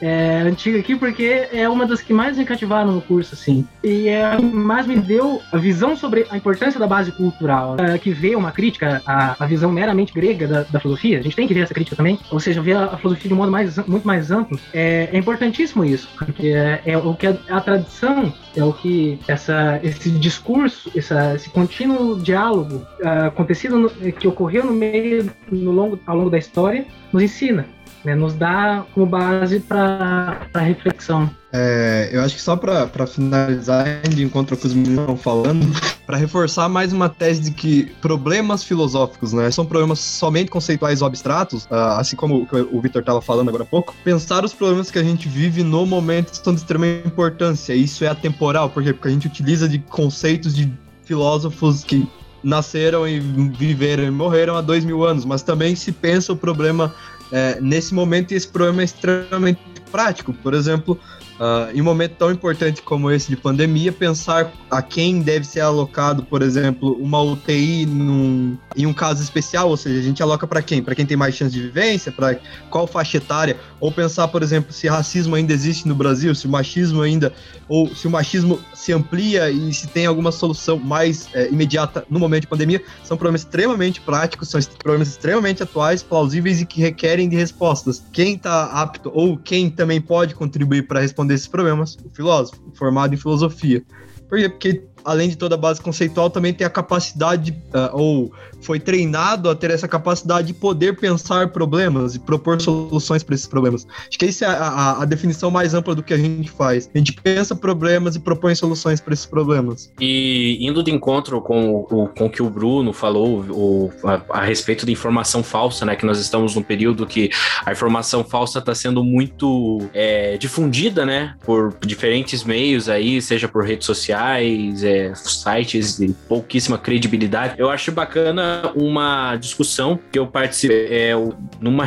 é, 0.00 0.42
antiga 0.42 0.78
aqui, 0.78 0.96
porque 0.96 1.48
é 1.52 1.68
uma 1.68 1.86
das 1.86 2.00
que 2.00 2.12
mais 2.12 2.36
me 2.36 2.44
cativaram 2.44 2.92
no 2.92 3.00
curso, 3.00 3.34
assim. 3.34 3.66
E 3.82 4.08
é, 4.08 4.38
mais 4.38 4.86
me 4.86 4.96
deu 4.96 5.40
a 5.52 5.56
visão 5.56 5.96
sobre 5.96 6.26
a 6.30 6.36
importância 6.36 6.78
da 6.78 6.86
base 6.86 7.12
cultural, 7.12 7.76
é, 7.78 7.98
que 7.98 8.12
vê 8.12 8.34
uma 8.34 8.52
crítica 8.52 9.02
à, 9.06 9.36
à 9.42 9.46
visão 9.46 9.70
meramente 9.70 10.12
grega 10.12 10.46
da, 10.46 10.62
da, 10.62 10.80
filosofia. 10.80 11.18
A 11.18 11.22
gente 11.22 11.36
tem 11.36 11.46
que 11.46 11.54
ver 11.54 11.60
essa 11.60 11.74
crítica 11.74 11.96
também, 11.96 12.18
ou 12.30 12.40
seja, 12.40 12.60
ver 12.60 12.76
a, 12.76 12.84
a 12.86 12.96
filosofia 12.96 13.28
de 13.28 13.34
um 13.34 13.38
modo 13.38 13.52
mais, 13.52 13.76
muito 13.86 14.06
mais 14.06 14.30
amplo. 14.30 14.58
É, 14.72 15.08
é 15.12 15.18
importantíssimo 15.18 15.84
isso, 15.84 16.08
porque 16.16 16.48
é, 16.48 16.80
é 16.84 16.98
o 16.98 17.14
que 17.14 17.26
a, 17.26 17.36
a, 17.50 17.60
tradição, 17.60 18.32
é 18.56 18.64
o 18.64 18.72
que 18.72 19.18
essa, 19.28 19.80
esse 19.82 20.10
discurso, 20.10 20.90
essa, 20.96 21.34
esse 21.34 21.50
contínuo 21.50 22.18
diálogo 22.20 22.86
uh, 23.00 23.26
acontecido, 23.26 23.78
no, 23.78 23.90
que 23.90 24.26
ocorreu 24.26 24.64
no 24.64 24.72
meio, 24.72 25.30
no 25.50 25.70
longo, 25.70 25.98
ao 26.06 26.16
longo 26.16 26.30
da 26.30 26.38
história, 26.38 26.86
nos 27.12 27.22
ensina 27.22 27.66
né, 28.04 28.14
nos 28.14 28.34
dá 28.34 28.84
como 28.94 29.06
base 29.06 29.60
para 29.60 30.38
reflexão. 30.54 31.30
É, 31.50 32.10
eu 32.12 32.20
acho 32.22 32.36
que 32.36 32.42
só 32.42 32.56
para 32.56 33.06
finalizar, 33.06 34.02
de 34.02 34.22
encontro 34.22 34.56
com 34.56 34.66
os 34.66 34.74
meninos 34.74 35.00
estão 35.00 35.16
falando, 35.16 35.66
para 36.06 36.16
reforçar 36.16 36.68
mais 36.68 36.92
uma 36.92 37.08
tese 37.08 37.40
de 37.40 37.50
que 37.50 37.84
problemas 38.02 38.62
filosóficos, 38.62 39.32
né, 39.32 39.50
são 39.50 39.64
problemas 39.64 39.98
somente 39.98 40.50
conceituais 40.50 41.00
ou 41.00 41.06
abstratos, 41.06 41.64
uh, 41.64 41.98
assim 41.98 42.16
como 42.16 42.46
o 42.70 42.80
Victor 42.80 43.00
estava 43.00 43.22
falando 43.22 43.48
agora 43.48 43.64
há 43.64 43.66
pouco, 43.66 43.94
pensar 44.04 44.44
os 44.44 44.52
problemas 44.52 44.90
que 44.90 44.98
a 44.98 45.02
gente 45.02 45.28
vive 45.28 45.62
no 45.62 45.86
momento 45.86 46.34
são 46.34 46.52
de 46.52 46.60
extrema 46.60 46.86
importância. 46.86 47.72
Isso 47.72 48.04
é 48.04 48.08
atemporal, 48.08 48.68
por 48.68 48.82
quê? 48.82 48.92
Porque 48.92 49.08
a 49.08 49.10
gente 49.10 49.26
utiliza 49.26 49.68
de 49.68 49.78
conceitos 49.78 50.54
de 50.54 50.70
filósofos 51.04 51.82
que 51.82 52.06
nasceram 52.42 53.08
e 53.08 53.18
viveram 53.18 54.04
e 54.04 54.10
morreram 54.10 54.56
há 54.56 54.60
dois 54.60 54.84
mil 54.84 55.04
anos, 55.04 55.24
mas 55.24 55.42
também 55.42 55.74
se 55.74 55.90
pensa 55.92 56.32
o 56.32 56.36
problema 56.36 56.94
é, 57.32 57.60
nesse 57.60 57.94
momento 57.94 58.32
esse 58.32 58.48
problema 58.48 58.82
é 58.82 58.84
extremamente 58.84 59.60
prático. 59.90 60.32
Por 60.32 60.54
exemplo, 60.54 60.98
Uh, 61.38 61.70
em 61.72 61.80
um 61.80 61.84
momento 61.84 62.16
tão 62.16 62.32
importante 62.32 62.82
como 62.82 63.08
esse 63.12 63.28
de 63.28 63.36
pandemia, 63.36 63.92
pensar 63.92 64.52
a 64.68 64.82
quem 64.82 65.22
deve 65.22 65.46
ser 65.46 65.60
alocado, 65.60 66.24
por 66.24 66.42
exemplo, 66.42 66.98
uma 67.00 67.22
UTI 67.22 67.86
num, 67.86 68.58
em 68.76 68.86
um 68.86 68.92
caso 68.92 69.22
especial, 69.22 69.68
ou 69.68 69.76
seja, 69.76 70.00
a 70.00 70.02
gente 70.02 70.20
aloca 70.20 70.48
para 70.48 70.60
quem? 70.60 70.82
Para 70.82 70.96
quem 70.96 71.06
tem 71.06 71.16
mais 71.16 71.36
chance 71.36 71.52
de 71.52 71.62
vivência, 71.62 72.10
para 72.10 72.40
qual 72.70 72.88
faixa 72.88 73.18
etária, 73.18 73.56
ou 73.78 73.92
pensar, 73.92 74.26
por 74.26 74.42
exemplo, 74.42 74.72
se 74.72 74.88
racismo 74.88 75.36
ainda 75.36 75.52
existe 75.52 75.86
no 75.86 75.94
Brasil, 75.94 76.34
se 76.34 76.46
o 76.46 76.50
machismo 76.50 77.02
ainda, 77.02 77.32
ou 77.68 77.94
se 77.94 78.08
o 78.08 78.10
machismo 78.10 78.58
se 78.74 78.92
amplia 78.92 79.48
e 79.48 79.72
se 79.72 79.86
tem 79.86 80.06
alguma 80.06 80.32
solução 80.32 80.76
mais 80.76 81.28
é, 81.34 81.48
imediata 81.48 82.04
no 82.10 82.18
momento 82.18 82.42
de 82.42 82.48
pandemia, 82.48 82.82
são 83.04 83.16
problemas 83.16 83.42
extremamente 83.42 84.00
práticos, 84.00 84.48
são 84.48 84.60
problemas 84.82 85.08
extremamente 85.08 85.62
atuais, 85.62 86.02
plausíveis 86.02 86.60
e 86.60 86.66
que 86.66 86.80
requerem 86.80 87.28
de 87.28 87.36
respostas. 87.36 88.02
Quem 88.12 88.34
está 88.34 88.64
apto 88.64 89.12
ou 89.14 89.36
quem 89.36 89.70
também 89.70 90.00
pode 90.00 90.34
contribuir 90.34 90.88
para 90.88 91.00
responder 91.00 91.27
desses 91.28 91.46
problemas, 91.46 91.96
o 92.04 92.10
filósofo, 92.10 92.60
formado 92.74 93.14
em 93.14 93.16
filosofia. 93.16 93.84
Por 94.28 94.38
quê? 94.38 94.48
Porque 94.48 94.82
além 95.08 95.28
de 95.28 95.36
toda 95.36 95.54
a 95.54 95.58
base 95.58 95.80
conceitual, 95.80 96.28
também 96.28 96.52
tem 96.52 96.66
a 96.66 96.70
capacidade, 96.70 97.52
uh, 97.74 97.96
ou 97.96 98.32
foi 98.60 98.78
treinado 98.78 99.48
a 99.48 99.54
ter 99.54 99.70
essa 99.70 99.88
capacidade 99.88 100.48
de 100.48 100.54
poder 100.54 100.96
pensar 100.96 101.48
problemas 101.48 102.14
e 102.14 102.18
propor 102.18 102.60
soluções 102.60 103.22
para 103.22 103.34
esses 103.34 103.46
problemas. 103.46 103.86
Acho 104.08 104.18
que 104.18 104.26
essa 104.26 104.44
é 104.44 104.48
a, 104.48 104.52
a, 104.52 105.02
a, 105.02 105.04
definição 105.04 105.50
mais 105.50 105.74
ampla 105.74 105.94
do 105.94 106.02
que 106.02 106.12
a 106.12 106.18
gente 106.18 106.50
faz. 106.50 106.90
A 106.94 106.98
gente 106.98 107.12
pensa 107.12 107.54
problemas 107.54 108.16
e 108.16 108.20
propõe 108.20 108.54
soluções 108.54 109.00
para 109.00 109.14
esses 109.14 109.26
problemas. 109.26 109.92
E 110.00 110.58
indo 110.60 110.82
de 110.82 110.90
encontro 110.90 111.40
com 111.40 111.86
o 111.90 112.08
com 112.08 112.28
que 112.28 112.42
o 112.42 112.50
Bruno 112.50 112.92
falou 112.92 113.44
o, 113.48 113.92
a, 114.04 114.40
a, 114.40 114.44
respeito 114.44 114.84
de 114.84 114.92
informação 114.92 115.42
falsa, 115.42 115.84
né? 115.84 115.94
Que 115.94 116.04
nós 116.04 116.18
estamos 116.18 116.54
num 116.54 116.62
período 116.62 117.06
que 117.06 117.30
a 117.64 117.72
informação 117.72 118.24
falsa 118.24 118.58
está 118.58 118.74
sendo 118.74 119.04
muito 119.04 119.80
é, 119.94 120.36
difundida, 120.36 121.06
né? 121.06 121.34
Por 121.44 121.76
diferentes 121.80 122.44
meios 122.44 122.88
aí, 122.88 123.22
seja 123.22 123.46
por 123.46 123.64
redes 123.64 123.86
sociais, 123.86 124.82
é, 124.82 124.97
sites 125.14 125.98
de 125.98 126.12
pouquíssima 126.28 126.78
credibilidade. 126.78 127.54
Eu 127.58 127.70
acho 127.70 127.92
bacana 127.92 128.72
uma 128.74 129.36
discussão 129.36 129.98
que 130.10 130.18
eu 130.18 130.26
participei 130.26 130.86
é, 130.90 131.12
numa 131.60 131.84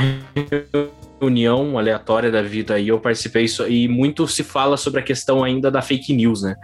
reunião 1.21 1.77
aleatória 1.77 2.31
da 2.31 2.41
vida 2.41 2.79
e 2.79 2.87
eu 2.87 2.99
participei 2.99 3.43
isso, 3.43 3.67
e 3.67 3.87
muito 3.87 4.27
se 4.27 4.43
fala 4.43 4.75
sobre 4.75 4.99
a 4.99 5.03
questão 5.03 5.43
ainda 5.43 5.69
da 5.69 5.81
fake 5.81 6.13
news, 6.13 6.41
né? 6.41 6.55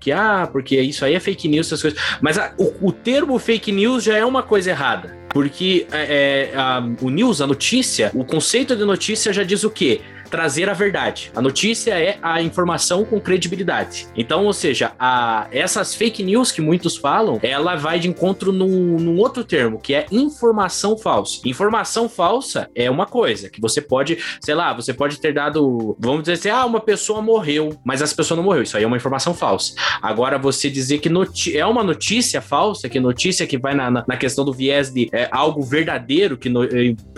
Que 0.00 0.10
ah, 0.10 0.48
porque 0.50 0.80
isso 0.80 1.04
aí 1.04 1.14
é 1.14 1.20
fake 1.20 1.46
news, 1.46 1.66
essas 1.66 1.82
coisas. 1.82 2.00
Mas 2.20 2.38
a, 2.38 2.54
o, 2.56 2.88
o 2.88 2.92
termo 2.92 3.38
fake 3.38 3.70
news 3.70 4.04
já 4.04 4.16
é 4.16 4.24
uma 4.24 4.42
coisa 4.42 4.70
errada. 4.70 5.18
Porque 5.28 5.86
é, 5.92 6.50
é, 6.54 6.56
a, 6.56 6.82
o 7.02 7.10
news, 7.10 7.42
a 7.42 7.46
notícia, 7.46 8.10
o 8.14 8.24
conceito 8.24 8.74
de 8.74 8.84
notícia 8.84 9.30
já 9.30 9.42
diz 9.42 9.62
o 9.62 9.70
quê? 9.70 10.00
Trazer 10.30 10.68
a 10.68 10.72
verdade. 10.72 11.30
A 11.34 11.40
notícia 11.40 11.92
é 11.92 12.18
a 12.22 12.42
informação 12.42 13.04
com 13.04 13.20
credibilidade. 13.20 14.06
Então, 14.16 14.44
ou 14.44 14.52
seja, 14.52 14.92
a, 14.98 15.46
essas 15.50 15.94
fake 15.94 16.22
news 16.22 16.52
que 16.52 16.60
muitos 16.60 16.96
falam, 16.96 17.38
ela 17.42 17.76
vai 17.76 17.98
de 17.98 18.08
encontro 18.08 18.52
num, 18.52 18.96
num 18.98 19.16
outro 19.18 19.44
termo, 19.44 19.78
que 19.78 19.94
é 19.94 20.06
informação 20.10 20.96
falsa. 20.96 21.40
Informação 21.44 22.08
falsa 22.08 22.68
é 22.74 22.90
uma 22.90 23.06
coisa 23.06 23.48
que 23.48 23.60
você 23.60 23.80
pode, 23.80 24.18
sei 24.40 24.54
lá, 24.54 24.72
você 24.72 24.92
pode 24.92 25.20
ter 25.20 25.32
dado, 25.32 25.96
vamos 25.98 26.22
dizer 26.22 26.34
assim, 26.34 26.48
ah, 26.50 26.64
uma 26.64 26.80
pessoa 26.80 27.20
morreu, 27.22 27.78
mas 27.84 28.02
essa 28.02 28.14
pessoa 28.14 28.36
não 28.36 28.44
morreu. 28.44 28.62
Isso 28.62 28.76
aí 28.76 28.84
é 28.84 28.86
uma 28.86 28.96
informação 28.96 29.34
falsa. 29.34 29.74
Agora, 30.02 30.38
você 30.38 30.70
dizer 30.70 30.98
que 30.98 31.08
é 31.56 31.66
uma 31.66 31.82
notícia 31.82 32.40
falsa, 32.40 32.88
que 32.88 33.00
notícia 33.00 33.46
que 33.46 33.58
vai 33.58 33.74
na, 33.74 33.90
na, 33.90 34.04
na 34.06 34.16
questão 34.16 34.44
do 34.44 34.52
viés 34.52 34.90
de 34.90 35.08
é, 35.12 35.28
algo 35.30 35.62
verdadeiro, 35.62 36.36
que, 36.36 36.48
no, 36.48 36.64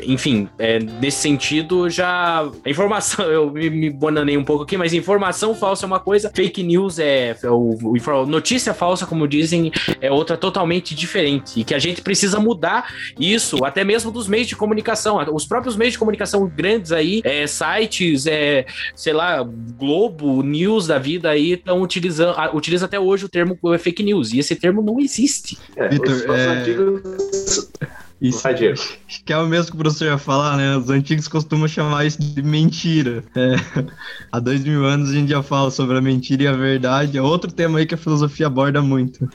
enfim, 0.02 0.48
é, 0.58 0.78
nesse 0.78 1.18
sentido, 1.18 1.88
já. 1.88 2.40
A 2.64 2.70
informação, 2.70 2.99
eu 3.18 3.50
me, 3.50 3.70
me 3.70 3.90
bananei 3.90 4.36
um 4.36 4.44
pouco 4.44 4.64
aqui, 4.64 4.76
mas 4.76 4.92
informação 4.92 5.54
falsa 5.54 5.84
é 5.84 5.86
uma 5.86 6.00
coisa, 6.00 6.30
fake 6.34 6.62
news 6.62 6.98
é. 6.98 7.36
é 7.42 7.50
o, 7.50 7.76
o, 7.82 8.26
notícia 8.26 8.74
falsa, 8.74 9.06
como 9.06 9.26
dizem, 9.26 9.70
é 10.00 10.10
outra 10.10 10.36
totalmente 10.36 10.94
diferente. 10.94 11.60
E 11.60 11.64
que 11.64 11.74
a 11.74 11.78
gente 11.78 12.02
precisa 12.02 12.38
mudar 12.38 12.92
isso, 13.18 13.64
até 13.64 13.84
mesmo 13.84 14.10
dos 14.10 14.28
meios 14.28 14.46
de 14.46 14.56
comunicação. 14.56 15.18
Os 15.32 15.46
próprios 15.46 15.76
meios 15.76 15.92
de 15.92 15.98
comunicação 15.98 16.46
grandes 16.46 16.92
aí, 16.92 17.20
é, 17.24 17.46
sites, 17.46 18.26
é, 18.26 18.66
sei 18.94 19.12
lá, 19.12 19.42
Globo, 19.78 20.42
News 20.42 20.86
da 20.86 20.98
vida 20.98 21.30
aí, 21.30 21.52
estão 21.52 21.80
utilizando, 21.82 22.36
utiliza 22.54 22.86
até 22.86 22.98
hoje 22.98 23.24
o 23.24 23.28
termo 23.28 23.58
fake 23.78 24.02
news. 24.02 24.32
E 24.32 24.38
esse 24.38 24.54
termo 24.56 24.82
não 24.82 24.98
existe. 24.98 25.58
É, 25.76 25.88
Victor, 25.88 26.14
os, 26.14 26.22
os 26.22 26.28
é... 26.28 26.46
antigos 26.46 27.70
isso 28.20 28.46
que 29.24 29.32
é 29.32 29.38
o 29.38 29.46
mesmo 29.46 29.72
que 29.72 29.76
o 29.76 29.80
professor 29.80 30.04
ia 30.06 30.18
falar, 30.18 30.56
né? 30.56 30.76
Os 30.76 30.90
antigos 30.90 31.26
costumam 31.26 31.66
chamar 31.66 32.04
isso 32.04 32.20
de 32.20 32.42
mentira. 32.42 33.24
É, 33.34 33.54
há 34.30 34.38
dois 34.38 34.62
mil 34.62 34.84
anos 34.84 35.10
a 35.10 35.12
gente 35.12 35.30
já 35.30 35.42
fala 35.42 35.70
sobre 35.70 35.96
a 35.96 36.00
mentira 36.00 36.42
e 36.42 36.46
a 36.46 36.52
verdade. 36.52 37.16
É 37.16 37.22
outro 37.22 37.50
tema 37.50 37.78
aí 37.78 37.86
que 37.86 37.94
a 37.94 37.98
filosofia 37.98 38.46
aborda 38.46 38.82
muito. 38.82 39.28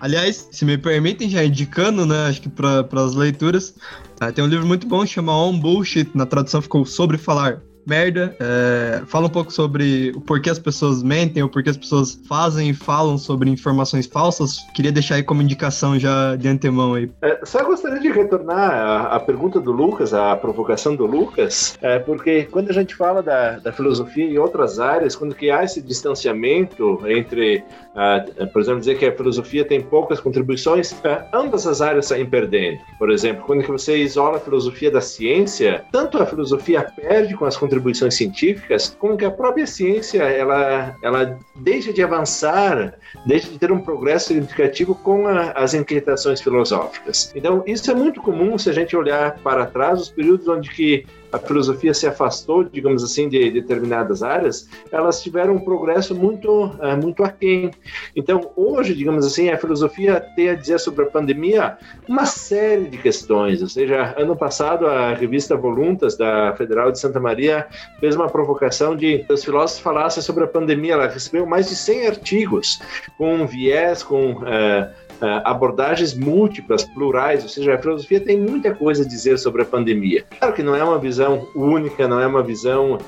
Aliás, 0.00 0.48
se 0.50 0.64
me 0.64 0.76
permitem, 0.76 1.28
já 1.30 1.44
indicando, 1.44 2.04
né? 2.04 2.26
Acho 2.26 2.42
que 2.42 2.48
para 2.48 2.86
as 2.94 3.14
leituras, 3.14 3.74
tá, 4.16 4.32
tem 4.32 4.44
um 4.44 4.48
livro 4.48 4.66
muito 4.66 4.86
bom 4.86 5.06
chamado 5.06 5.38
On 5.38 5.58
Bullshit. 5.58 6.10
Na 6.14 6.26
tradução 6.26 6.60
ficou 6.60 6.84
Sobre 6.84 7.18
Falar 7.18 7.62
merda. 7.86 8.36
É, 8.40 9.02
fala 9.06 9.26
um 9.26 9.30
pouco 9.30 9.52
sobre 9.52 10.12
o 10.14 10.20
porquê 10.20 10.50
as 10.50 10.58
pessoas 10.58 11.02
mentem, 11.02 11.42
o 11.42 11.48
porquê 11.48 11.70
as 11.70 11.76
pessoas 11.76 12.20
fazem 12.28 12.70
e 12.70 12.74
falam 12.74 13.18
sobre 13.18 13.50
informações 13.50 14.06
falsas. 14.06 14.58
Queria 14.74 14.92
deixar 14.92 15.16
aí 15.16 15.22
como 15.22 15.42
indicação 15.42 15.98
já 15.98 16.36
de 16.36 16.48
antemão 16.48 16.94
aí. 16.94 17.10
É, 17.20 17.40
só 17.44 17.64
gostaria 17.64 18.00
de 18.00 18.10
retornar 18.10 19.12
à, 19.12 19.20
pergunta 19.20 19.60
do 19.60 19.72
Lucas, 19.72 20.14
à 20.14 20.34
provocação 20.36 20.94
do 20.94 21.06
Lucas, 21.06 21.78
é, 21.80 21.98
porque 21.98 22.44
quando 22.44 22.70
a 22.70 22.72
gente 22.72 22.94
fala 22.94 23.22
da, 23.22 23.58
da 23.58 23.72
filosofia 23.72 24.24
em 24.24 24.38
outras 24.38 24.78
áreas, 24.78 25.16
quando 25.16 25.34
que 25.34 25.50
há 25.50 25.64
esse 25.64 25.80
distanciamento 25.80 27.00
entre, 27.06 27.64
uh, 27.94 28.46
por 28.48 28.62
exemplo, 28.62 28.80
dizer 28.80 28.98
que 28.98 29.06
a 29.06 29.16
filosofia 29.16 29.64
tem 29.64 29.80
poucas 29.80 30.20
contribuições, 30.20 30.92
uh, 30.92 31.24
ambas 31.32 31.66
as 31.66 31.80
áreas 31.80 32.06
saem 32.06 32.26
perdendo. 32.26 32.78
Por 32.98 33.10
exemplo, 33.10 33.44
quando 33.46 33.62
que 33.62 33.70
você 33.70 33.96
isola 33.98 34.36
a 34.38 34.40
filosofia 34.40 34.90
da 34.90 35.00
ciência, 35.00 35.84
tanto 35.92 36.18
a 36.18 36.26
filosofia 36.26 36.82
perde 36.82 37.34
com 37.36 37.44
as 37.44 37.56
contribuições 37.56 37.82
contribuições 37.82 38.14
científicas, 38.14 38.96
como 38.98 39.16
que 39.16 39.24
a 39.24 39.30
própria 39.30 39.66
ciência 39.66 40.22
ela, 40.22 40.96
ela 41.02 41.38
deixa 41.56 41.92
de 41.92 42.02
avançar, 42.02 42.94
deixa 43.26 43.48
de 43.48 43.58
ter 43.58 43.72
um 43.72 43.80
progresso 43.80 44.28
significativo 44.28 44.94
com 44.94 45.26
a, 45.26 45.52
as 45.52 45.74
inquietações 45.74 46.40
filosóficas. 46.40 47.32
Então, 47.34 47.62
isso 47.66 47.90
é 47.90 47.94
muito 47.94 48.20
comum 48.20 48.56
se 48.56 48.70
a 48.70 48.72
gente 48.72 48.96
olhar 48.96 49.38
para 49.38 49.66
trás, 49.66 50.00
os 50.00 50.10
períodos 50.10 50.48
onde 50.48 50.70
que 50.70 51.04
a 51.32 51.38
filosofia 51.38 51.94
se 51.94 52.06
afastou, 52.06 52.62
digamos 52.62 53.02
assim, 53.02 53.28
de 53.28 53.50
determinadas 53.50 54.22
áreas, 54.22 54.68
elas 54.90 55.22
tiveram 55.22 55.54
um 55.54 55.60
progresso 55.60 56.14
muito, 56.14 56.66
uh, 56.66 56.96
muito 57.00 57.24
aquém. 57.24 57.70
Então, 58.14 58.50
hoje, 58.54 58.94
digamos 58.94 59.24
assim, 59.24 59.48
a 59.48 59.56
filosofia 59.56 60.20
tem 60.36 60.50
a 60.50 60.54
dizer 60.54 60.78
sobre 60.78 61.04
a 61.04 61.08
pandemia 61.08 61.78
uma 62.06 62.26
série 62.26 62.84
de 62.84 62.98
questões. 62.98 63.62
Ou 63.62 63.68
seja, 63.68 64.14
ano 64.18 64.36
passado, 64.36 64.86
a 64.86 65.14
revista 65.14 65.56
Voluntas, 65.56 66.16
da 66.16 66.54
Federal 66.56 66.92
de 66.92 67.00
Santa 67.00 67.18
Maria, 67.18 67.66
fez 67.98 68.14
uma 68.14 68.28
provocação 68.28 68.94
de 68.94 69.24
os 69.28 69.42
filósofos 69.42 69.82
falassem 69.82 70.22
sobre 70.22 70.44
a 70.44 70.46
pandemia. 70.46 70.94
Ela 70.94 71.08
recebeu 71.08 71.46
mais 71.46 71.68
de 71.68 71.76
100 71.76 72.06
artigos 72.08 72.80
com 73.16 73.46
viés, 73.46 74.02
com. 74.02 74.32
Uh, 74.32 75.02
abordagens 75.44 76.14
múltiplas, 76.14 76.84
plurais, 76.84 77.42
ou 77.42 77.48
seja, 77.48 77.74
a 77.74 77.78
filosofia 77.78 78.20
tem 78.20 78.38
muita 78.38 78.74
coisa 78.74 79.04
a 79.04 79.06
dizer 79.06 79.38
sobre 79.38 79.62
a 79.62 79.64
pandemia. 79.64 80.24
Claro 80.38 80.54
que 80.54 80.62
não 80.62 80.74
é 80.74 80.82
uma 80.82 80.98
visão 80.98 81.48
única, 81.54 82.08
não 82.08 82.20
é 82.20 82.26
uma 82.26 82.42
visão 82.42 82.98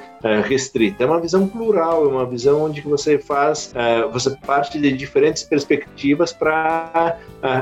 restrita, 0.43 1.05
é 1.05 1.07
uma 1.07 1.21
visão 1.21 1.47
plural, 1.47 2.05
é 2.05 2.09
uma 2.09 2.27
visão 2.27 2.65
onde 2.65 2.81
você 2.81 3.19
faz, 3.19 3.73
uh, 3.75 4.11
você 4.11 4.31
parte 4.47 4.79
de 4.79 4.93
diferentes 4.93 5.43
perspectivas 5.43 6.33
para 6.33 7.19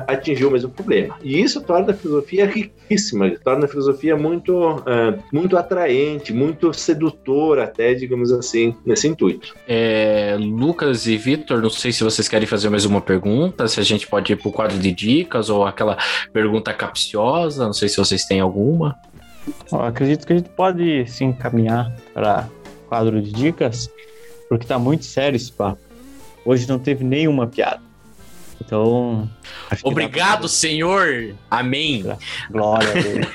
atingir 0.06 0.44
o 0.44 0.50
mesmo 0.50 0.70
problema. 0.70 1.16
E 1.22 1.40
isso 1.40 1.60
torna 1.60 1.92
a 1.92 1.94
filosofia 1.94 2.46
riquíssima, 2.46 3.30
torna 3.42 3.64
a 3.64 3.68
filosofia 3.68 4.16
muito, 4.16 4.82
muito 5.32 5.56
atraente, 5.56 6.32
muito 6.32 6.72
sedutora, 6.72 7.64
até, 7.64 7.92
digamos 7.92 8.30
assim, 8.32 8.76
nesse 8.86 9.08
intuito. 9.08 9.54
É, 9.66 10.36
Lucas 10.38 11.06
e 11.06 11.16
Vitor, 11.16 11.60
não 11.60 11.70
sei 11.70 11.92
se 11.92 12.04
vocês 12.04 12.28
querem 12.28 12.46
fazer 12.46 12.68
mais 12.68 12.84
uma 12.84 13.00
pergunta, 13.00 13.66
se 13.66 13.80
a 13.80 13.82
gente 13.82 14.06
pode 14.06 14.32
ir 14.32 14.36
para 14.36 14.48
o 14.48 14.52
quadro 14.52 14.78
de 14.78 14.92
dicas 14.92 15.50
ou 15.50 15.64
aquela 15.64 15.96
pergunta 16.32 16.72
capciosa, 16.72 17.66
não 17.66 17.72
sei 17.72 17.88
se 17.88 17.96
vocês 17.96 18.24
têm 18.24 18.40
alguma. 18.40 18.96
Eu 19.70 19.82
acredito 19.82 20.26
que 20.26 20.32
a 20.32 20.36
gente 20.36 20.48
pode 20.50 21.06
se 21.06 21.24
encaminhar 21.24 21.94
para 22.12 22.48
quadro 22.88 23.20
de 23.20 23.32
dicas, 23.32 23.90
porque 24.48 24.64
está 24.64 24.78
muito 24.78 25.04
sério 25.04 25.36
esse 25.36 25.50
papo. 25.50 25.80
Hoje 26.44 26.68
não 26.68 26.78
teve 26.78 27.04
nenhuma 27.04 27.46
piada. 27.46 27.80
Então. 28.60 29.28
Obrigado, 29.82 30.48
Senhor! 30.48 31.34
Amém! 31.50 32.04
Glória 32.50 32.88
a 32.90 32.92
Deus. 32.92 33.26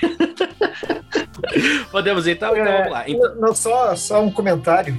Podemos 1.92 2.28
então, 2.28 2.52
então 2.52 2.66
é, 2.66 2.78
vamos 2.78 2.92
lá. 2.92 3.10
Então... 3.10 3.36
Não, 3.36 3.54
só, 3.54 3.96
só 3.96 4.22
um 4.22 4.32
comentário 4.32 4.98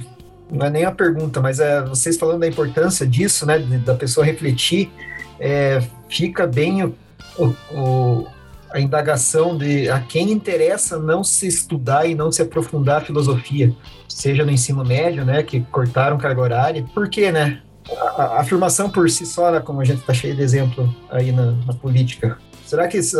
não 0.51 0.65
é 0.65 0.69
nem 0.69 0.85
a 0.85 0.91
pergunta, 0.91 1.39
mas 1.39 1.59
é 1.59 1.81
vocês 1.83 2.17
falando 2.17 2.39
da 2.39 2.47
importância 2.47 3.05
disso, 3.05 3.45
né, 3.45 3.59
da 3.59 3.93
pessoa 3.95 4.25
refletir, 4.25 4.89
é, 5.39 5.81
fica 6.09 6.47
bem 6.47 6.83
o, 6.83 6.95
o, 7.71 8.27
a 8.71 8.79
indagação 8.79 9.57
de 9.57 9.89
a 9.89 9.99
quem 9.99 10.31
interessa 10.31 10.99
não 10.99 11.23
se 11.23 11.47
estudar 11.47 12.05
e 12.05 12.15
não 12.15 12.31
se 12.31 12.41
aprofundar 12.41 13.01
a 13.01 13.05
filosofia, 13.05 13.75
seja 14.07 14.45
no 14.45 14.51
ensino 14.51 14.83
médio, 14.83 15.25
né, 15.25 15.43
que 15.43 15.61
cortaram 15.61 16.17
carga 16.17 16.41
horária. 16.41 16.85
Por 16.93 17.09
quê, 17.09 17.31
né? 17.31 17.61
A, 17.91 18.23
a 18.23 18.41
afirmação 18.41 18.89
por 18.89 19.09
si 19.09 19.25
só, 19.25 19.51
né, 19.51 19.59
como 19.59 19.81
a 19.81 19.85
gente 19.85 19.99
está 19.99 20.13
cheio 20.13 20.35
de 20.35 20.41
exemplo 20.41 20.93
aí 21.09 21.31
na, 21.31 21.51
na 21.65 21.73
política, 21.73 22.37
será 22.65 22.87
que 22.87 22.97
isso, 22.97 23.17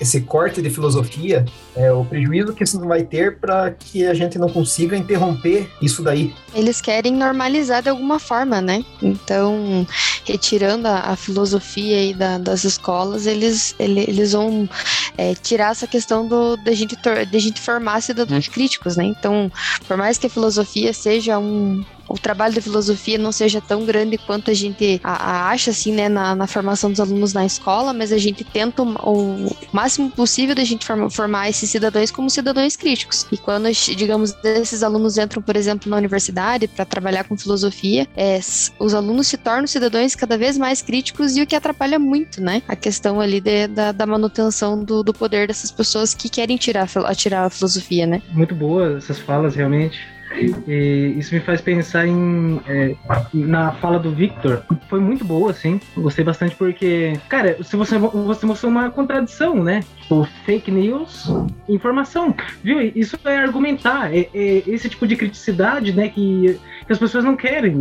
esse 0.00 0.20
corte 0.22 0.60
de 0.60 0.70
filosofia, 0.70 1.44
é, 1.76 1.92
o 1.92 2.04
prejuízo 2.04 2.52
que 2.52 2.64
isso 2.64 2.78
vai 2.80 3.02
ter 3.02 3.38
para 3.38 3.70
que 3.70 4.06
a 4.06 4.14
gente 4.14 4.38
não 4.38 4.48
consiga 4.48 4.96
interromper 4.96 5.70
isso 5.80 6.02
daí. 6.02 6.34
Eles 6.54 6.80
querem 6.80 7.12
normalizar 7.14 7.82
de 7.82 7.88
alguma 7.88 8.18
forma, 8.18 8.60
né? 8.60 8.84
Então, 9.02 9.86
retirando 10.24 10.88
a, 10.88 11.12
a 11.12 11.16
filosofia 11.16 11.96
aí 11.96 12.14
da, 12.14 12.38
das 12.38 12.64
escolas, 12.64 13.26
eles, 13.26 13.74
eles, 13.78 14.08
eles 14.08 14.32
vão 14.32 14.68
é, 15.16 15.34
tirar 15.34 15.72
essa 15.72 15.86
questão 15.86 16.26
do, 16.26 16.56
da, 16.56 16.72
gente, 16.72 16.96
da 16.96 17.38
gente 17.38 17.60
formar 17.60 18.00
cidadãos 18.00 18.48
críticos, 18.48 18.96
né? 18.96 19.04
Então, 19.04 19.50
por 19.86 19.96
mais 19.96 20.18
que 20.18 20.26
a 20.26 20.30
filosofia 20.30 20.92
seja 20.92 21.38
um, 21.38 21.84
o 22.08 22.18
trabalho 22.18 22.54
da 22.54 22.60
filosofia 22.60 23.18
não 23.18 23.32
seja 23.32 23.60
tão 23.60 23.84
grande 23.84 24.18
quanto 24.18 24.50
a 24.50 24.54
gente 24.54 25.00
a, 25.02 25.12
a 25.12 25.50
acha, 25.50 25.70
assim, 25.70 25.92
né, 25.92 26.08
na, 26.08 26.34
na, 26.34 26.46
formação 26.46 26.90
dos 26.90 27.00
alunos 27.00 27.32
na 27.32 27.44
escola, 27.44 27.92
mas 27.92 28.12
a 28.12 28.18
gente 28.18 28.44
tenta 28.44 28.82
o, 28.82 29.48
o 29.48 29.56
máximo 29.72 30.10
possível 30.10 30.54
da 30.54 30.64
gente 30.64 30.86
formar, 31.10 31.48
esses 31.48 31.68
cidadãos 31.70 32.10
como 32.10 32.30
cidadãos 32.30 32.76
críticos. 32.76 33.26
E 33.30 33.36
quando, 33.36 33.70
digamos, 33.96 34.34
esses 34.44 34.82
alunos 34.82 35.18
entram, 35.18 35.42
por 35.42 35.56
exemplo, 35.56 35.90
na 35.90 35.96
universidade 35.96 36.68
para 36.68 36.84
trabalhar 36.84 37.24
com 37.24 37.36
filosofia, 37.36 38.06
é, 38.16 38.38
os 38.78 38.94
alunos 38.94 39.26
se 39.26 39.36
tornam 39.36 39.66
cidadãos 39.66 40.14
cada 40.14 40.36
vez 40.38 40.56
mais 40.58 40.82
críticos 40.82 41.36
e 41.36 41.42
o 41.42 41.46
que 41.46 41.56
atrapalha 41.56 41.98
muito, 41.98 42.40
né, 42.40 42.62
a 42.68 42.76
questão 42.76 43.20
ali 43.20 43.40
de, 43.40 43.66
da, 43.68 43.92
da, 43.92 44.06
manutenção 44.06 44.82
do, 44.82 45.02
do 45.02 45.12
poder 45.12 45.48
dessas 45.48 45.70
pessoas 45.70 46.14
que 46.14 46.28
querem 46.28 46.56
tirar, 46.56 46.88
tirar 47.14 47.44
a 47.44 47.50
filosofia, 47.50 48.06
né. 48.06 48.22
Muito 48.32 48.54
boas 48.54 49.04
essas 49.04 49.18
falas, 49.18 49.54
realmente. 49.54 50.13
E 50.36 51.14
isso 51.18 51.34
me 51.34 51.40
faz 51.40 51.60
pensar 51.60 52.06
em 52.06 52.60
é, 52.66 52.94
na 53.32 53.72
fala 53.72 53.98
do 53.98 54.10
Victor. 54.10 54.64
Foi 54.88 55.00
muito 55.00 55.24
boa, 55.24 55.50
assim. 55.50 55.80
Gostei 55.96 56.24
bastante 56.24 56.54
porque, 56.56 57.18
cara, 57.28 57.62
se 57.62 57.76
você, 57.76 57.98
você 57.98 58.46
mostrou 58.46 58.70
uma 58.70 58.90
contradição, 58.90 59.62
né? 59.62 59.82
Tipo, 60.02 60.28
fake 60.44 60.70
news, 60.70 61.32
informação. 61.68 62.34
Viu? 62.62 62.80
Isso 62.94 63.18
é 63.24 63.38
argumentar. 63.38 64.14
É, 64.14 64.28
é 64.34 64.62
esse 64.66 64.88
tipo 64.88 65.06
de 65.06 65.16
criticidade, 65.16 65.92
né? 65.92 66.08
Que, 66.08 66.58
que 66.86 66.92
as 66.92 66.98
pessoas 66.98 67.24
não 67.24 67.36
querem. 67.36 67.78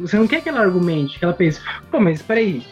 Você 0.00 0.16
não 0.16 0.26
quer 0.26 0.42
que 0.42 0.48
ela 0.48 0.60
argumente, 0.60 1.18
que 1.18 1.24
ela 1.24 1.34
pense, 1.34 1.60
pô, 1.90 2.00
mas 2.00 2.22
peraí, 2.22 2.62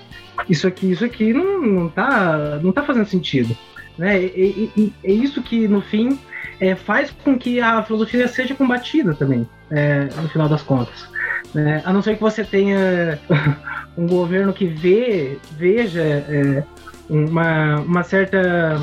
isso 0.49 0.67
aqui, 0.67 0.91
isso 0.91 1.05
aqui 1.05 1.33
não, 1.33 1.61
não, 1.61 1.89
tá, 1.89 2.59
não 2.63 2.73
tá 2.73 2.83
fazendo 2.83 3.07
sentido. 3.07 3.57
Né? 3.99 4.25
É, 4.25 4.69
é, 4.79 4.91
é 5.05 5.13
isso 5.13 5.43
que, 5.43 5.69
no 5.69 5.83
fim, 5.83 6.19
é, 6.61 6.75
faz 6.75 7.11
com 7.25 7.39
que 7.39 7.61
a 7.61 7.83
filosofia 7.83 8.29
seja 8.29 8.55
combatida 8.55 9.15
também, 9.15 9.49
é, 9.71 10.05
no 10.21 10.29
final 10.29 10.49
das 10.49 10.63
contas. 10.63 11.09
Né? 11.55 11.83
A 11.85 11.93
não 11.93 12.03
ser 12.03 12.17
que 12.17 12.21
você 12.21 12.45
tenha 12.45 13.19
um 13.97 14.07
governo 14.07 14.53
que 14.53 14.67
vê, 14.67 15.39
veja 15.57 16.03
é, 16.03 16.63
uma, 17.09 17.81
uma 17.81 18.03
certa. 18.05 18.81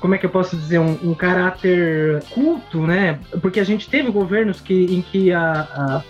Como 0.00 0.14
é 0.14 0.18
que 0.18 0.24
eu 0.24 0.30
posso 0.30 0.56
dizer? 0.56 0.78
Um, 0.78 1.10
um, 1.10 1.14
caráter 1.14 2.22
culto, 2.30 2.86
né? 2.86 3.18
Porque 3.42 3.60
a 3.60 3.64
gente 3.64 3.90
teve 3.90 4.10
governos 4.10 4.60
que, 4.60 4.84
em 4.94 5.02
que 5.02 5.32
a, 5.32 5.52
a 5.60 6.02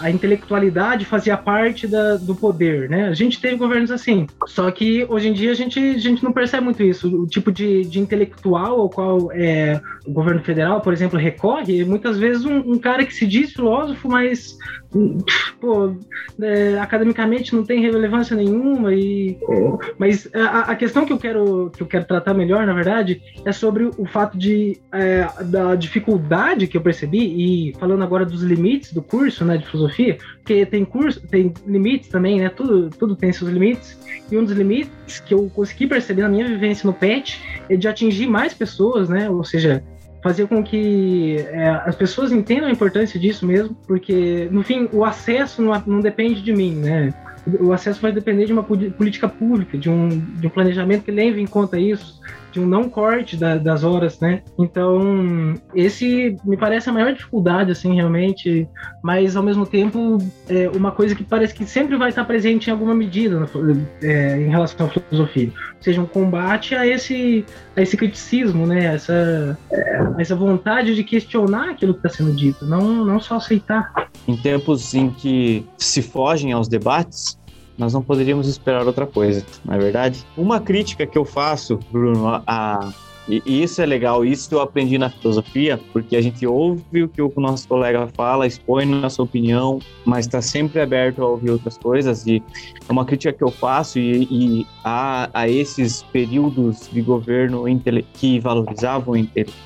a 0.00 0.10
intelectualidade 0.10 1.04
fazia 1.04 1.36
parte 1.36 1.86
da, 1.86 2.16
do 2.16 2.34
poder, 2.34 2.88
né? 2.88 3.08
A 3.08 3.14
gente 3.14 3.40
teve 3.40 3.56
governos 3.56 3.90
assim, 3.90 4.26
só 4.46 4.70
que 4.70 5.06
hoje 5.08 5.28
em 5.28 5.32
dia 5.32 5.52
a 5.52 5.54
gente, 5.54 5.78
a 5.78 5.98
gente 5.98 6.22
não 6.22 6.32
percebe 6.32 6.64
muito 6.64 6.82
isso. 6.82 7.22
O 7.22 7.26
tipo 7.26 7.52
de, 7.52 7.84
de 7.84 8.00
intelectual 8.00 8.80
ao 8.80 8.88
qual 8.88 9.30
é, 9.32 9.80
o 10.06 10.12
governo 10.12 10.42
federal, 10.42 10.80
por 10.80 10.92
exemplo, 10.92 11.18
recorre, 11.18 11.84
muitas 11.84 12.18
vezes 12.18 12.44
um, 12.44 12.58
um 12.72 12.78
cara 12.78 13.04
que 13.04 13.14
se 13.14 13.26
diz 13.26 13.52
filósofo, 13.52 14.08
mas 14.08 14.56
pô, 15.60 15.94
é, 16.40 16.78
academicamente 16.78 17.54
não 17.54 17.62
tem 17.62 17.80
relevância 17.80 18.34
nenhuma 18.34 18.94
e 18.94 19.38
mas 19.98 20.28
a, 20.34 20.60
a, 20.60 20.76
questão 20.76 21.04
que 21.04 21.12
eu 21.12 21.18
quero 21.18 21.70
que 21.76 21.82
eu 21.82 21.86
quero 21.86 22.06
tratar 22.06 22.32
melhor 22.32 22.66
na 22.66 22.72
verdade 22.72 23.20
é 23.44 23.52
sobre 23.52 23.84
o 23.84 24.06
fato 24.06 24.38
de 24.38 24.80
é, 24.90 25.28
da 25.44 25.74
dificuldade 25.74 26.66
que 26.66 26.76
eu 26.76 26.80
percebi 26.80 27.68
e 27.68 27.74
falando 27.78 28.02
agora 28.02 28.24
dos 28.24 28.42
limites 28.42 28.92
do 28.92 29.02
curso 29.02 29.44
né 29.44 29.58
de 29.58 29.66
filosofia 29.66 30.16
porque 30.38 30.64
tem 30.64 30.84
curso 30.86 31.20
tem 31.28 31.52
limites 31.66 32.08
também 32.08 32.40
né 32.40 32.48
tudo 32.48 32.88
tudo 32.88 33.14
tem 33.14 33.30
seus 33.30 33.50
limites 33.50 33.98
e 34.30 34.38
um 34.38 34.44
dos 34.44 34.54
limites 34.54 35.20
que 35.20 35.34
eu 35.34 35.50
consegui 35.54 35.86
perceber 35.86 36.22
na 36.22 36.30
minha 36.30 36.46
vivência 36.46 36.86
no 36.86 36.94
PET 36.94 37.42
é 37.68 37.76
de 37.76 37.86
atingir 37.86 38.26
mais 38.26 38.54
pessoas 38.54 39.10
né 39.10 39.28
ou 39.28 39.44
seja 39.44 39.84
fazer 40.28 40.46
com 40.46 40.62
que 40.62 41.38
é, 41.38 41.68
as 41.86 41.96
pessoas 41.96 42.32
entendam 42.32 42.68
a 42.68 42.70
importância 42.70 43.18
disso 43.18 43.46
mesmo, 43.46 43.74
porque, 43.86 44.46
no 44.50 44.62
fim, 44.62 44.86
o 44.92 45.02
acesso 45.02 45.62
não, 45.62 45.82
não 45.86 46.00
depende 46.00 46.42
de 46.42 46.52
mim, 46.52 46.74
né? 46.74 47.14
O 47.60 47.72
acesso 47.72 48.00
vai 48.00 48.12
depender 48.12 48.46
de 48.46 48.52
uma 48.52 48.62
política 48.62 49.28
pública, 49.28 49.78
de 49.78 49.88
um, 49.88 50.08
de 50.08 50.46
um 50.46 50.50
planejamento 50.50 51.04
que 51.04 51.10
leve 51.10 51.40
em 51.40 51.46
conta 51.46 51.78
isso, 51.78 52.20
de 52.52 52.60
um 52.60 52.66
não 52.66 52.88
corte 52.88 53.36
da, 53.36 53.56
das 53.56 53.84
horas, 53.84 54.18
né? 54.20 54.42
Então, 54.58 55.54
esse 55.74 56.36
me 56.44 56.56
parece 56.56 56.88
a 56.88 56.92
maior 56.92 57.12
dificuldade, 57.12 57.70
assim, 57.70 57.94
realmente, 57.94 58.68
mas 59.02 59.36
ao 59.36 59.42
mesmo 59.42 59.66
tempo 59.66 60.18
é 60.48 60.68
uma 60.70 60.90
coisa 60.90 61.14
que 61.14 61.24
parece 61.24 61.54
que 61.54 61.64
sempre 61.64 61.96
vai 61.96 62.08
estar 62.08 62.24
presente 62.24 62.68
em 62.68 62.72
alguma 62.72 62.94
medida 62.94 63.46
é, 64.02 64.40
em 64.40 64.48
relação 64.48 64.86
à 64.86 64.90
filosofia. 64.90 65.48
Ou 65.48 65.82
seja, 65.82 66.00
um 66.00 66.06
combate 66.06 66.74
a 66.74 66.86
esse, 66.86 67.44
a 67.76 67.82
esse 67.82 67.96
criticismo, 67.96 68.66
né? 68.66 68.94
Essa, 68.94 69.58
é, 69.70 70.08
essa 70.18 70.34
vontade 70.34 70.94
de 70.94 71.04
questionar 71.04 71.70
aquilo 71.70 71.94
que 71.94 72.06
está 72.06 72.08
sendo 72.08 72.34
dito, 72.34 72.66
não, 72.66 73.04
não 73.04 73.20
só 73.20 73.36
aceitar. 73.36 74.10
Em 74.26 74.36
tempos 74.36 74.94
em 74.94 75.10
que 75.10 75.64
se 75.76 76.02
fogem 76.02 76.52
aos 76.52 76.68
debates, 76.68 77.37
nós 77.78 77.94
não 77.94 78.02
poderíamos 78.02 78.48
esperar 78.48 78.84
outra 78.84 79.06
coisa, 79.06 79.44
não 79.64 79.74
é 79.74 79.78
verdade? 79.78 80.26
Uma 80.36 80.60
crítica 80.60 81.06
que 81.06 81.16
eu 81.16 81.24
faço, 81.24 81.78
Bruno, 81.90 82.42
a, 82.44 82.92
e 83.28 83.62
isso 83.62 83.82
é 83.82 83.86
legal, 83.86 84.24
isso 84.24 84.54
eu 84.54 84.60
aprendi 84.60 84.96
na 84.96 85.10
filosofia, 85.10 85.78
porque 85.92 86.16
a 86.16 86.20
gente 86.20 86.46
ouve 86.46 87.02
o 87.02 87.08
que 87.08 87.20
o 87.20 87.30
nosso 87.36 87.68
colega 87.68 88.08
fala, 88.14 88.46
expõe 88.46 88.86
nossa 88.86 89.22
opinião, 89.22 89.78
mas 90.04 90.24
está 90.24 90.40
sempre 90.40 90.80
aberto 90.80 91.22
a 91.22 91.28
ouvir 91.28 91.50
outras 91.50 91.76
coisas. 91.76 92.26
E 92.26 92.42
é 92.88 92.90
uma 92.92 93.04
crítica 93.04 93.30
que 93.30 93.44
eu 93.44 93.50
faço 93.50 93.98
e, 93.98 94.26
e 94.30 94.66
a, 94.82 95.28
a, 95.34 95.46
esses 95.46 96.02
períodos 96.04 96.88
de 96.90 97.02
governo 97.02 97.64
que 98.14 98.40
valorizavam 98.40 99.14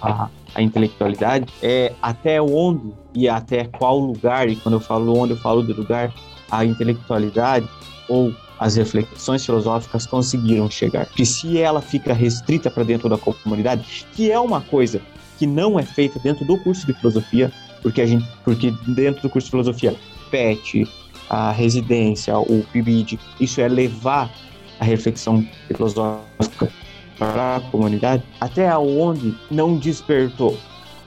a, 0.03 0.29
a 0.57 0.61
intelectualidade, 0.61 1.47
é 1.63 1.93
até 2.03 2.43
onde 2.43 2.93
e 3.15 3.29
até 3.29 3.65
qual 3.65 3.97
lugar, 3.97 4.49
e 4.49 4.57
quando 4.57 4.75
eu 4.75 4.81
falo 4.81 5.17
onde, 5.17 5.35
eu 5.35 5.39
falo 5.39 5.63
do 5.63 5.73
lugar, 5.73 6.13
a 6.51 6.65
intelectualidade 6.65 7.69
ou 8.09 8.35
as 8.59 8.77
reflexões 8.77 9.45
filosóficas 9.45 10.07
conseguiram 10.07 10.71
chegar. 10.71 11.07
Que 11.07 11.27
se 11.27 11.59
ela 11.59 11.81
fica 11.81 12.13
restrita 12.13 12.71
para 12.71 12.85
dentro 12.85 13.09
da 13.09 13.19
comunidade, 13.19 14.07
que 14.13 14.31
é 14.31 14.39
uma 14.39 14.61
coisa 14.61 15.01
que 15.39 15.47
não 15.47 15.79
é 15.79 15.83
feita 15.83 16.19
dentro 16.21 16.45
do 16.45 16.57
curso 16.59 16.87
de 16.87 16.93
filosofia, 16.95 17.53
porque 17.83 18.01
a 18.01 18.07
gente, 18.07 18.27
porque 18.45 18.73
dentro 18.87 19.23
do 19.23 19.31
curso 19.31 19.47
de 19.47 19.51
filosofia, 19.51 19.97
PET, 20.31 20.87
a 21.29 21.51
residência, 21.51 22.39
o 22.39 22.65
PIBID, 22.73 23.19
isso 23.41 23.61
é 23.61 23.69
levar 23.69 24.31
a 24.79 24.85
reflexão 24.85 25.47
filosófica 25.67 26.71
para 27.19 27.57
a 27.57 27.61
comunidade, 27.61 28.23
até 28.41 28.77
onde 28.77 29.35
não 29.51 29.77
despertou. 29.77 30.57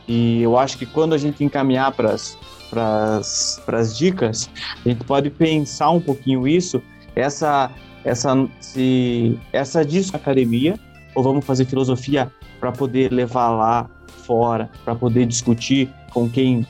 E 0.07 0.41
eu 0.41 0.57
acho 0.57 0.77
que 0.77 0.85
quando 0.85 1.13
a 1.13 1.17
gente 1.17 1.43
encaminhar 1.43 1.91
para 1.91 2.13
as 2.13 3.97
dicas, 3.97 4.49
a 4.85 4.89
gente 4.89 5.03
pode 5.03 5.29
pensar 5.29 5.89
um 5.89 5.99
pouquinho 5.99 6.47
isso, 6.47 6.81
essa 7.15 7.71
essa 8.03 8.47
se 8.59 9.39
essa 9.51 9.81
academia 10.13 10.79
ou 11.15 11.23
vamos 11.23 11.43
fazer 11.43 11.65
filosofia 11.65 12.31
para 12.59 12.71
poder 12.71 13.11
levar 13.11 13.49
lá 13.49 13.89
fora, 14.25 14.69
para 14.83 14.93
poder 14.93 15.25
discutir 15.25 15.89
com 16.11 16.29
quem 16.29 16.65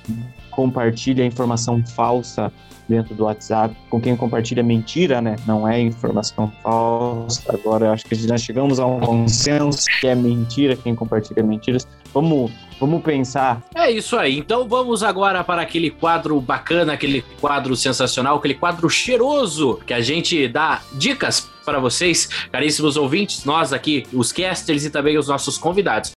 compartilha 0.55 1.25
informação 1.25 1.83
falsa 1.85 2.51
dentro 2.87 3.15
do 3.15 3.23
WhatsApp, 3.23 3.75
com 3.89 3.99
quem 3.99 4.15
compartilha 4.15 4.63
mentira, 4.63 5.21
né? 5.21 5.35
Não 5.45 5.67
é 5.67 5.79
informação 5.79 6.51
falsa. 6.61 7.41
Agora 7.49 7.91
acho 7.91 8.05
que 8.05 8.15
já 8.15 8.37
chegamos 8.37 8.79
a 8.79 8.85
um 8.85 8.99
consenso 8.99 9.85
que 9.99 10.07
é 10.07 10.15
mentira, 10.15 10.75
quem 10.75 10.95
compartilha 10.95 11.43
mentiras. 11.43 11.87
Vamos 12.13 12.51
Vamos 12.79 13.03
pensar. 13.03 13.63
É 13.73 13.89
isso 13.89 14.17
aí. 14.17 14.37
Então 14.37 14.67
vamos 14.67 15.01
agora 15.01 15.43
para 15.43 15.61
aquele 15.61 15.89
quadro 15.89 16.39
bacana, 16.41 16.93
aquele 16.93 17.23
quadro 17.39 17.75
sensacional, 17.75 18.37
aquele 18.37 18.53
quadro 18.53 18.89
cheiroso 18.89 19.79
que 19.85 19.93
a 19.93 20.01
gente 20.01 20.47
dá 20.47 20.81
dicas 20.93 21.49
para 21.63 21.79
vocês, 21.79 22.27
caríssimos 22.51 22.97
ouvintes, 22.97 23.45
nós 23.45 23.71
aqui, 23.71 24.03
os 24.13 24.31
casters 24.31 24.83
e 24.83 24.89
também 24.89 25.17
os 25.17 25.29
nossos 25.29 25.57
convidados. 25.57 26.11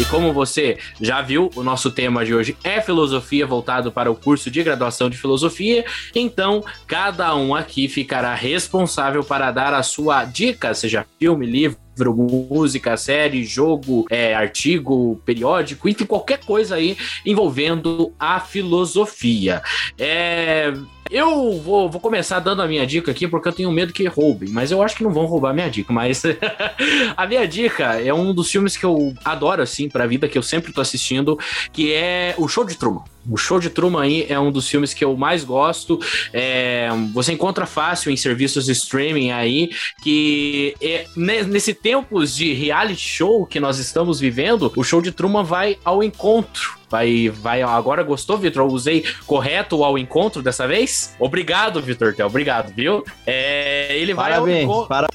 E 0.00 0.04
como 0.06 0.32
você 0.32 0.78
já 1.00 1.20
viu, 1.20 1.50
o 1.54 1.62
nosso 1.62 1.90
tema 1.90 2.24
de 2.24 2.34
hoje 2.34 2.56
é 2.64 2.80
filosofia, 2.80 3.46
voltado 3.46 3.92
para 3.92 4.10
o 4.10 4.16
curso 4.16 4.50
de 4.50 4.62
graduação 4.62 5.08
de 5.08 5.18
filosofia. 5.18 5.84
Então, 6.14 6.64
cada 6.86 7.34
um 7.36 7.54
aqui 7.54 7.88
ficará 7.88 8.34
responsável 8.34 9.22
para 9.22 9.50
dar 9.50 9.74
a 9.74 9.82
sua 9.82 10.24
dica, 10.24 10.74
seja 10.74 11.06
filme, 11.18 11.46
livro 11.46 11.78
música, 11.98 12.96
série, 12.96 13.44
jogo, 13.44 14.06
é, 14.10 14.34
artigo, 14.34 15.20
periódico, 15.24 15.88
enfim, 15.88 16.04
qualquer 16.04 16.38
coisa 16.38 16.76
aí 16.76 16.96
envolvendo 17.24 18.12
a 18.18 18.40
filosofia. 18.40 19.62
É, 19.98 20.72
eu 21.12 21.60
vou, 21.60 21.90
vou 21.90 22.00
começar 22.00 22.40
dando 22.40 22.62
a 22.62 22.66
minha 22.66 22.86
dica 22.86 23.10
aqui 23.10 23.28
porque 23.28 23.46
eu 23.46 23.52
tenho 23.52 23.70
medo 23.70 23.92
que 23.92 24.06
roubem, 24.06 24.48
mas 24.48 24.70
eu 24.70 24.82
acho 24.82 24.96
que 24.96 25.04
não 25.04 25.12
vão 25.12 25.26
roubar 25.26 25.50
a 25.50 25.52
minha 25.52 25.68
dica. 25.68 25.92
Mas 25.92 26.22
a 27.14 27.26
minha 27.26 27.46
dica 27.46 28.00
é 28.00 28.14
um 28.14 28.32
dos 28.32 28.50
filmes 28.50 28.78
que 28.78 28.84
eu 28.84 29.14
adoro, 29.22 29.60
assim, 29.60 29.90
pra 29.90 30.06
vida, 30.06 30.26
que 30.26 30.38
eu 30.38 30.42
sempre 30.42 30.72
tô 30.72 30.80
assistindo, 30.80 31.38
que 31.70 31.92
é 31.92 32.34
O 32.38 32.48
Show 32.48 32.64
de 32.64 32.76
Truman. 32.76 33.04
O 33.30 33.36
Show 33.36 33.60
de 33.60 33.70
Truman 33.70 34.02
aí 34.02 34.26
é 34.28 34.38
um 34.38 34.50
dos 34.50 34.68
filmes 34.68 34.92
que 34.92 35.04
eu 35.04 35.16
mais 35.16 35.44
gosto. 35.44 35.98
É, 36.32 36.88
você 37.12 37.32
encontra 37.32 37.66
fácil 37.66 38.10
em 38.10 38.16
serviços 38.16 38.66
de 38.66 38.72
streaming 38.72 39.30
aí, 39.30 39.70
que 40.02 40.74
é, 40.80 41.06
nesse 41.16 41.74
tempos 41.74 42.34
de 42.34 42.52
reality 42.52 43.00
show 43.00 43.46
que 43.46 43.60
nós 43.60 43.78
estamos 43.78 44.18
vivendo, 44.20 44.72
o 44.76 44.82
Show 44.82 45.00
de 45.00 45.12
Truman 45.12 45.44
vai 45.44 45.78
ao 45.84 46.02
encontro 46.02 46.82
Vai, 46.92 47.30
vai. 47.30 47.62
Agora 47.62 48.02
gostou, 48.02 48.36
Vitor? 48.36 48.66
Eu 48.66 48.70
usei 48.70 49.02
correto 49.26 49.82
ao 49.82 49.96
encontro 49.96 50.42
dessa 50.42 50.68
vez? 50.68 51.16
Obrigado, 51.18 51.80
Vitor. 51.80 52.14
Obrigado, 52.26 52.70
viu? 52.74 53.02
É, 53.26 53.96
ele 53.96 54.12
vai 54.12 54.32
Parabéns, 54.32 54.68
ao 54.68 54.70
encontro. 54.70 54.88
Para... 54.88 55.08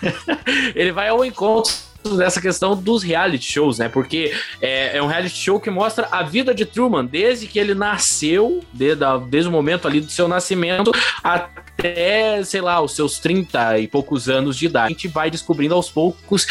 ele 0.74 0.92
vai 0.92 1.08
ao 1.08 1.22
encontro 1.22 1.89
dessa 2.16 2.40
questão 2.40 2.74
dos 2.76 3.02
reality 3.02 3.52
shows, 3.52 3.78
né? 3.78 3.88
Porque 3.88 4.32
é, 4.60 4.96
é, 4.96 5.02
um 5.02 5.06
reality 5.06 5.36
show 5.36 5.60
que 5.60 5.70
mostra 5.70 6.08
a 6.10 6.22
vida 6.22 6.54
de 6.54 6.64
Truman 6.64 7.04
desde 7.04 7.46
que 7.46 7.58
ele 7.58 7.74
nasceu, 7.74 8.62
desde, 8.72 9.04
desde 9.28 9.48
o 9.48 9.52
momento 9.52 9.86
ali 9.86 10.00
do 10.00 10.10
seu 10.10 10.26
nascimento 10.26 10.92
até, 11.22 12.42
sei 12.44 12.60
lá, 12.60 12.80
os 12.80 12.94
seus 12.94 13.18
30 13.18 13.78
e 13.78 13.88
poucos 13.88 14.28
anos 14.28 14.56
de 14.56 14.66
idade. 14.66 14.86
A 14.86 14.90
gente 14.90 15.08
vai 15.08 15.30
descobrindo 15.30 15.74
aos 15.74 15.90
poucos 15.90 16.46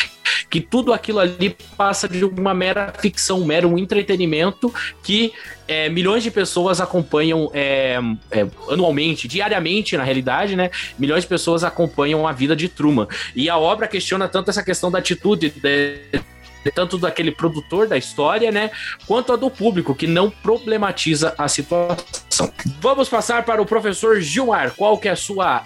que 0.49 0.61
tudo 0.61 0.93
aquilo 0.93 1.19
ali 1.19 1.55
passa 1.77 2.07
de 2.07 2.23
uma 2.23 2.53
mera 2.53 2.93
ficção, 2.99 3.41
um 3.41 3.45
mero 3.45 3.77
entretenimento 3.77 4.73
que 5.03 5.33
é, 5.67 5.87
milhões 5.89 6.23
de 6.23 6.31
pessoas 6.31 6.81
acompanham 6.81 7.51
é, 7.53 7.99
é, 8.31 8.47
anualmente, 8.69 9.27
diariamente, 9.27 9.95
na 9.95 10.03
realidade, 10.03 10.55
né? 10.55 10.71
Milhões 10.97 11.23
de 11.23 11.29
pessoas 11.29 11.63
acompanham 11.63 12.27
a 12.27 12.31
vida 12.31 12.55
de 12.55 12.67
Truman. 12.67 13.07
E 13.35 13.49
a 13.49 13.57
obra 13.57 13.87
questiona 13.87 14.27
tanto 14.27 14.49
essa 14.49 14.63
questão 14.63 14.89
da 14.89 14.97
atitude 14.99 15.49
de, 15.49 16.21
tanto 16.73 16.97
daquele 16.97 17.31
produtor 17.31 17.87
da 17.87 17.97
história, 17.97 18.51
né, 18.51 18.71
quanto 19.07 19.31
a 19.31 19.35
do 19.35 19.49
público 19.49 19.95
que 19.95 20.07
não 20.07 20.29
problematiza 20.29 21.33
a 21.37 21.47
situação 21.47 22.28
indicação. 22.39 22.51
Vamos 22.79 23.09
passar 23.09 23.43
para 23.43 23.61
o 23.61 23.65
professor 23.65 24.19
Gilmar. 24.21 24.73
Qual 24.75 24.97
que 24.97 25.07
é 25.07 25.11
a 25.11 25.15
sua 25.15 25.63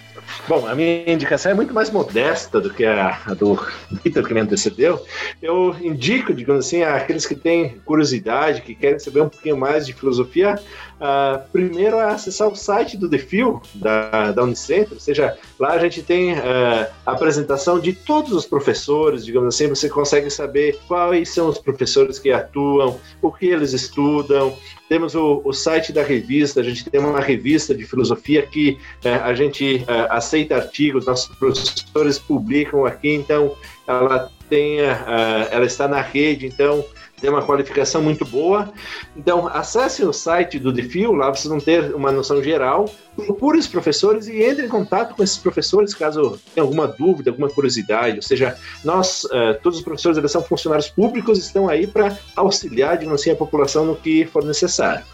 Bom, 0.48 0.66
a 0.66 0.74
minha 0.74 1.10
indicação 1.10 1.52
é 1.52 1.54
muito 1.54 1.72
mais 1.72 1.90
modesta 1.90 2.60
do 2.60 2.70
que 2.70 2.84
a, 2.84 3.18
a 3.26 3.34
do 3.34 3.58
Peter 4.02 4.24
que 4.24 4.34
me 4.34 4.40
antecedeu. 4.40 5.04
Eu 5.40 5.76
indico, 5.80 6.34
digamos 6.34 6.66
assim, 6.66 6.82
àqueles 6.82 7.26
que 7.26 7.34
têm 7.34 7.78
curiosidade, 7.84 8.62
que 8.62 8.74
querem 8.74 8.98
saber 8.98 9.22
um 9.22 9.28
pouquinho 9.28 9.56
mais 9.56 9.86
de 9.86 9.92
filosofia, 9.92 10.58
uh, 10.96 11.48
primeiro 11.50 11.96
é 11.96 12.04
acessar 12.04 12.48
o 12.48 12.56
site 12.56 12.96
do 12.96 13.08
Defil, 13.08 13.60
da, 13.74 14.32
da 14.32 14.42
Unicentro, 14.42 14.94
ou 14.94 15.00
seja, 15.00 15.36
lá 15.58 15.72
a 15.72 15.78
gente 15.78 16.02
tem 16.02 16.32
uh, 16.32 16.86
a 17.06 17.12
apresentação 17.12 17.78
de 17.78 17.92
todos 17.92 18.32
os 18.32 18.46
professores, 18.46 19.24
digamos 19.24 19.54
assim, 19.54 19.68
você 19.68 19.88
consegue 19.88 20.30
saber 20.30 20.78
quais 20.86 21.30
são 21.30 21.48
os 21.48 21.58
professores 21.58 22.18
que 22.18 22.30
atuam, 22.30 22.98
o 23.22 23.32
que 23.32 23.46
eles 23.46 23.72
estudam, 23.72 24.56
temos 24.88 25.14
o, 25.14 25.40
o, 25.44 25.52
site 25.52 25.92
da 25.92 26.02
revista, 26.02 26.60
a 26.60 26.62
gente 26.62 26.88
tem 26.88 27.00
uma 27.00 27.20
revista 27.20 27.74
de 27.74 27.84
filosofia 27.84 28.42
que 28.42 28.78
é, 29.02 29.14
a 29.14 29.34
gente 29.34 29.84
é, 29.86 30.06
aceita 30.10 30.56
artigos, 30.56 31.06
nossos 31.06 31.34
professores 31.36 32.18
publicam 32.18 32.84
aqui, 32.84 33.10
então 33.10 33.56
ela 33.86 34.30
tem, 34.48 34.80
é, 34.80 35.48
ela 35.50 35.64
está 35.64 35.88
na 35.88 36.00
rede, 36.00 36.46
então 36.46 36.84
tem 37.20 37.30
uma 37.30 37.42
qualificação 37.42 38.02
muito 38.02 38.24
boa. 38.24 38.70
Então, 39.16 39.48
acesse 39.48 40.04
o 40.04 40.12
site 40.12 40.58
do 40.58 40.70
Defio, 40.70 41.12
lá 41.12 41.30
vocês 41.30 41.48
vão 41.48 41.58
ter 41.58 41.94
uma 41.94 42.12
noção 42.12 42.42
geral. 42.42 42.90
Procure 43.16 43.58
os 43.58 43.66
professores 43.66 44.26
e 44.26 44.42
entre 44.42 44.66
em 44.66 44.68
contato 44.68 45.14
com 45.14 45.22
esses 45.22 45.38
professores 45.38 45.94
caso 45.94 46.38
tenha 46.54 46.64
alguma 46.64 46.86
dúvida, 46.86 47.30
alguma 47.30 47.48
curiosidade. 47.48 48.16
Ou 48.16 48.22
seja, 48.22 48.56
nós, 48.84 49.24
uh, 49.24 49.58
todos 49.62 49.78
os 49.78 49.84
professores, 49.84 50.18
eles 50.18 50.30
são 50.30 50.42
funcionários 50.42 50.88
públicos, 50.88 51.38
estão 51.38 51.68
aí 51.68 51.86
para 51.86 52.18
auxiliar, 52.34 52.98
digamos 52.98 53.20
assim, 53.20 53.30
a 53.30 53.36
população 53.36 53.84
no 53.84 53.96
que 53.96 54.26
for 54.26 54.44
necessário. 54.44 55.04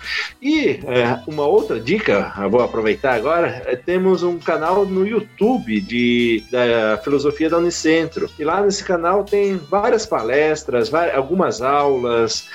E 0.41 0.81
uh, 0.83 1.31
uma 1.31 1.47
outra 1.47 1.79
dica, 1.79 2.33
vou 2.51 2.63
aproveitar 2.63 3.15
agora, 3.15 3.63
uh, 3.71 3.85
temos 3.85 4.23
um 4.23 4.39
canal 4.39 4.87
no 4.87 5.07
YouTube 5.07 5.81
de, 5.81 6.43
da 6.51 6.99
filosofia 7.03 7.51
da 7.51 7.59
Unicentro. 7.59 8.31
E 8.39 8.45
lá 8.45 8.63
nesse 8.63 8.85
canal 8.85 9.25
tem 9.25 9.57
várias 9.57 10.07
palestras, 10.07 10.91
algumas 11.15 11.61
aulas 11.61 12.49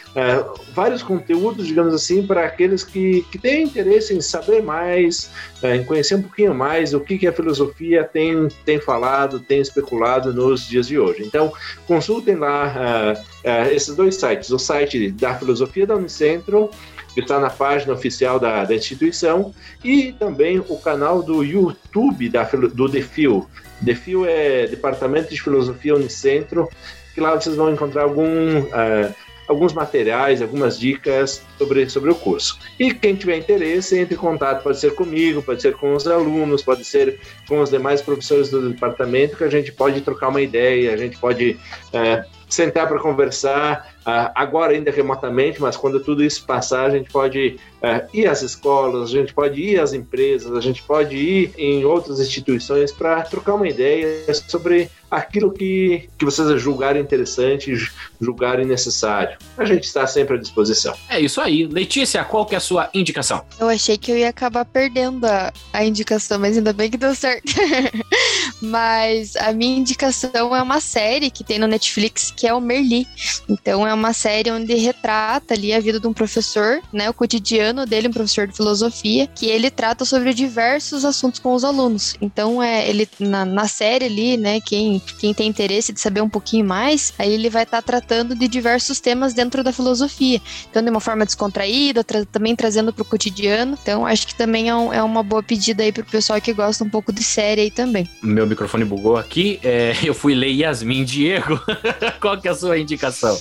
vários 0.74 1.04
conteúdos, 1.04 1.68
digamos 1.68 1.94
assim, 1.94 2.26
para 2.26 2.46
aqueles 2.46 2.84
que, 2.84 3.26
que 3.32 3.38
têm 3.38 3.64
interesse 3.64 4.14
em 4.14 4.22
saber 4.22 4.62
mais, 4.62 5.30
é, 5.62 5.76
em 5.76 5.84
conhecer 5.84 6.16
um 6.16 6.22
pouquinho 6.22 6.54
mais 6.54 6.94
o 6.94 7.00
que, 7.00 7.18
que 7.18 7.28
a 7.28 7.34
filosofia 7.34 8.04
tem, 8.04 8.48
tem 8.66 8.80
falado, 8.80 9.40
tem 9.40 9.60
especulado 9.60 10.34
nos 10.34 10.68
dias 10.68 10.88
de 10.88 10.98
hoje. 10.98 11.24
Então, 11.26 11.52
consultem 11.88 12.36
lá 12.36 12.74
uh, 12.76 13.20
uh, 13.20 13.72
esses 13.72 13.96
dois 13.96 14.16
sites: 14.16 14.50
o 14.50 14.60
site 14.60 15.12
da 15.12 15.36
filosofia 15.36 15.86
da 15.86 15.96
Unicentro 15.96 16.70
que 17.16 17.22
está 17.22 17.40
na 17.40 17.50
página 17.50 17.94
oficial 17.94 18.38
da, 18.38 18.66
da, 18.66 18.76
instituição, 18.76 19.56
e 19.82 20.12
também 20.12 20.60
o 20.60 20.78
canal 20.78 21.24
do 21.24 21.46
YouTube 21.46 22.28
da, 22.28 22.44
do 22.44 22.90
DEFIL. 22.90 23.48
DEFIL 23.80 24.26
é 24.26 24.68
Departamento 24.68 25.30
de 25.30 25.42
Filosofia 25.42 25.96
Unicentro, 25.96 26.70
que 27.14 27.22
lá 27.22 27.34
vocês 27.34 27.56
vão 27.56 27.72
encontrar 27.72 28.04
algum, 28.04 28.60
uh, 28.60 29.16
alguns 29.48 29.74
materiais, 29.74 30.42
algumas 30.42 30.80
dicas 30.80 31.44
sobre, 31.58 31.90
sobre 31.90 32.12
o 32.12 32.16
curso. 32.16 32.60
E 32.80 32.94
quem 32.94 33.16
tiver 33.16 33.38
interesse, 33.38 33.98
entre 33.98 34.16
em 34.16 34.18
contato, 34.18 34.64
pode 34.64 34.80
ser 34.80 34.96
comigo, 34.96 35.42
pode 35.42 35.62
ser 35.62 35.76
com 35.76 35.94
os 35.94 36.08
alunos, 36.08 36.62
pode 36.62 36.84
ser 36.84 37.20
com 37.48 37.60
os 37.60 37.70
demais 37.70 38.02
professores 38.02 38.50
do 38.50 38.70
departamento, 38.70 39.38
que 39.38 39.44
a 39.44 39.50
gente 39.50 39.72
pode 39.72 40.02
trocar 40.02 40.30
uma 40.30 40.42
ideia, 40.42 40.94
a 40.94 40.98
gente 40.98 41.18
pode 41.18 41.58
é, 41.94 42.26
sentar 42.50 42.88
para 42.88 43.00
conversar, 43.00 43.96
uh, 44.02 44.32
agora 44.36 44.74
ainda 44.74 44.92
remotamente, 44.92 45.62
mas 45.62 45.76
quando 45.76 46.00
tudo 46.00 46.24
isso 46.24 46.46
passar, 46.46 46.86
a 46.86 46.90
gente 46.90 47.10
pode 47.10 47.60
uh, 47.82 48.08
ir 48.14 48.28
às 48.28 48.42
escolas, 48.42 49.10
a 49.10 49.12
gente 49.12 49.34
pode 49.34 49.62
ir 49.62 49.80
às 49.80 49.94
empresas, 49.94 50.56
a 50.56 50.62
gente 50.62 50.84
pode 50.84 51.16
ir 51.16 51.52
em 51.58 51.84
outras 51.86 52.20
instituições 52.20 52.92
para 52.92 53.22
trocar 53.24 53.56
uma 53.56 53.68
ideia 53.68 54.34
sobre 54.48 54.90
aquilo 55.10 55.52
que, 55.52 56.10
que 56.18 56.26
vocês 56.26 56.62
julgarem 56.62 57.02
interessante, 57.02 57.74
julgarem 58.20 58.66
necessário. 58.66 59.38
A 59.58 59.66
gente 59.66 59.84
está 59.84 60.06
sempre 60.06 60.36
à 60.36 60.40
disposição. 60.40 60.94
É 61.10 61.20
isso 61.20 61.40
aí. 61.40 61.66
Letícia, 61.66 62.24
qual 62.24 62.46
que 62.46 62.56
é 62.56 62.58
a 62.58 62.62
sua 62.62 62.90
indicação? 62.94 63.44
Eu 63.60 63.70
achei 63.70 63.98
que 63.98 64.12
eu 64.12 64.18
ia 64.18 64.30
acabar 64.30 64.66
perdendo 64.66 65.26
a, 65.26 65.54
a 65.74 65.86
indicação, 65.86 66.40
mas 66.40 66.58
ainda 66.58 66.74
bem 66.74 66.90
que 66.90 66.98
deu 66.98 67.16
certo. 67.16 67.54
mas 68.66 69.36
a 69.36 69.52
minha 69.54 69.78
indicação 69.78 70.56
é 70.56 70.62
uma 70.62 70.80
série 70.80 71.30
que 71.30 71.44
tem 71.44 71.60
no 71.60 71.68
Netflix 71.68 72.32
que 72.36 72.48
é 72.48 72.54
o 72.54 72.62
Merli. 72.62 73.08
Então 73.48 73.88
é 73.88 73.94
uma 73.94 74.14
série 74.14 74.52
onde 74.52 74.74
retrata 74.76 75.54
ali 75.54 75.74
a 75.74 75.80
vida 75.80 76.00
de 76.00 76.08
um 76.08 76.14
professor, 76.14 76.82
né, 76.92 77.10
o 77.10 77.14
cotidiano 77.14 77.86
dele, 77.86 78.08
um 78.08 78.14
professor 78.14 78.48
de 78.48 78.56
filosofia, 78.56 79.28
que 79.28 79.46
ele 79.46 79.70
trata 79.70 80.06
sobre 80.06 80.34
diversos 80.34 81.06
assuntos 81.06 81.40
com 81.40 81.54
os 81.54 81.64
alunos. 81.64 82.16
Então 82.22 82.62
é 82.62 82.90
ele 82.90 83.08
na, 83.20 83.46
na 83.46 83.68
série 83.68 84.06
ali, 84.06 84.38
né, 84.38 84.60
quem 84.62 85.02
quem 85.20 85.34
tem 85.34 85.48
interesse 85.48 85.94
de 85.94 86.00
saber 86.00 86.22
um 86.22 86.30
pouquinho 86.30 86.66
mais, 86.66 87.14
aí 87.18 87.32
ele 87.34 87.50
vai 87.50 87.64
estar 87.64 87.82
tá 87.82 87.86
tratando 87.86 88.36
de 88.36 88.48
diversos 88.48 89.00
temas 89.00 89.34
dentro 89.34 89.64
da 89.64 89.72
filosofia. 89.72 90.42
Então 90.70 90.84
de 90.84 90.90
uma 90.90 91.00
forma 91.00 91.26
descontraída, 91.26 92.04
tra 92.04 92.26
também 92.26 92.56
trazendo 92.56 92.92
para 92.92 93.02
o 93.02 93.06
cotidiano. 93.06 93.78
Então 93.82 94.06
acho 94.06 94.28
que 94.28 94.36
também 94.36 94.70
é, 94.70 94.76
um, 94.76 94.94
é 94.94 95.02
uma 95.04 95.24
boa 95.24 95.44
pedida 95.44 95.84
aí 95.84 95.92
para 95.92 96.04
o 96.04 96.06
pessoal 96.06 96.42
que 96.42 96.54
gosta 96.54 96.84
um 96.84 96.90
pouco 96.90 97.14
de 97.14 97.24
série 97.24 97.62
aí 97.62 97.72
também. 97.72 98.10
Meu 98.22 98.48
microfone 98.56 98.86
bugou 98.86 99.18
aqui, 99.18 99.60
é, 99.64 99.94
eu 100.04 100.14
fui 100.14 100.34
ler 100.34 100.52
Yasmin 100.52 101.04
Diego. 101.04 101.60
Qual 102.20 102.40
que 102.40 102.48
é 102.48 102.52
a 102.52 102.56
sua 102.56 102.80
indicação? 102.80 103.38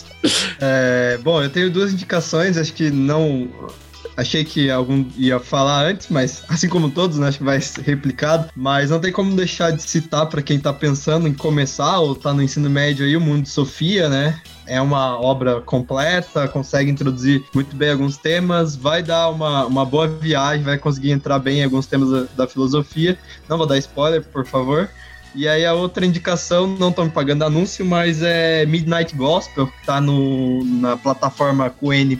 É, 0.61 1.19
bom, 1.23 1.43
eu 1.43 1.49
tenho 1.49 1.71
duas 1.71 1.93
indicações, 1.93 2.59
acho 2.59 2.73
que 2.73 2.91
não 2.91 3.49
achei 4.17 4.45
que 4.45 4.71
algum 4.71 5.05
ia 5.17 5.39
falar 5.41 5.87
antes, 5.87 6.09
mas 6.09 6.43
assim 6.49 6.69
como 6.69 6.91
todos, 6.91 7.19
né, 7.19 7.29
acho 7.29 7.39
que 7.39 7.45
vai 7.45 7.61
ser 7.61 7.83
replicado. 7.83 8.49
Mas 8.55 8.91
não 8.91 9.01
tem 9.01 9.12
como 9.12 9.35
deixar 9.35 9.71
de 9.71 9.83
citar 9.83 10.27
para 10.27 10.43
quem 10.43 10.59
tá 10.59 10.73
pensando 10.73 11.29
em 11.29 11.33
começar 11.33 11.99
ou 12.01 12.15
tá 12.15 12.33
no 12.33 12.43
ensino 12.43 12.69
médio 12.69 13.05
aí 13.05 13.17
o 13.17 13.21
mundo 13.21 13.43
de 13.43 13.49
Sofia, 13.49 14.09
né? 14.09 14.41
É 14.67 14.81
uma 14.81 15.21
obra 15.21 15.61
completa, 15.61 16.49
consegue 16.49 16.91
introduzir 16.91 17.45
muito 17.55 17.77
bem 17.77 17.91
alguns 17.91 18.17
temas, 18.17 18.75
vai 18.75 19.03
dar 19.03 19.29
uma, 19.29 19.67
uma 19.67 19.85
boa 19.85 20.09
viagem, 20.09 20.65
vai 20.65 20.79
conseguir 20.79 21.11
entrar 21.11 21.39
bem 21.39 21.61
em 21.61 21.65
alguns 21.65 21.87
temas 21.87 22.11
da, 22.11 22.45
da 22.45 22.49
filosofia. 22.49 23.19
Não 23.49 23.59
vou 23.59 23.67
dar 23.67 23.77
spoiler, 23.79 24.23
por 24.23 24.47
favor. 24.47 24.89
E 25.35 25.49
aí 25.49 25.67
a 25.67 25.75
outra 25.75 26.07
indicação, 26.07 26.67
não 26.67 26.91
estão 26.91 27.07
me 27.07 27.11
pagando 27.11 27.45
anúncio, 27.45 27.85
mas 27.85 28.23
é 28.23 28.65
Midnight 28.67 29.17
Gospel, 29.17 29.67
que 29.67 29.85
tá 29.85 30.01
no, 30.01 30.65
na 30.65 30.97
plataforma 30.97 31.69
QN, 31.69 32.17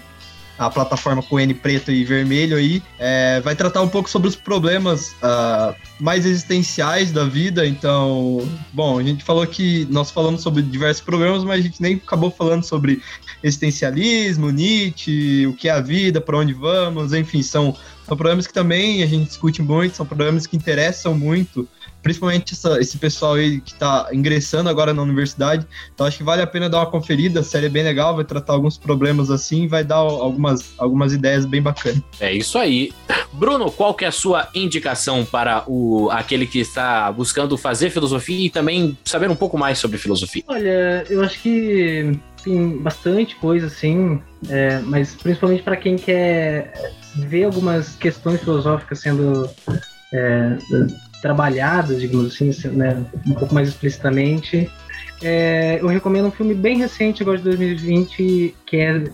a 0.59 0.71
plataforma 0.71 1.23
QN 1.23 1.53
preto 1.55 1.91
e 1.91 2.05
vermelho 2.05 2.57
aí, 2.57 2.83
é, 2.99 3.41
vai 3.41 3.57
tratar 3.57 3.83
um 3.83 3.89
pouco 3.89 4.09
sobre 4.09 4.29
os 4.29 4.37
problemas 4.37 5.11
uh, 5.15 5.75
mais 5.99 6.25
existenciais 6.25 7.11
da 7.11 7.25
vida. 7.25 7.67
Então, 7.67 8.49
bom, 8.73 8.99
a 8.99 9.03
gente 9.03 9.25
falou 9.25 9.47
que 9.47 9.87
nós 9.91 10.11
falamos 10.11 10.43
sobre 10.43 10.63
diversos 10.63 11.03
problemas, 11.03 11.43
mas 11.43 11.61
a 11.61 11.63
gente 11.63 11.83
nem 11.83 11.95
acabou 11.97 12.31
falando 12.31 12.63
sobre 12.63 13.03
existencialismo, 13.43 14.51
Nietzsche, 14.51 15.47
o 15.47 15.55
que 15.55 15.69
é 15.69 15.73
a 15.73 15.81
vida, 15.81 16.21
para 16.21 16.39
onde 16.39 16.53
vamos, 16.53 17.13
enfim, 17.13 17.43
são, 17.43 17.77
são 18.07 18.17
problemas 18.17 18.47
que 18.47 18.53
também 18.53 19.03
a 19.03 19.07
gente 19.07 19.29
discute 19.29 19.61
muito, 19.61 19.97
são 19.97 20.07
problemas 20.07 20.47
que 20.47 20.57
interessam 20.57 21.15
muito 21.15 21.69
principalmente 22.05 22.53
essa, 22.53 22.79
esse 22.79 22.99
pessoal 22.99 23.35
aí 23.35 23.61
que 23.63 23.73
está 23.73 24.09
ingressando 24.13 24.69
agora 24.69 24.93
na 24.93 25.03
universidade. 25.03 25.67
Então 25.93 26.07
acho 26.07 26.19
que 26.19 26.23
vale 26.23 26.43
a 26.43 26.47
pena 26.47 26.69
dar 26.69 26.79
uma 26.79 26.87
conferida, 26.87 27.41
a 27.41 27.43
série 27.43 27.67
é 27.67 27.69
bem 27.71 27.83
legal, 27.83 28.15
vai 28.15 28.25
tratar 28.25 28.53
alguns 28.53 28.77
problemas 28.77 29.31
assim, 29.31 29.67
vai 29.67 29.83
dar 29.83 29.97
algumas, 29.97 30.75
algumas 30.79 31.15
ideias 31.15 31.47
bem 31.47 31.63
bacanas. 31.63 32.03
É 32.21 32.31
isso 32.31 32.59
aí. 32.59 32.93
Bruno, 33.33 33.73
qual 33.73 33.95
que 33.95 34.05
é 34.05 34.09
a 34.09 34.13
sua 34.13 34.49
indicação 34.55 35.25
para 35.25 35.65
o 35.67 36.11
aquele 36.11 36.47
que 36.47 36.61
está 36.61 37.11
buscando 37.11 37.57
fazer 37.57 37.89
filosofia 37.89 38.47
e 38.47 38.51
também 38.51 38.97
saber 39.05 39.31
um 39.31 39.37
pouco 39.37 39.57
mais 39.57 39.79
sobre 39.79 39.97
filosofia? 39.97 40.45
Olha, 40.47 41.05
eu 41.09 41.23
acho 41.23 41.41
que 41.41 42.21
tem 42.45 42.77
bastante 42.77 43.35
coisa 43.37 43.67
assim, 43.67 44.21
é, 44.51 44.79
mas 44.81 45.15
principalmente 45.15 45.63
para 45.63 45.77
quem 45.77 45.97
quer 45.97 46.75
ver 47.17 47.45
algumas 47.45 47.97
questões 47.97 48.41
filosóficas 48.41 49.01
sendo 49.01 49.49
é, 50.13 50.59
trabalhadas, 51.25 52.03
digamos 52.03 52.35
assim, 52.35 52.51
né, 52.73 53.03
um 53.27 53.33
pouco 53.33 53.55
mais 53.55 53.71
explicitamente. 53.71 54.71
É, 55.23 55.79
eu 55.81 55.87
recomendo 55.87 56.27
um 56.27 56.31
filme 56.31 56.53
bem 56.53 56.77
recente, 56.77 57.23
agora 57.23 57.39
de 57.39 57.45
2020, 57.45 58.55
que 58.67 58.77
é, 58.77 59.05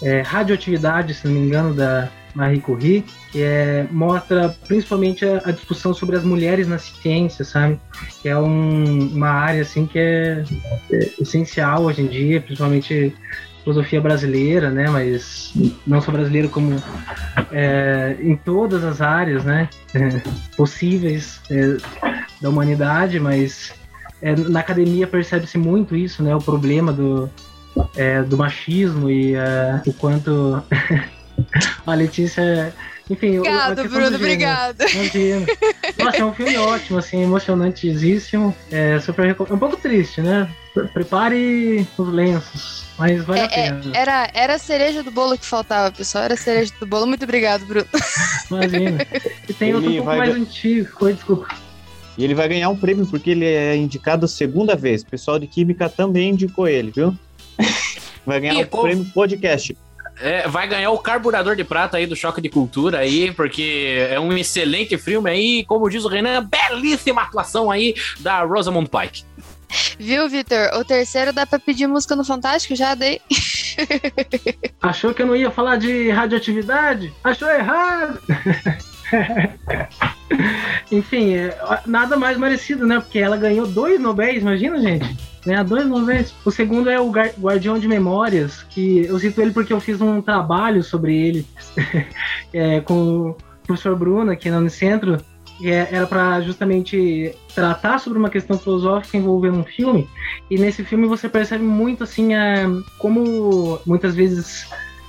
é 0.00 0.20
Radioatividade, 0.20 1.12
se 1.12 1.26
não 1.26 1.34
me 1.34 1.40
engano, 1.40 1.74
da 1.74 2.08
Marie 2.36 2.60
Curie, 2.60 3.04
que 3.32 3.42
é, 3.42 3.84
mostra 3.90 4.54
principalmente 4.68 5.24
a, 5.24 5.42
a, 5.44 5.50
discussão 5.50 5.92
sobre 5.92 6.14
as 6.14 6.22
mulheres 6.22 6.68
na 6.68 6.78
ciência, 6.78 7.44
sabe? 7.44 7.80
Que 8.22 8.28
é 8.28 8.38
um, 8.38 9.08
uma 9.08 9.30
área 9.30 9.62
assim 9.62 9.86
que 9.86 9.98
é, 9.98 10.44
é 10.92 11.10
essencial 11.18 11.82
hoje 11.82 12.00
em 12.00 12.06
dia, 12.06 12.40
principalmente 12.40 13.12
filosofia 13.66 14.00
brasileira, 14.00 14.70
né? 14.70 14.88
Mas 14.88 15.52
não 15.84 16.00
só 16.00 16.12
brasileiro 16.12 16.48
como 16.48 16.80
é, 17.50 18.16
em 18.20 18.36
todas 18.36 18.84
as 18.84 19.00
áreas, 19.00 19.44
né? 19.44 19.68
É, 19.92 20.22
possíveis 20.56 21.40
é, 21.50 21.76
da 22.40 22.48
humanidade, 22.48 23.18
mas 23.18 23.74
é, 24.22 24.36
na 24.36 24.60
academia 24.60 25.04
percebe-se 25.08 25.58
muito 25.58 25.96
isso, 25.96 26.22
né? 26.22 26.34
O 26.34 26.40
problema 26.40 26.92
do, 26.92 27.28
é, 27.96 28.22
do 28.22 28.38
machismo 28.38 29.10
e 29.10 29.34
é, 29.34 29.82
o 29.84 29.92
quanto 29.94 30.62
a 31.84 31.94
Letícia 31.94 32.72
Enfim, 33.10 33.38
obrigado, 33.38 33.88
Bruno, 33.88 34.16
obrigado. 34.16 34.80
Imagina. 34.82 35.46
Nossa, 35.98 36.18
é 36.18 36.24
um 36.24 36.32
filme 36.32 36.56
ótimo, 36.56 36.98
assim, 37.00 37.24
emocionantíssimo. 37.24 38.54
É 38.70 39.00
super 39.00 39.26
é 39.26 39.52
um 39.52 39.58
pouco 39.58 39.76
triste, 39.76 40.20
né? 40.20 40.48
Prepare 40.92 41.86
os 41.96 42.08
lenços, 42.08 42.84
mas 42.98 43.24
vale 43.24 43.40
é, 43.40 43.44
a 43.44 43.48
pena. 43.48 43.80
É, 43.94 43.98
era, 43.98 44.30
era 44.34 44.54
a 44.54 44.58
cereja 44.58 45.02
do 45.02 45.10
bolo 45.10 45.38
que 45.38 45.46
faltava, 45.46 45.90
pessoal. 45.90 46.24
Era 46.24 46.34
a 46.34 46.36
cereja 46.36 46.72
do 46.78 46.86
bolo. 46.86 47.06
Muito 47.06 47.24
obrigado, 47.24 47.64
Bruno. 47.64 47.86
Imagina. 48.50 49.06
E 49.48 49.52
tem 49.52 49.74
outro 49.74 49.90
um 49.90 49.94
pouco 49.94 50.16
mais 50.16 50.34
antigo. 50.34 50.90
Oi, 51.00 51.14
desculpa. 51.14 51.48
E 52.18 52.24
ele 52.24 52.34
vai 52.34 52.48
ganhar 52.48 52.68
um 52.68 52.76
prêmio 52.76 53.06
porque 53.06 53.30
ele 53.30 53.44
é 53.44 53.76
indicado 53.76 54.26
segunda 54.26 54.74
vez. 54.74 55.02
O 55.02 55.06
pessoal 55.06 55.38
de 55.38 55.46
Química 55.46 55.88
também 55.88 56.30
indicou 56.30 56.66
ele, 56.66 56.90
viu? 56.90 57.16
Vai 58.24 58.40
ganhar 58.40 58.56
o 58.56 58.62
um 58.62 58.82
prêmio 58.82 59.04
podcast. 59.14 59.76
É, 60.18 60.48
vai 60.48 60.66
ganhar 60.66 60.90
o 60.90 60.98
carburador 60.98 61.54
de 61.54 61.62
prata 61.62 61.98
aí 61.98 62.06
do 62.06 62.16
Choque 62.16 62.40
de 62.40 62.48
Cultura 62.48 63.00
aí, 63.00 63.30
porque 63.32 64.08
é 64.10 64.18
um 64.18 64.32
excelente 64.32 64.96
filme 64.96 65.28
aí, 65.28 65.64
como 65.64 65.90
diz 65.90 66.04
o 66.04 66.08
Renan, 66.08 66.42
belíssima 66.42 67.22
atuação 67.22 67.70
aí 67.70 67.94
da 68.20 68.42
Rosamund 68.42 68.88
Pike. 68.88 69.24
Viu, 69.98 70.28
Vitor? 70.28 70.70
O 70.78 70.84
terceiro 70.84 71.32
dá 71.32 71.46
pra 71.46 71.58
pedir 71.58 71.86
música 71.86 72.14
no 72.14 72.24
Fantástico? 72.24 72.76
Já 72.76 72.94
dei. 72.94 73.20
Achou 74.80 75.12
que 75.12 75.22
eu 75.22 75.26
não 75.26 75.36
ia 75.36 75.50
falar 75.50 75.76
de 75.76 76.10
radioatividade? 76.10 77.12
Achou 77.24 77.48
errado! 77.48 78.20
Enfim, 80.90 81.34
é, 81.34 81.56
nada 81.86 82.16
mais 82.16 82.36
merecido, 82.38 82.86
né? 82.86 83.00
Porque 83.00 83.18
ela 83.18 83.36
ganhou 83.36 83.66
dois 83.66 84.00
Nobéis, 84.00 84.42
imagina, 84.42 84.80
gente. 84.80 85.16
Ganhar 85.44 85.62
dois 85.62 85.86
Nobéis. 85.86 86.34
O 86.44 86.50
segundo 86.50 86.90
é 86.90 87.00
o 87.00 87.10
Guardião 87.10 87.78
de 87.78 87.86
Memórias, 87.88 88.62
que 88.64 89.06
eu 89.06 89.18
cito 89.18 89.40
ele 89.40 89.52
porque 89.52 89.72
eu 89.72 89.80
fiz 89.80 90.00
um 90.00 90.20
trabalho 90.20 90.82
sobre 90.82 91.16
ele 91.16 91.46
é, 92.52 92.80
com 92.80 93.30
o 93.30 93.36
professor 93.66 93.96
Bruno 93.96 94.30
aqui 94.32 94.50
no 94.50 94.58
Unicentro. 94.58 95.18
E 95.60 95.70
é, 95.70 95.88
era 95.90 96.06
para 96.06 96.40
justamente 96.40 97.34
tratar 97.54 97.98
sobre 97.98 98.18
uma 98.18 98.28
questão 98.28 98.58
filosófica 98.58 99.16
envolvendo 99.16 99.58
um 99.58 99.64
filme. 99.64 100.08
E 100.50 100.58
nesse 100.58 100.84
filme 100.84 101.06
você 101.06 101.28
percebe 101.28 101.64
muito 101.64 102.04
assim 102.04 102.34
é, 102.34 102.66
como 102.98 103.80
muitas 103.86 104.14
vezes 104.14 104.68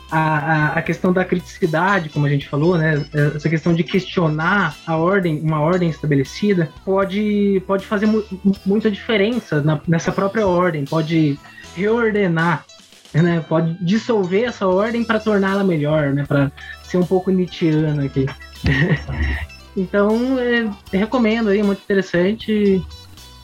a, 0.09 0.73
a, 0.77 0.81
questão 0.81 1.11
da 1.11 1.25
criticidade, 1.25 2.09
como 2.09 2.25
a 2.25 2.29
gente 2.29 2.47
falou, 2.47 2.77
né? 2.77 3.05
Essa 3.35 3.49
questão 3.49 3.73
de 3.73 3.83
questionar 3.83 4.75
a 4.85 4.95
ordem, 4.95 5.41
uma 5.41 5.59
ordem 5.59 5.89
estabelecida, 5.89 6.69
pode, 6.85 7.61
pode 7.67 7.85
fazer 7.85 8.05
mu 8.05 8.23
muita 8.65 8.89
diferença 8.89 9.61
na, 9.61 9.81
nessa 9.87 10.11
própria 10.11 10.47
ordem, 10.47 10.85
pode 10.85 11.37
reordenar, 11.75 12.65
né? 13.13 13.43
Pode 13.47 13.73
dissolver 13.83 14.45
essa 14.45 14.65
ordem 14.65 15.03
para 15.03 15.19
torná-la 15.19 15.63
melhor, 15.63 16.13
né? 16.13 16.25
Para 16.25 16.51
ser 16.83 16.97
um 16.97 17.05
pouco 17.05 17.29
Nietzscheano 17.29 18.05
aqui. 18.05 18.25
então, 19.77 20.39
é, 20.39 20.69
recomendo 20.97 21.49
aí, 21.49 21.61
muito 21.61 21.81
interessante. 21.83 22.83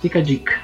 Fica 0.02 0.20
a 0.20 0.22
dica. 0.22 0.62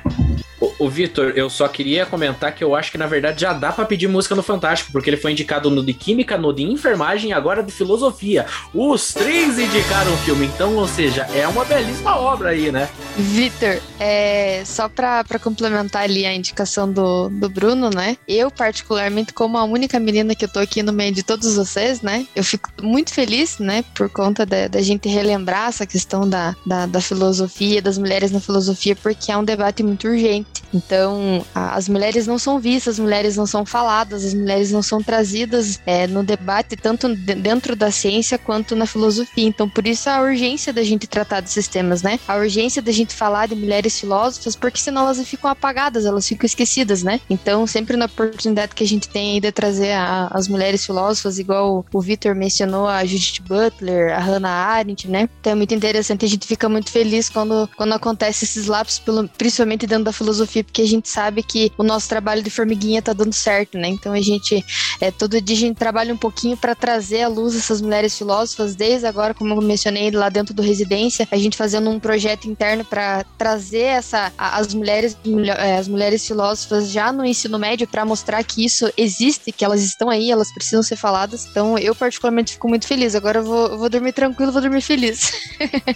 O, 0.80 0.90
Vitor, 0.90 1.34
eu 1.36 1.50
só 1.50 1.68
queria 1.68 2.06
comentar 2.06 2.54
que 2.56 2.64
eu 2.64 2.74
acho 2.74 2.92
que 2.92 2.98
na 2.98 3.06
verdade 3.06 3.42
já 3.42 3.54
dá 3.54 3.72
para 3.72 3.86
pedir 3.86 4.08
música 4.08 4.34
no 4.34 4.42
Fantástico, 4.42 4.92
porque 4.92 5.10
ele 5.10 5.18
foi 5.18 5.32
indicado 5.32 5.70
no 5.70 5.84
de 5.84 5.94
Química, 5.94 6.38
no 6.38 6.54
de 6.54 6.64
Enfermagem 6.64 7.32
e 7.32 7.34
agora 7.34 7.62
de 7.62 7.72
Filosofia. 7.72 8.46
Os 8.74 9.14
três 9.14 9.60
indicaram 9.60 10.14
o 10.14 10.18
filme, 10.18 10.46
então, 10.46 10.76
ou 10.76 10.88
seja, 10.88 11.24
é 11.34 11.48
uma 11.48 11.66
belíssima 11.66 12.16
obra 12.16 12.50
aí, 12.50 12.72
né? 12.72 12.90
Vitor, 13.18 13.80
é, 14.00 14.64
só 14.66 14.88
para 14.88 15.40
complementar 15.42 16.04
ali 16.04 16.26
a 16.26 16.34
indicação 16.34 16.92
do, 16.92 17.30
do 17.30 17.50
Bruno, 17.50 17.90
né? 17.90 18.18
Eu, 18.28 18.50
particularmente, 18.50 19.34
como 19.34 19.58
a 19.58 19.64
única 19.64 20.00
menina 20.00 20.34
que 20.34 20.46
eu 20.46 20.50
tô 20.50 20.60
aqui 20.60 20.82
no 20.82 20.94
meio 20.94 21.14
de 21.14 21.24
todos 21.24 21.56
vocês, 21.56 22.02
né? 22.02 22.26
Eu 22.36 22.44
fico 22.44 22.70
muito 22.82 23.14
feliz, 23.14 23.60
né? 23.60 23.84
Por 23.94 24.10
conta 24.10 24.46
da 24.46 24.82
gente 24.82 25.10
relembrar 25.10 25.70
essa 25.70 25.86
questão 25.86 26.28
da, 26.28 26.56
da, 26.66 26.86
da 26.86 27.02
filosofia, 27.02 27.82
das 27.82 27.98
mulheres 27.98 28.32
na 28.32 28.40
filosofia, 28.40 28.96
porque 28.96 29.32
é 29.32 29.38
um 29.38 29.44
debate 29.44 29.84
muito 29.84 30.08
urgente. 30.08 30.64
Então, 30.74 31.46
a, 31.54 31.76
as 31.76 31.90
mulheres 31.90 32.28
não 32.28 32.38
são 32.38 32.60
vistas, 32.60 32.96
as 32.96 33.00
mulheres 33.00 33.36
não 33.36 33.46
são 33.46 33.66
faladas, 33.66 34.26
as 34.26 34.34
mulheres 34.34 34.72
não 34.72 34.82
são 34.82 35.02
trazidas 35.02 35.80
é, 35.86 36.08
no 36.08 36.24
debate, 36.24 36.76
tanto 36.76 37.16
dentro 37.16 37.76
da 37.76 37.92
ciência 37.92 38.38
quanto 38.38 38.76
na 38.76 38.86
filosofia. 38.86 39.48
Então, 39.48 39.70
por 39.70 39.88
isso 39.88 40.10
a 40.10 40.22
urgência 40.22 40.72
da 40.72 40.84
gente 40.84 41.08
tratar 41.08 41.42
desses 41.42 41.68
temas, 41.68 42.02
né? 42.02 42.20
A 42.28 42.36
urgência 42.36 42.82
da 42.82 42.92
gente 42.92 43.14
falar 43.14 43.48
de 43.48 43.56
mulheres 43.56 44.00
filósofas, 44.00 44.56
porque 44.56 44.80
senão 44.80 45.04
elas 45.04 45.20
ficam 45.28 45.50
apagadas, 45.50 46.06
elas 46.06 46.28
ficam 46.28 46.46
esquecidas, 46.46 47.04
né? 47.04 47.20
Então, 47.30 47.66
sempre 47.68 47.98
na 47.98 48.06
oportunidade 48.06 48.76
que 48.76 48.84
a 48.84 48.88
gente 48.88 49.10
tem 49.10 49.34
aí 49.34 49.40
de 49.40 49.52
trazer 49.52 49.92
a, 49.92 50.28
as 50.32 50.48
mulheres 50.48 50.86
filósofas, 50.86 51.40
igual 51.40 51.86
o, 51.92 52.02
Victor 52.02 52.36
mencionou, 52.36 52.88
a 52.88 53.06
Judith 53.06 53.42
Butler, 53.48 54.16
a 54.16 54.20
Hannah 54.20 54.50
Arendt, 54.50 55.08
né? 55.08 55.30
Então 55.40 55.54
é 55.54 55.56
muito 55.56 55.74
interessante, 55.74 56.26
a 56.26 56.28
gente 56.28 56.48
fica 56.48 56.68
muito 56.70 56.92
feliz 56.92 57.30
quando, 57.30 57.70
quando 57.76 57.94
acontece 57.94 58.46
esses 58.46 58.68
lapsos, 58.68 59.00
pelo, 59.00 59.28
principalmente 59.28 59.86
dentro 59.86 60.06
da 60.06 60.14
filosofia, 60.14 60.59
porque 60.64 60.82
a 60.82 60.88
gente 60.88 61.10
sabe 61.10 61.44
que 61.44 61.72
o 61.78 61.84
nosso 61.84 62.08
trabalho 62.08 62.42
de 62.42 62.50
formiguinha 62.50 63.02
tá 63.02 63.14
dando 63.14 63.34
certo, 63.34 63.78
né? 63.78 63.88
Então 63.88 64.14
a 64.14 64.22
gente, 64.22 64.64
é, 65.00 65.12
todo 65.12 65.42
dia 65.42 65.56
a 65.56 65.60
gente 65.60 65.78
trabalha 65.78 66.14
um 66.14 66.18
pouquinho 66.18 66.58
para 66.58 66.76
trazer 66.76 67.24
à 67.24 67.28
luz 67.28 67.56
essas 67.56 67.82
mulheres 67.82 68.18
filósofas, 68.18 68.76
desde 68.76 69.06
agora, 69.06 69.34
como 69.34 69.54
eu 69.54 69.62
mencionei, 69.62 70.12
lá 70.12 70.30
dentro 70.30 70.54
do 70.54 70.62
Residência, 70.62 71.28
a 71.32 71.38
gente 71.38 71.58
fazendo 71.58 71.90
um 71.90 72.00
projeto 72.00 72.48
interno 72.48 72.84
para 72.86 73.24
trazer 73.38 73.84
essa, 73.84 74.32
as 74.38 74.74
mulheres, 74.74 75.18
é, 75.58 75.78
as 75.78 75.88
mulheres 75.88 76.26
filósofas 76.26 76.90
já 76.92 77.12
no 77.12 77.26
ensino 77.26 77.58
médio 77.58 77.88
para 77.88 78.06
mostrar 78.06 78.44
que 78.44 78.64
isso 78.64 78.92
existe, 78.98 79.52
que 79.52 79.64
elas 79.66 79.82
estão 79.84 80.10
aí, 80.10 80.32
elas 80.32 80.52
precisam 80.54 80.84
ser 80.84 80.96
faladas. 80.96 81.46
Então 81.46 81.78
eu 81.78 81.96
particularmente 81.96 82.54
fico 82.54 82.68
muito 82.68 82.88
feliz. 82.88 83.16
Agora 83.16 83.40
eu 83.40 83.44
vou, 83.44 83.78
vou 83.78 83.90
dormir 83.90 84.14
tranquilo, 84.14 84.52
vou 84.52 84.62
dormir 84.62 84.82
feliz. 84.82 85.32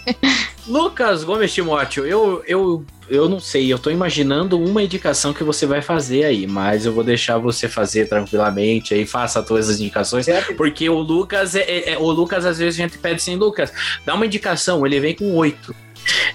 Lucas 0.68 1.24
Gomes 1.24 1.54
Timóteo, 1.54 2.06
eu, 2.06 2.44
eu 2.48 2.86
eu 3.10 3.28
não 3.28 3.40
sei, 3.40 3.72
eu 3.72 3.78
tô 3.78 3.92
imaginando 3.92 4.53
uma 4.60 4.84
indicação 4.84 5.34
que 5.34 5.44
você 5.44 5.66
vai 5.66 5.82
fazer 5.82 6.26
aí, 6.26 6.48
mas 6.48 6.86
eu 6.86 6.94
vou 6.94 7.04
deixar 7.04 7.38
você 7.38 7.68
fazer 7.68 8.08
tranquilamente 8.08 8.94
aí, 8.94 9.06
faça 9.06 9.42
todas 9.42 9.70
as 9.70 9.80
indicações, 9.80 10.26
porque 10.58 10.90
o 10.90 11.00
Lucas, 11.00 11.56
é, 11.56 11.62
é, 11.62 11.90
é, 11.92 11.98
o 11.98 12.10
Lucas 12.12 12.46
às 12.46 12.58
vezes 12.58 12.80
a 12.80 12.84
gente 12.84 12.98
pede 12.98 13.16
assim, 13.16 13.36
Lucas, 13.36 13.72
dá 14.06 14.14
uma 14.14 14.26
indicação, 14.26 14.86
ele 14.86 15.00
vem 15.00 15.16
com 15.16 15.34
oito. 15.36 15.76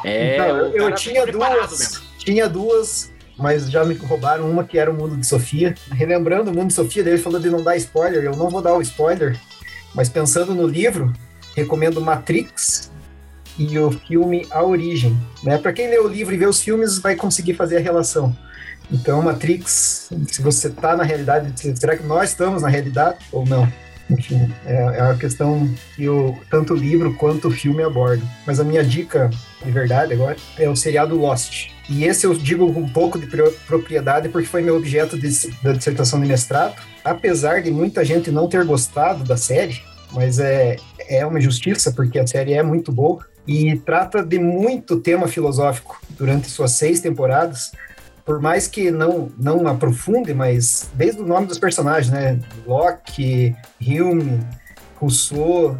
É, 0.04 0.34
então, 0.34 0.48
eu, 0.48 0.72
eu 0.72 0.94
tinha 0.94 1.26
duas, 1.26 1.78
mesmo. 1.78 2.02
tinha 2.18 2.48
duas, 2.48 3.12
mas 3.36 3.70
já 3.70 3.84
me 3.84 3.94
roubaram 3.94 4.50
uma 4.50 4.64
que 4.64 4.78
era 4.78 4.90
o 4.90 4.94
Mundo 4.94 5.16
de 5.16 5.26
Sofia. 5.26 5.74
Relembrando 5.90 6.50
o 6.50 6.54
Mundo 6.54 6.68
de 6.68 6.74
Sofia, 6.74 7.02
ele 7.02 7.18
falou 7.18 7.38
de 7.38 7.50
não 7.50 7.62
dar 7.62 7.76
spoiler, 7.76 8.24
eu 8.24 8.36
não 8.36 8.48
vou 8.48 8.62
dar 8.62 8.74
o 8.74 8.82
spoiler, 8.82 9.38
mas 9.94 10.08
pensando 10.08 10.54
no 10.54 10.66
livro, 10.66 11.12
recomendo 11.54 12.00
Matrix, 12.00 12.90
e 13.58 13.78
o 13.78 13.90
filme 13.90 14.46
A 14.50 14.62
Origem. 14.62 15.16
Né? 15.42 15.58
Para 15.58 15.72
quem 15.72 15.88
lê 15.88 15.98
o 15.98 16.08
livro 16.08 16.34
e 16.34 16.38
vê 16.38 16.46
os 16.46 16.60
filmes, 16.60 16.98
vai 16.98 17.16
conseguir 17.16 17.54
fazer 17.54 17.78
a 17.78 17.80
relação. 17.80 18.36
Então, 18.90 19.20
Matrix, 19.20 20.10
se 20.28 20.40
você 20.40 20.68
está 20.68 20.96
na 20.96 21.02
realidade, 21.02 21.52
será 21.78 21.96
que 21.96 22.04
nós 22.04 22.30
estamos 22.30 22.62
na 22.62 22.68
realidade 22.68 23.18
ou 23.30 23.44
não? 23.44 23.70
Enfim, 24.10 24.50
é, 24.64 24.98
é 24.98 25.02
uma 25.02 25.16
questão 25.16 25.68
que 25.94 26.08
o, 26.08 26.34
tanto 26.50 26.72
o 26.72 26.76
livro 26.76 27.14
quanto 27.14 27.48
o 27.48 27.50
filme 27.50 27.82
abordam. 27.82 28.26
Mas 28.46 28.58
a 28.58 28.64
minha 28.64 28.82
dica, 28.82 29.28
de 29.62 29.70
verdade, 29.70 30.14
agora, 30.14 30.36
é 30.58 30.66
o 30.68 30.74
seriado 30.74 31.14
Lost. 31.14 31.70
E 31.90 32.04
esse 32.04 32.26
eu 32.26 32.34
digo 32.34 32.64
um 32.64 32.88
pouco 32.88 33.18
de 33.18 33.26
propriedade 33.66 34.30
porque 34.30 34.48
foi 34.48 34.62
meu 34.62 34.76
objeto 34.76 35.18
de, 35.18 35.28
da 35.62 35.72
dissertação 35.72 36.20
de 36.20 36.26
mestrado. 36.26 36.74
Apesar 37.04 37.60
de 37.60 37.70
muita 37.70 38.02
gente 38.02 38.30
não 38.30 38.48
ter 38.48 38.64
gostado 38.64 39.24
da 39.24 39.36
série, 39.36 39.82
mas 40.12 40.38
é, 40.38 40.76
é 41.06 41.26
uma 41.26 41.38
injustiça 41.38 41.92
porque 41.92 42.18
a 42.18 42.26
série 42.26 42.54
é 42.54 42.62
muito 42.62 42.90
boa 42.90 43.26
e 43.48 43.74
trata 43.78 44.22
de 44.22 44.38
muito 44.38 45.00
tema 45.00 45.26
filosófico 45.26 45.98
durante 46.10 46.50
suas 46.50 46.72
seis 46.72 47.00
temporadas. 47.00 47.72
Por 48.22 48.42
mais 48.42 48.68
que 48.68 48.90
não, 48.90 49.30
não 49.38 49.66
aprofunde, 49.66 50.34
mas 50.34 50.90
desde 50.92 51.22
o 51.22 51.26
nome 51.26 51.46
dos 51.46 51.58
personagens, 51.58 52.12
né? 52.12 52.38
Locke, 52.66 53.56
Hume, 53.80 54.40
Rousseau, 54.96 55.70
uh, 55.70 55.76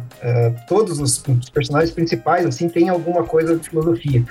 todos 0.67 0.99
os, 0.99 1.23
personagens 1.53 1.91
principais, 1.91 2.43
assim, 2.43 2.67
tem 2.67 2.89
alguma 2.89 3.23
coisa 3.23 3.55
de 3.55 3.69
filosofia. 3.69 4.25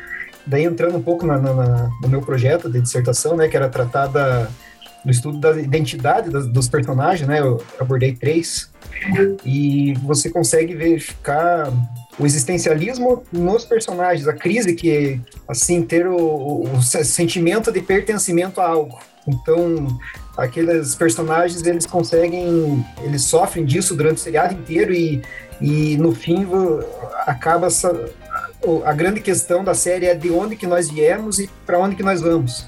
Daí 0.45 0.64
entrando 0.64 0.97
um 0.97 1.03
pouco 1.03 1.24
na, 1.24 1.39
na, 1.39 1.91
no 2.03 2.09
meu 2.09 2.22
projeto 2.22 2.68
de 2.68 2.80
dissertação, 2.80 3.36
né, 3.36 3.47
que 3.47 3.57
era 3.57 3.68
tratada 3.68 4.51
do 5.05 5.12
estudo 5.12 5.39
da 5.39 5.53
identidade 5.61 6.30
dos 6.30 6.68
personagens, 6.68 7.28
né, 7.28 7.39
eu 7.39 7.62
abordei 7.78 8.14
três, 8.14 8.70
e 9.45 9.95
você 10.03 10.28
consegue 10.30 10.74
verificar 10.74 11.70
o 12.19 12.27
existencialismo 12.27 13.23
nos 13.33 13.64
personagens, 13.64 14.27
a 14.27 14.33
crise 14.33 14.75
que, 14.75 15.21
assim, 15.47 15.83
ter 15.83 16.07
o, 16.07 16.62
o 16.62 16.83
sentimento 16.83 17.71
de 17.71 17.81
pertencimento 17.81 18.61
a 18.61 18.69
algo. 18.69 18.99
Então, 19.27 19.99
aqueles 20.37 20.95
personagens, 20.95 21.64
eles 21.64 21.87
conseguem, 21.87 22.85
eles 23.03 23.23
sofrem 23.23 23.64
disso 23.64 23.95
durante 23.95 24.16
o 24.16 24.21
seriado 24.21 24.55
inteiro 24.55 24.93
e, 24.93 25.23
e 25.61 25.97
no 25.99 26.14
fim 26.14 26.47
acaba 27.27 27.69
a 28.85 28.93
grande 28.93 29.21
questão 29.21 29.62
da 29.62 29.75
série 29.75 30.07
é 30.07 30.14
de 30.14 30.31
onde 30.31 30.57
que 30.57 30.66
nós 30.66 30.91
viemos 30.91 31.39
e 31.39 31.49
para 31.66 31.79
onde 31.79 31.95
que 31.95 32.03
nós 32.03 32.21
vamos. 32.21 32.66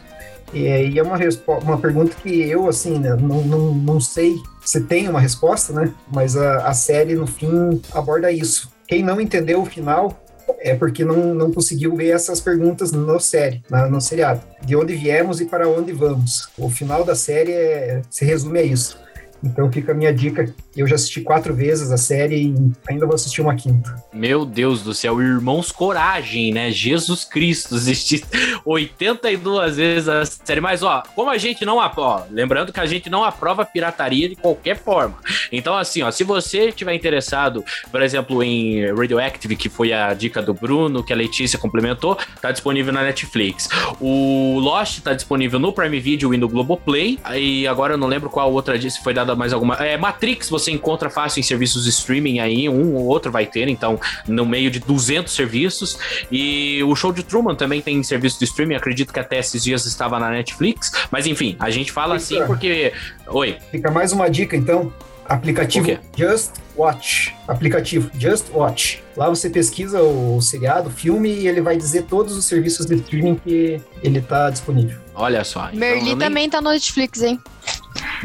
E, 0.53 0.99
é 0.99 1.03
uma, 1.03 1.17
uma 1.63 1.79
pergunta 1.79 2.15
que 2.23 2.43
eu, 2.43 2.69
assim, 2.69 2.99
né, 2.99 3.17
não, 3.17 3.43
não, 3.43 3.75
não 3.75 4.01
sei 4.01 4.35
você 4.71 4.81
tem 4.81 5.09
uma 5.09 5.21
resposta, 5.21 5.73
né? 5.73 5.93
Mas 6.13 6.37
a, 6.37 6.69
a 6.69 6.75
série, 6.75 7.15
no 7.15 7.27
fim, 7.27 7.81
aborda 7.93 8.31
isso. 8.31 8.71
Quem 8.91 9.05
não 9.05 9.21
entendeu 9.21 9.63
o 9.63 9.65
final 9.65 10.21
é 10.59 10.75
porque 10.75 11.05
não, 11.05 11.33
não 11.33 11.53
conseguiu 11.53 11.95
ver 11.95 12.09
essas 12.09 12.41
perguntas 12.41 12.91
no 12.91 13.21
série, 13.21 13.63
na, 13.71 13.87
no 13.87 14.01
seriado. 14.01 14.43
De 14.63 14.75
onde 14.75 14.97
viemos 14.97 15.41
e 15.41 15.45
para 15.45 15.69
onde 15.69 15.93
vamos. 15.93 16.49
O 16.59 16.69
final 16.69 17.05
da 17.05 17.15
série 17.15 17.53
é, 17.53 18.03
se 18.11 18.25
resume 18.25 18.59
a 18.59 18.63
isso. 18.65 18.99
Então 19.43 19.71
fica 19.71 19.93
a 19.93 19.95
minha 19.95 20.13
dica. 20.13 20.53
Eu 20.77 20.87
já 20.87 20.95
assisti 20.95 21.21
quatro 21.21 21.55
vezes 21.55 21.91
a 21.91 21.97
série 21.97 22.49
e 22.49 22.73
ainda 22.89 23.07
vou 23.07 23.15
assistir 23.15 23.41
uma 23.41 23.55
quinta. 23.55 23.95
Meu 24.13 24.45
Deus 24.45 24.83
do 24.83 24.95
céu, 24.95 25.21
Irmãos 25.21 25.73
Coragem, 25.73 26.53
né? 26.53 26.71
Jesus 26.71 27.25
Cristo, 27.25 27.75
assistir 27.75 28.25
82 28.65 29.77
vezes 29.77 30.09
a 30.09 30.25
série. 30.25 30.61
Mas, 30.61 30.83
ó, 30.83 31.03
como 31.15 31.31
a 31.31 31.39
gente 31.39 31.65
não 31.65 31.81
aprova, 31.81 32.27
lembrando 32.31 32.73
que 32.73 32.81
a 32.81 32.87
gente 32.87 33.09
não 33.09 33.25
aprova 33.25 33.65
pirataria 33.65 34.29
de 34.29 34.37
qualquer 34.37 34.77
forma. 34.77 35.19
Então, 35.51 35.77
assim, 35.77 36.03
ó, 36.03 36.11
se 36.11 36.25
você 36.25 36.71
tiver 36.73 36.95
interessado, 36.95 37.65
por 37.91 38.03
exemplo, 38.03 38.43
em 38.43 38.87
Radioactive, 38.95 39.57
que 39.57 39.69
foi 39.69 39.93
a 39.93 40.13
dica 40.15 40.43
do 40.43 40.53
Bruno, 40.53 41.03
que 41.03 41.13
a 41.13 41.17
Letícia 41.17 41.59
complementou, 41.59 42.17
tá 42.41 42.53
disponível 42.53 42.93
na 42.93 43.03
Netflix. 43.03 43.69
O 44.01 44.59
Lost 44.59 45.01
tá 45.01 45.15
disponível 45.15 45.59
no 45.59 45.73
Prime 45.73 45.99
Video 45.99 46.35
e 46.35 46.37
no 46.37 46.49
Globoplay. 46.49 47.19
E 47.35 47.67
agora 47.67 47.95
eu 47.95 47.99
não 47.99 48.07
lembro 48.07 48.29
qual 48.29 48.53
outra 48.53 48.79
disse 48.79 49.03
foi 49.03 49.15
dada 49.15 49.30
mais 49.35 49.53
alguma. 49.53 49.75
É, 49.77 49.97
Matrix 49.97 50.49
você 50.49 50.71
encontra 50.71 51.11
fácil 51.11 51.41
em 51.41 51.43
serviços 51.43 51.85
de 51.85 51.91
streaming 51.91 52.41
aí, 52.41 52.69
um 52.69 52.95
ou 52.95 53.07
outro 53.07 53.31
vai 53.31 53.47
ter, 53.47 53.69
então, 53.69 54.01
no 54.27 54.47
meio 54.47 54.71
de 54.71 54.81
200 54.81 55.33
serviços. 55.33 55.99
E 56.31 56.83
o 56.85 56.95
show 56.95 57.13
de 57.13 57.23
Truman 57.23 57.55
também 57.55 57.81
tem 57.81 58.03
serviço 58.03 58.39
de 58.39 58.45
streaming, 58.45 58.75
acredito 58.75 59.13
que 59.13 59.21
até 59.21 59.39
esses 59.39 59.63
dias 59.63 59.87
estava 59.87 60.19
na 60.19 60.31
Netflix. 60.31 60.93
Mas 61.11 61.27
enfim, 61.27 61.57
a 61.59 61.71
gente 61.71 61.93
fala 61.93 62.19
Fica. 62.19 62.37
assim 62.37 62.47
porque. 62.47 62.93
Oi. 63.29 63.57
Fica 63.71 63.91
mais 63.91 64.13
uma 64.13 64.29
dica 64.29 64.57
então. 64.57 64.93
Aplicativo 65.31 65.97
Just 66.17 66.51
Watch. 66.77 67.33
Aplicativo 67.47 68.11
Just 68.19 68.47
Watch. 68.53 69.01
Lá 69.17 69.29
você 69.29 69.49
pesquisa 69.49 70.03
o 70.03 70.43
seriado, 70.43 70.89
o 70.89 70.93
filme 70.93 71.31
e 71.31 71.47
ele 71.47 71.61
vai 71.61 71.77
dizer 71.77 72.03
todos 72.03 72.37
os 72.37 72.45
serviços 72.47 72.85
de 72.85 72.97
streaming 72.97 73.37
que 73.37 73.81
ele 74.03 74.19
está 74.19 74.51
disponível. 74.51 74.99
Olha 75.15 75.45
só. 75.45 75.69
Então 75.69 75.79
Merli 75.79 76.17
também 76.17 76.43
nem... 76.45 76.51
tá 76.51 76.61
no 76.61 76.71
Netflix, 76.71 77.23
hein? 77.23 77.39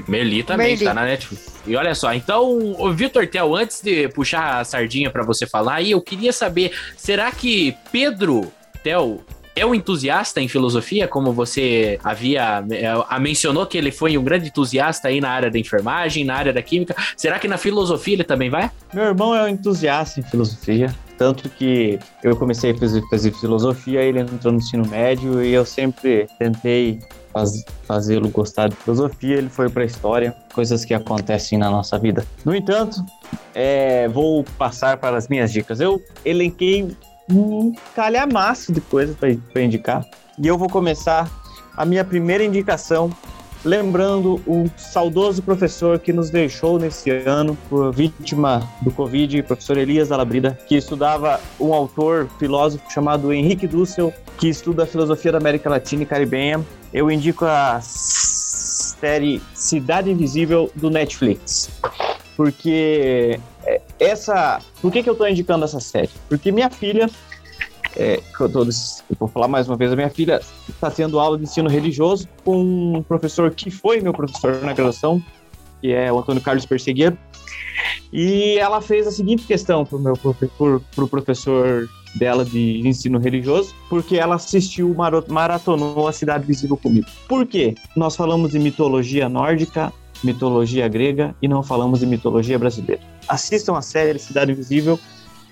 Merli 0.07 0.43
também 0.43 0.69
Merli. 0.69 0.85
tá 0.85 0.93
na 0.93 1.03
Netflix. 1.03 1.55
E 1.65 1.75
olha 1.75 1.95
só, 1.95 2.13
então, 2.13 2.75
o 2.77 2.93
Vitor 2.93 3.25
Tel, 3.27 3.55
antes 3.55 3.81
de 3.81 4.07
puxar 4.09 4.59
a 4.59 4.63
sardinha 4.63 5.09
para 5.09 5.23
você 5.23 5.47
falar, 5.47 5.75
aí 5.75 5.91
eu 5.91 6.01
queria 6.01 6.31
saber, 6.31 6.71
será 6.95 7.31
que 7.31 7.75
Pedro 7.91 8.51
Tel 8.83 9.23
é 9.55 9.65
um 9.65 9.73
entusiasta 9.73 10.41
em 10.41 10.47
filosofia, 10.47 11.07
como 11.07 11.31
você 11.31 11.97
havia 12.03 12.63
a, 13.07 13.19
mencionou 13.19 13.65
que 13.65 13.77
ele 13.77 13.89
foi 13.89 14.17
um 14.17 14.23
grande 14.23 14.49
entusiasta 14.49 15.07
aí 15.07 15.21
na 15.21 15.29
área 15.29 15.49
da 15.49 15.57
enfermagem, 15.57 16.25
na 16.25 16.35
área 16.35 16.51
da 16.51 16.61
química. 16.61 16.93
Será 17.15 17.39
que 17.39 17.47
na 17.47 17.57
filosofia 17.57 18.15
ele 18.15 18.23
também 18.25 18.49
vai? 18.49 18.69
Meu 18.93 19.05
irmão 19.05 19.33
é 19.33 19.43
um 19.43 19.47
entusiasta 19.47 20.19
em 20.19 20.23
filosofia, 20.23 20.93
tanto 21.17 21.47
que 21.49 21.97
eu 22.21 22.35
comecei 22.35 22.71
a 22.71 22.77
fazer, 22.77 23.01
fazer 23.09 23.31
filosofia, 23.31 24.01
ele 24.01 24.19
entrou 24.19 24.51
no 24.51 24.59
ensino 24.59 24.85
médio 24.85 25.41
e 25.41 25.53
eu 25.53 25.65
sempre 25.65 26.27
tentei 26.37 26.99
faz, 27.35 27.65
fazê-lo 27.83 28.29
gostar 28.29 28.69
de 28.69 28.77
filosofia, 28.77 29.35
ele 29.35 29.49
foi 29.49 29.69
para 29.69 29.83
a 29.83 29.85
história, 29.85 30.33
coisas 30.53 30.85
que 30.85 30.93
acontecem 30.93 31.59
na 31.59 31.69
nossa 31.69 31.99
vida. 31.99 32.25
No 32.45 32.55
entanto, 32.55 33.05
é, 33.53 34.07
vou 34.07 34.45
passar 34.57 34.95
para 34.97 35.17
as 35.17 35.27
minhas 35.27 35.51
dicas. 35.51 35.81
Eu 35.81 36.01
elenquei 36.23 36.95
um 37.29 37.73
calhamaço 37.93 38.71
de 38.71 38.79
coisas 38.79 39.17
para 39.17 39.61
indicar. 39.61 40.05
E 40.39 40.47
eu 40.47 40.57
vou 40.57 40.69
começar 40.69 41.29
a 41.75 41.85
minha 41.85 42.05
primeira 42.05 42.43
indicação 42.43 43.11
lembrando 43.65 44.39
o 44.45 44.69
saudoso 44.77 45.41
professor 45.41 45.97
que 45.97 46.13
nos 46.13 46.29
deixou 46.29 46.77
nesse 46.77 47.09
ano 47.09 47.57
por 47.67 47.91
vítima 47.91 48.61
do 48.81 48.91
Covid, 48.91 49.41
professor 49.41 49.75
Elias 49.75 50.11
Alabrida, 50.11 50.57
que 50.67 50.75
estudava 50.75 51.41
um 51.59 51.73
autor, 51.73 52.29
filósofo 52.37 52.89
chamado 52.91 53.33
Henrique 53.33 53.65
Dussel, 53.65 54.13
que 54.37 54.49
estuda 54.49 54.83
a 54.83 54.85
filosofia 54.85 55.31
da 55.31 55.37
América 55.37 55.69
Latina 55.69 56.03
e 56.03 56.05
Caribenha. 56.05 56.63
Eu 56.93 57.09
indico 57.09 57.45
a 57.45 57.79
série 57.81 59.41
Cidade 59.53 60.11
Invisível 60.11 60.71
do 60.75 60.89
Netflix. 60.89 61.69
Porque 62.35 63.39
é, 63.65 63.81
essa. 63.99 64.61
Por 64.81 64.91
que, 64.91 65.01
que 65.01 65.09
eu 65.09 65.13
estou 65.13 65.27
indicando 65.27 65.65
essa 65.65 65.79
série? 65.79 66.09
Porque 66.27 66.51
minha 66.51 66.69
filha. 66.69 67.09
É, 67.97 68.19
eu, 68.39 68.49
tô, 68.49 68.63
eu 68.63 69.15
vou 69.17 69.29
falar 69.29 69.47
mais 69.47 69.69
uma 69.69 69.77
vez, 69.77 69.89
a 69.89 69.95
minha 69.95 70.09
filha 70.09 70.41
está 70.67 70.91
tendo 70.91 71.17
aula 71.17 71.37
de 71.37 71.45
ensino 71.45 71.69
religioso 71.69 72.27
com 72.43 72.97
um 72.97 73.01
professor 73.01 73.49
que 73.51 73.71
foi 73.71 74.01
meu 74.01 74.11
professor 74.11 74.61
na 74.61 74.73
graduação, 74.73 75.23
que 75.79 75.93
é 75.93 76.11
o 76.11 76.19
Antônio 76.19 76.41
Carlos 76.41 76.65
Perseguido. 76.65 77.17
E 78.11 78.57
ela 78.59 78.81
fez 78.81 79.07
a 79.07 79.11
seguinte 79.11 79.45
questão 79.45 79.85
para 79.85 79.97
o 79.97 80.81
pro 80.93 81.07
professor 81.07 81.87
dela 82.15 82.45
de 82.45 82.81
ensino 82.87 83.19
religioso, 83.19 83.75
porque 83.89 84.17
ela 84.17 84.35
assistiu, 84.35 84.95
maratonou 85.27 86.07
a 86.07 86.11
Cidade 86.11 86.45
Visível 86.45 86.77
comigo. 86.77 87.07
Por 87.27 87.45
quê? 87.45 87.75
Nós 87.95 88.15
falamos 88.15 88.51
de 88.51 88.59
mitologia 88.59 89.27
nórdica, 89.27 89.91
mitologia 90.23 90.87
grega 90.87 91.35
e 91.41 91.47
não 91.47 91.61
falamos 91.61 91.99
de 91.99 92.05
mitologia 92.05 92.57
brasileira. 92.57 93.01
Assistam 93.27 93.77
a 93.77 93.81
série 93.81 94.17
Cidade 94.19 94.51
Invisível 94.51 94.99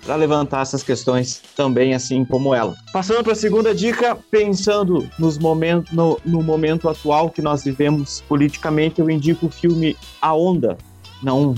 para 0.04 0.16
levantar 0.16 0.62
essas 0.62 0.82
questões 0.82 1.40
também, 1.56 1.94
assim 1.94 2.24
como 2.24 2.54
ela. 2.54 2.74
Passando 2.92 3.22
para 3.22 3.32
a 3.32 3.36
segunda 3.36 3.74
dica, 3.74 4.16
pensando 4.30 5.08
nos 5.18 5.38
momentos, 5.38 5.90
no, 5.92 6.20
no 6.24 6.42
momento 6.42 6.88
atual 6.88 7.30
que 7.30 7.40
nós 7.40 7.64
vivemos 7.64 8.22
politicamente, 8.28 9.00
eu 9.00 9.08
indico 9.08 9.46
o 9.46 9.50
filme 9.50 9.96
A 10.20 10.34
Onda, 10.34 10.76
não 11.22 11.54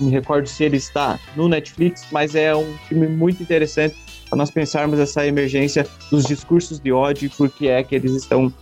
me 0.00 0.10
recordo 0.10 0.48
se 0.48 0.64
ele 0.64 0.76
está 0.76 1.18
no 1.36 1.48
Netflix, 1.48 2.04
mas 2.10 2.34
é 2.34 2.54
um 2.54 2.76
filme 2.88 3.06
muito 3.06 3.42
interessante 3.42 3.96
para 4.28 4.36
nós 4.36 4.50
pensarmos 4.50 4.98
essa 4.98 5.26
emergência 5.26 5.86
dos 6.10 6.24
discursos 6.24 6.80
de 6.80 6.92
ódio 6.92 7.26
e 7.26 7.28
por 7.28 7.50
que 7.50 7.68
é 7.68 7.82
que 7.82 7.94
eles 7.94 8.12
estão 8.12 8.52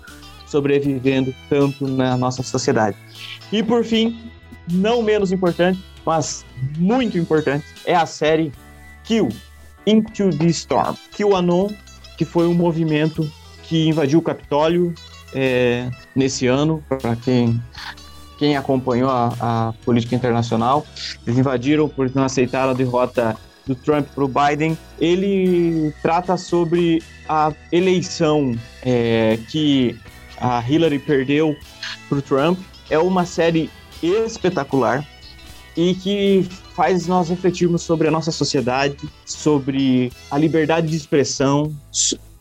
sobrevivendo 0.47 1.35
tanto 1.49 1.89
na 1.89 2.17
nossa 2.17 2.43
sociedade. 2.43 2.97
E 3.51 3.63
por 3.63 3.85
fim, 3.85 4.21
não 4.71 5.03
menos 5.03 5.33
importante, 5.33 5.83
mas 6.05 6.45
muito 6.77 7.17
importante, 7.17 7.65
é 7.87 7.95
a 7.95 8.05
série 8.05 8.53
Kill 9.05 9.29
Into 9.87 10.31
the 10.37 10.47
Storm. 10.47 10.95
QAnon, 11.17 11.69
que 12.19 12.25
foi 12.25 12.47
um 12.47 12.55
movimento 12.55 13.29
que 13.63 13.89
invadiu 13.89 14.19
o 14.19 14.23
Capitólio 14.23 14.95
é, 15.35 15.91
nesse 16.15 16.47
ano, 16.47 16.85
para 16.89 17.17
quem 17.17 17.61
quem 18.39 18.57
acompanhou 18.57 19.09
a, 19.09 19.33
a, 19.41 19.75
política 19.85 20.17
internacional, 20.17 20.85
eles 21.25 21.39
invadiram 21.39 21.89
por 21.89 22.13
não 22.13 22.25
aceitar 22.25 22.69
a 22.69 22.73
derrota 22.73 23.37
do 23.67 23.75
Trump 23.75 24.07
para 24.15 24.25
o 24.25 24.29
Biden. 24.29 24.77
Ele 25.01 25.93
trata 26.03 26.37
sobre 26.37 27.03
a 27.29 27.53
eleição 27.71 28.55
é, 28.85 29.39
que 29.49 29.97
a 30.39 30.63
Hillary 30.69 30.99
perdeu 30.99 31.57
para 32.09 32.19
o 32.19 32.23
Trump 32.23 32.59
é 32.91 32.99
uma 32.99 33.25
série 33.25 33.71
espetacular 34.03 35.07
e 35.77 35.95
que 35.95 36.47
faz 36.75 37.07
nós 37.07 37.31
refletirmos 37.31 37.83
sobre 37.83 38.09
a 38.09 38.11
nossa 38.11 38.31
sociedade, 38.31 38.97
sobre 39.25 40.13
a 40.31 40.37
liberdade 40.37 40.89
de 40.89 40.97
expressão. 40.97 41.75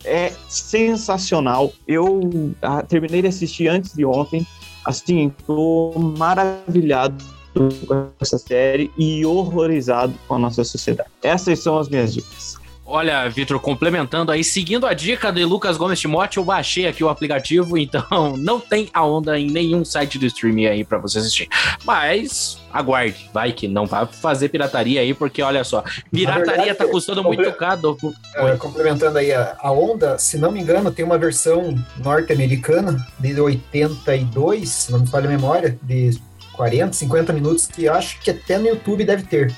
É 0.04 0.34
sensacional. 0.50 1.72
Eu 1.88 2.54
ah, 2.62 2.82
terminei 2.82 3.22
de 3.22 3.28
assistir 3.28 3.68
antes 3.68 3.94
de 3.94 4.04
ontem. 4.04 4.46
Assim, 4.84 5.28
estou 5.28 5.98
maravilhado 6.18 7.24
com 7.54 8.10
essa 8.20 8.38
série 8.38 8.92
e 8.98 9.26
horrorizado 9.26 10.14
com 10.28 10.36
a 10.36 10.40
nossa 10.40 10.64
sociedade. 10.64 11.10
Essas 11.22 11.60
são 11.60 11.78
as 11.78 11.90
minhas 11.90 12.14
dicas. 12.14 12.62
Olha, 12.94 13.30
Vitor, 13.30 13.58
complementando 13.58 14.34
aí, 14.34 14.44
seguindo 14.44 14.86
a 14.86 14.94
dica 14.94 15.32
de 15.32 15.46
Lucas 15.46 15.78
Gomes 15.78 15.98
Timote, 15.98 16.38
eu 16.38 16.44
baixei 16.44 16.88
aqui 16.88 17.02
o 17.02 17.08
aplicativo, 17.08 17.78
então 17.80 18.36
não 18.38 18.60
tem 18.60 18.90
a 18.94 19.06
onda 19.06 19.40
em 19.40 19.50
nenhum 19.50 19.86
site 19.86 20.20
do 20.20 20.26
streaming 20.26 20.66
aí 20.66 20.84
para 20.84 20.98
você 20.98 21.20
assistir. 21.20 21.48
Mas 21.86 22.60
aguarde, 22.74 23.30
vai 23.34 23.54
que 23.54 23.66
não 23.66 23.86
vai 23.86 24.06
fazer 24.06 24.50
pirataria 24.50 25.00
aí, 25.00 25.14
porque 25.14 25.42
olha 25.42 25.64
só, 25.64 25.86
pirataria 26.12 26.56
verdade, 26.56 26.74
tá 26.74 26.86
custando 26.86 27.24
muito 27.24 27.50
caro. 27.54 27.98
É, 28.36 28.58
complementando 28.58 29.18
aí, 29.18 29.32
a, 29.32 29.56
a 29.60 29.72
onda, 29.72 30.18
se 30.18 30.38
não 30.38 30.52
me 30.52 30.60
engano, 30.60 30.92
tem 30.92 31.06
uma 31.06 31.18
versão 31.18 31.74
norte-americana 31.98 33.08
de 33.18 33.40
82, 33.40 34.68
se 34.68 34.92
não 34.92 35.00
me 35.00 35.08
falha 35.08 35.28
a 35.28 35.32
memória, 35.32 35.80
de 35.82 36.12
40, 36.54 36.94
50 36.94 37.34
minutos, 37.34 37.68
que 37.68 37.88
acho 37.88 38.20
que 38.20 38.32
até 38.32 38.58
no 38.58 38.68
YouTube 38.68 39.04
deve 39.04 39.24
ter. 39.24 39.54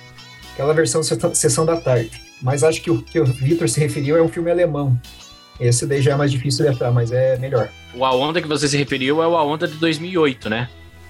Aquela 0.54 0.74
versão 0.74 1.02
sessão 1.04 1.66
da 1.66 1.78
tarde. 1.78 2.22
Mas 2.42 2.64
acho 2.64 2.82
que 2.82 2.92
o 2.92 3.02
que 3.02 3.20
o 3.20 3.26
Victor 3.26 3.70
se 3.70 3.80
referiu 3.80 4.18
é 4.18 4.22
um 4.22 4.28
filme 4.28 4.52
alemão. 4.52 5.00
Esse 5.60 5.86
daí 5.86 6.02
já 6.02 6.14
é 6.14 6.16
mais 6.16 6.32
difícil 6.32 6.66
de 6.66 6.72
achar, 6.72 6.92
mas 6.92 7.12
é 7.12 7.38
melhor. 7.38 7.70
O 7.96 8.04
A 8.04 8.14
Onda 8.14 8.42
que 8.42 8.48
você 8.48 8.68
se 8.68 8.78
referiu 8.78 9.22
é 9.22 9.28
o 9.28 9.38
A 9.38 9.44
Onda 9.44 9.68
de 9.68 9.76
2008, 9.76 10.50
né? 10.50 10.70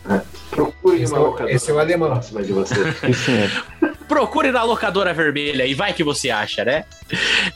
É. 0.10 0.22
Procure 0.52 1.02
esse, 1.02 1.14
é, 1.16 1.54
esse 1.54 1.72
é 1.72 1.74
o 1.74 1.80
alemão. 1.80 2.20
De 2.20 2.54
você. 2.54 2.76
procure 4.14 4.52
na 4.52 4.62
locadora 4.62 5.12
vermelha 5.12 5.66
e 5.66 5.74
vai 5.74 5.92
que 5.92 6.04
você 6.04 6.30
acha, 6.30 6.64
né? 6.64 6.86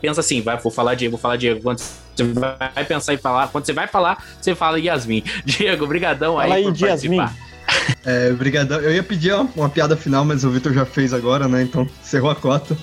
pensa 0.00 0.20
assim, 0.20 0.40
vai, 0.40 0.56
vou 0.58 0.70
falar 0.70 0.94
Diego, 0.94 1.12
vou 1.12 1.20
falar 1.20 1.36
Diego, 1.36 1.60
quando 1.60 1.78
você 1.78 2.24
vai 2.24 2.84
pensar 2.84 3.14
em 3.14 3.18
falar, 3.18 3.48
quando 3.48 3.66
você 3.66 3.72
vai 3.72 3.88
falar, 3.88 4.24
você 4.40 4.54
fala 4.54 4.78
Yasmin. 4.78 5.24
Diego, 5.44 5.86
brigadão 5.86 6.38
aí, 6.38 6.52
aí 6.52 6.62
por 6.62 6.76
Yasmin. 6.76 7.16
participar. 7.16 7.51
É. 8.04 8.34
Eu 8.82 8.92
ia 8.92 9.02
pedir 9.02 9.32
uma, 9.32 9.48
uma, 9.54 9.68
piada 9.68 9.96
final, 9.96 10.24
mas 10.24 10.44
o 10.44 10.50
Vitor 10.50 10.72
já 10.72 10.84
fez 10.84 11.12
agora, 11.14 11.46
né? 11.46 11.62
Então, 11.62 11.88
cerrou 12.02 12.30
a 12.30 12.34
cota. 12.34 12.76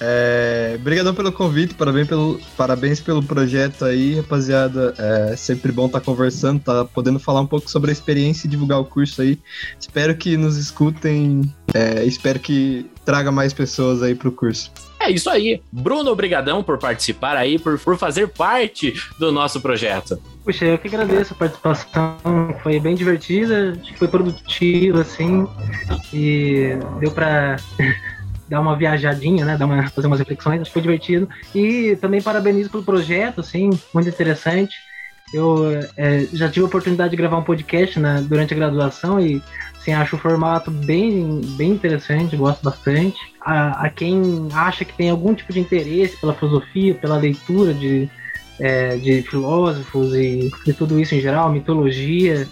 É, 0.00 0.78
pelo 1.14 1.32
convite, 1.32 1.74
parabéns 1.74 2.06
pelo, 2.06 2.40
parabéns 2.56 3.00
pelo 3.00 3.22
projeto 3.22 3.86
aí, 3.86 4.16
rapaziada. 4.16 4.94
É 4.98 5.36
sempre 5.36 5.72
bom 5.72 5.86
estar 5.86 6.00
tá 6.00 6.04
conversando, 6.04 6.60
tá 6.60 6.84
podendo 6.84 7.18
falar 7.18 7.40
um 7.40 7.46
pouco 7.46 7.70
sobre 7.70 7.90
a 7.90 7.92
experiência 7.92 8.46
e 8.46 8.50
divulgar 8.50 8.78
o 8.78 8.84
curso 8.84 9.22
aí. 9.22 9.38
Espero 9.80 10.14
que 10.14 10.36
nos 10.36 10.56
escutem, 10.58 11.42
é, 11.72 12.04
espero 12.04 12.38
que 12.38 12.86
traga 13.04 13.32
mais 13.32 13.54
pessoas 13.54 14.02
aí 14.02 14.14
pro 14.14 14.32
curso. 14.32 14.70
É 15.06 15.10
isso 15.10 15.30
aí. 15.30 15.62
Bruno, 15.70 16.10
obrigadão 16.10 16.64
por 16.64 16.78
participar 16.78 17.36
aí, 17.36 17.60
por, 17.60 17.78
por 17.78 17.96
fazer 17.96 18.26
parte 18.26 18.92
do 19.20 19.30
nosso 19.30 19.60
projeto. 19.60 20.20
Puxa, 20.44 20.64
eu 20.64 20.78
que 20.78 20.88
agradeço 20.88 21.32
a 21.32 21.36
participação, 21.36 22.18
foi 22.60 22.80
bem 22.80 22.96
divertida, 22.96 23.80
foi 23.96 24.08
produtiva, 24.08 25.02
assim, 25.02 25.46
e 26.12 26.76
deu 26.98 27.12
pra 27.12 27.54
dar 28.50 28.60
uma 28.60 28.74
viajadinha, 28.74 29.44
né, 29.44 29.56
dar 29.56 29.66
uma, 29.66 29.88
fazer 29.90 30.08
umas 30.08 30.18
reflexões, 30.18 30.60
acho 30.60 30.70
que 30.70 30.74
foi 30.74 30.82
divertido. 30.82 31.28
E 31.54 31.96
também 32.00 32.20
parabenizo 32.20 32.68
pelo 32.68 32.82
projeto, 32.82 33.40
assim, 33.40 33.70
muito 33.94 34.08
interessante. 34.08 34.74
Eu 35.32 35.66
é, 35.96 36.26
já 36.32 36.48
tive 36.48 36.64
a 36.64 36.68
oportunidade 36.68 37.10
de 37.10 37.16
gravar 37.16 37.38
um 37.38 37.44
podcast 37.44 38.00
né, 38.00 38.24
durante 38.28 38.52
a 38.54 38.56
graduação 38.56 39.20
e 39.20 39.40
assim, 39.86 39.92
acho 39.92 40.16
o 40.16 40.18
formato 40.18 40.70
bem, 40.70 41.40
bem 41.56 41.70
interessante, 41.70 42.36
gosto 42.36 42.62
bastante. 42.62 43.18
A, 43.40 43.86
a 43.86 43.90
quem 43.90 44.48
acha 44.52 44.84
que 44.84 44.92
tem 44.92 45.10
algum 45.10 45.34
tipo 45.34 45.52
de 45.52 45.60
interesse 45.60 46.16
pela 46.16 46.34
filosofia, 46.34 46.94
pela 46.94 47.16
leitura 47.16 47.72
de, 47.72 48.08
é, 48.58 48.96
de 48.96 49.22
filósofos 49.22 50.14
e 50.14 50.50
de 50.64 50.72
tudo 50.72 50.98
isso 50.98 51.14
em 51.14 51.20
geral, 51.20 51.50
mitologia, 51.50 52.48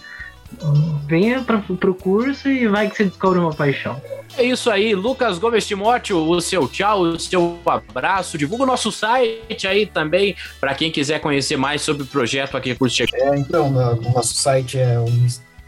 venha 1.05 1.41
para 1.41 1.61
o 1.67 1.95
curso 1.95 2.47
e 2.47 2.67
vai 2.67 2.89
que 2.89 2.95
você 2.95 3.03
descobre 3.03 3.39
uma 3.39 3.53
paixão. 3.53 4.01
É 4.37 4.43
isso 4.43 4.69
aí, 4.69 4.95
Lucas 4.95 5.37
Gomes 5.37 5.65
Timóteo, 5.65 6.17
o 6.17 6.41
seu 6.41 6.67
tchau, 6.67 7.01
o 7.01 7.19
seu 7.19 7.59
abraço. 7.65 8.37
Divulga 8.37 8.63
o 8.63 8.67
nosso 8.67 8.91
site 8.91 9.67
aí 9.67 9.85
também, 9.85 10.35
para 10.59 10.73
quem 10.73 10.91
quiser 10.91 11.19
conhecer 11.19 11.57
mais 11.57 11.81
sobre 11.81 12.03
o 12.03 12.05
projeto 12.05 12.55
aqui 12.55 12.75
Curso 12.75 12.95
Chegamos. 12.95 13.35
É, 13.35 13.39
então, 13.39 13.67
o 13.67 14.13
nosso 14.13 14.33
site 14.33 14.77
é 14.77 14.97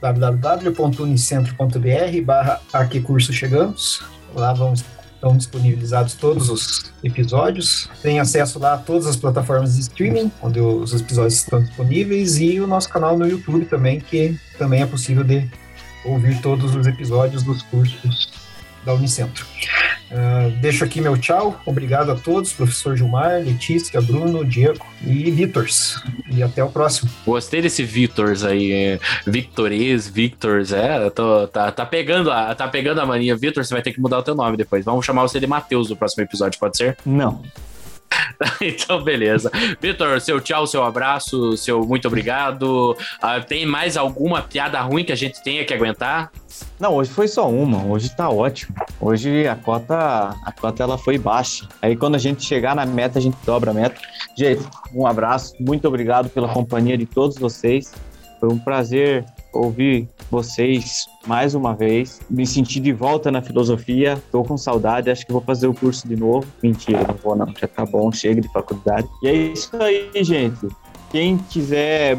www.unicentro.br 0.01 2.21
barra 2.23 2.61
Aqui 2.73 3.01
Curso 3.01 3.33
Chegamos. 3.33 4.03
Lá 4.35 4.53
vamos 4.53 4.83
estão 5.17 5.35
disponibilizados 5.35 6.13
todos 6.13 6.49
os 6.49 6.93
episódios. 7.03 7.89
Tem 8.01 8.19
acesso 8.19 8.59
lá 8.59 8.75
a 8.75 8.77
todas 8.77 9.07
as 9.07 9.15
plataformas 9.15 9.75
de 9.75 9.81
streaming, 9.81 10.31
onde 10.41 10.59
os 10.59 10.93
episódios 10.93 11.35
estão 11.35 11.61
disponíveis, 11.61 12.39
e 12.39 12.59
o 12.59 12.67
nosso 12.67 12.87
canal 12.87 13.17
no 13.17 13.27
YouTube 13.27 13.65
também, 13.65 13.99
que 13.99 14.39
também 14.57 14.83
é 14.83 14.85
possível 14.85 15.23
de 15.23 15.49
ouvir 16.05 16.39
todos 16.41 16.75
os 16.75 16.87
episódios 16.87 17.43
dos 17.43 17.61
cursos 17.63 18.46
da 18.87 18.93
Unicentro. 18.93 19.45
Uh, 20.09 20.49
deixo 20.61 20.85
aqui 20.85 21.01
meu 21.01 21.17
tchau. 21.17 21.59
Obrigado 21.65 22.11
a 22.11 22.15
todos, 22.15 22.53
professor 22.53 22.95
Gilmar, 22.95 23.43
Letícia, 23.43 23.99
Bruno, 23.99 24.45
Diego 24.45 24.85
e 25.05 25.29
Vitors. 25.29 26.01
E 26.31 26.41
até 26.41 26.63
o 26.63 26.69
próximo. 26.69 27.11
Gostei 27.25 27.61
desse 27.61 27.83
Vitors 27.83 28.43
aí. 28.43 28.71
É, 28.71 28.99
Victores, 29.25 30.07
Victors, 30.07 30.71
é. 30.71 31.09
Tô, 31.09 31.47
tá, 31.47 31.71
tá, 31.71 31.85
pegando 31.85 32.31
a, 32.31 32.55
tá 32.55 32.67
pegando 32.67 33.01
a 33.01 33.05
mania. 33.05 33.35
Vitor, 33.35 33.65
você 33.65 33.73
vai 33.73 33.83
ter 33.83 33.91
que 33.91 33.99
mudar 33.99 34.19
o 34.19 34.23
teu 34.23 34.33
nome 34.33 34.55
depois. 34.55 34.85
Vamos 34.85 35.05
chamar 35.05 35.23
você 35.23 35.39
de 35.39 35.47
Matheus 35.47 35.89
no 35.89 35.97
próximo 35.97 36.23
episódio, 36.23 36.57
pode 36.57 36.77
ser? 36.77 36.97
Não. 37.05 37.43
então, 38.61 39.03
beleza. 39.03 39.51
Vitor, 39.79 40.19
seu 40.21 40.39
tchau, 40.39 40.67
seu 40.67 40.83
abraço, 40.83 41.55
seu 41.57 41.81
muito 41.81 42.07
obrigado. 42.07 42.91
Uh, 42.91 43.45
tem 43.47 43.65
mais 43.65 43.97
alguma 43.97 44.41
piada 44.41 44.79
ruim 44.81 45.03
que 45.03 45.11
a 45.11 45.15
gente 45.15 45.41
tenha 45.43 45.65
que 45.65 45.73
aguentar? 45.73 46.31
Não, 46.79 46.95
hoje 46.95 47.09
foi 47.09 47.27
só 47.27 47.49
uma. 47.49 47.85
Hoje 47.85 48.15
tá 48.15 48.29
ótimo. 48.29 48.75
Hoje 48.99 49.47
a 49.47 49.55
cota, 49.55 50.35
a 50.43 50.51
cota 50.51 50.83
ela 50.83 50.97
foi 50.97 51.17
baixa. 51.17 51.67
Aí 51.81 51.95
quando 51.95 52.15
a 52.15 52.19
gente 52.19 52.43
chegar 52.43 52.75
na 52.75 52.85
meta, 52.85 53.19
a 53.19 53.21
gente 53.21 53.37
dobra 53.45 53.71
a 53.71 53.73
meta. 53.73 53.99
Gente, 54.35 54.63
um 54.93 55.05
abraço. 55.05 55.53
Muito 55.59 55.87
obrigado 55.87 56.29
pela 56.29 56.47
companhia 56.49 56.97
de 56.97 57.05
todos 57.05 57.37
vocês. 57.37 57.93
Foi 58.39 58.49
um 58.49 58.59
prazer 58.59 59.25
ouvir 59.53 60.07
vocês 60.29 61.07
mais 61.25 61.55
uma 61.55 61.75
vez, 61.75 62.19
me 62.29 62.45
sentir 62.45 62.79
de 62.79 62.91
volta 62.91 63.31
na 63.31 63.41
filosofia, 63.41 64.21
tô 64.31 64.43
com 64.43 64.57
saudade, 64.57 65.09
acho 65.09 65.25
que 65.25 65.31
vou 65.31 65.41
fazer 65.41 65.67
o 65.67 65.73
curso 65.73 66.07
de 66.07 66.15
novo. 66.15 66.47
Mentira, 66.61 67.05
não 67.07 67.15
vou 67.15 67.35
não, 67.35 67.53
já 67.59 67.67
tá 67.67 67.85
bom, 67.85 68.11
chega 68.11 68.41
de 68.41 68.51
faculdade. 68.51 69.07
E 69.23 69.27
é 69.27 69.33
isso 69.33 69.71
aí, 69.77 70.09
gente. 70.23 70.67
Quem 71.11 71.37
quiser, 71.37 72.17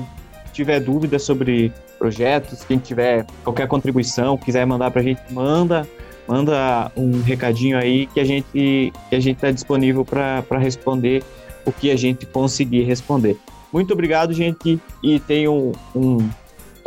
tiver 0.53 0.81
dúvidas 0.81 1.23
sobre 1.23 1.73
projetos, 1.99 2.65
quem 2.65 2.79
tiver 2.79 3.27
qualquer 3.45 3.67
contribuição, 3.67 4.37
quiser 4.37 4.65
mandar 4.67 4.91
pra 4.91 5.03
gente, 5.03 5.21
manda, 5.31 5.87
manda 6.27 6.91
um 6.97 7.21
recadinho 7.23 7.77
aí 7.77 8.07
que 8.07 8.21
a 8.21 8.25
gente 8.25 8.93
que 9.11 9.17
a 9.17 9.21
gente 9.21 9.39
tá 9.39 9.51
disponível 9.51 10.05
para 10.05 10.59
responder 10.59 11.23
o 11.67 11.73
que 11.73 11.91
a 11.91 11.97
gente 11.97 12.25
conseguir 12.25 12.83
responder. 12.83 13.37
Muito 13.73 13.93
obrigado, 13.93 14.33
gente, 14.33 14.81
e 15.03 15.21
tenham 15.21 15.73
um 15.95 16.27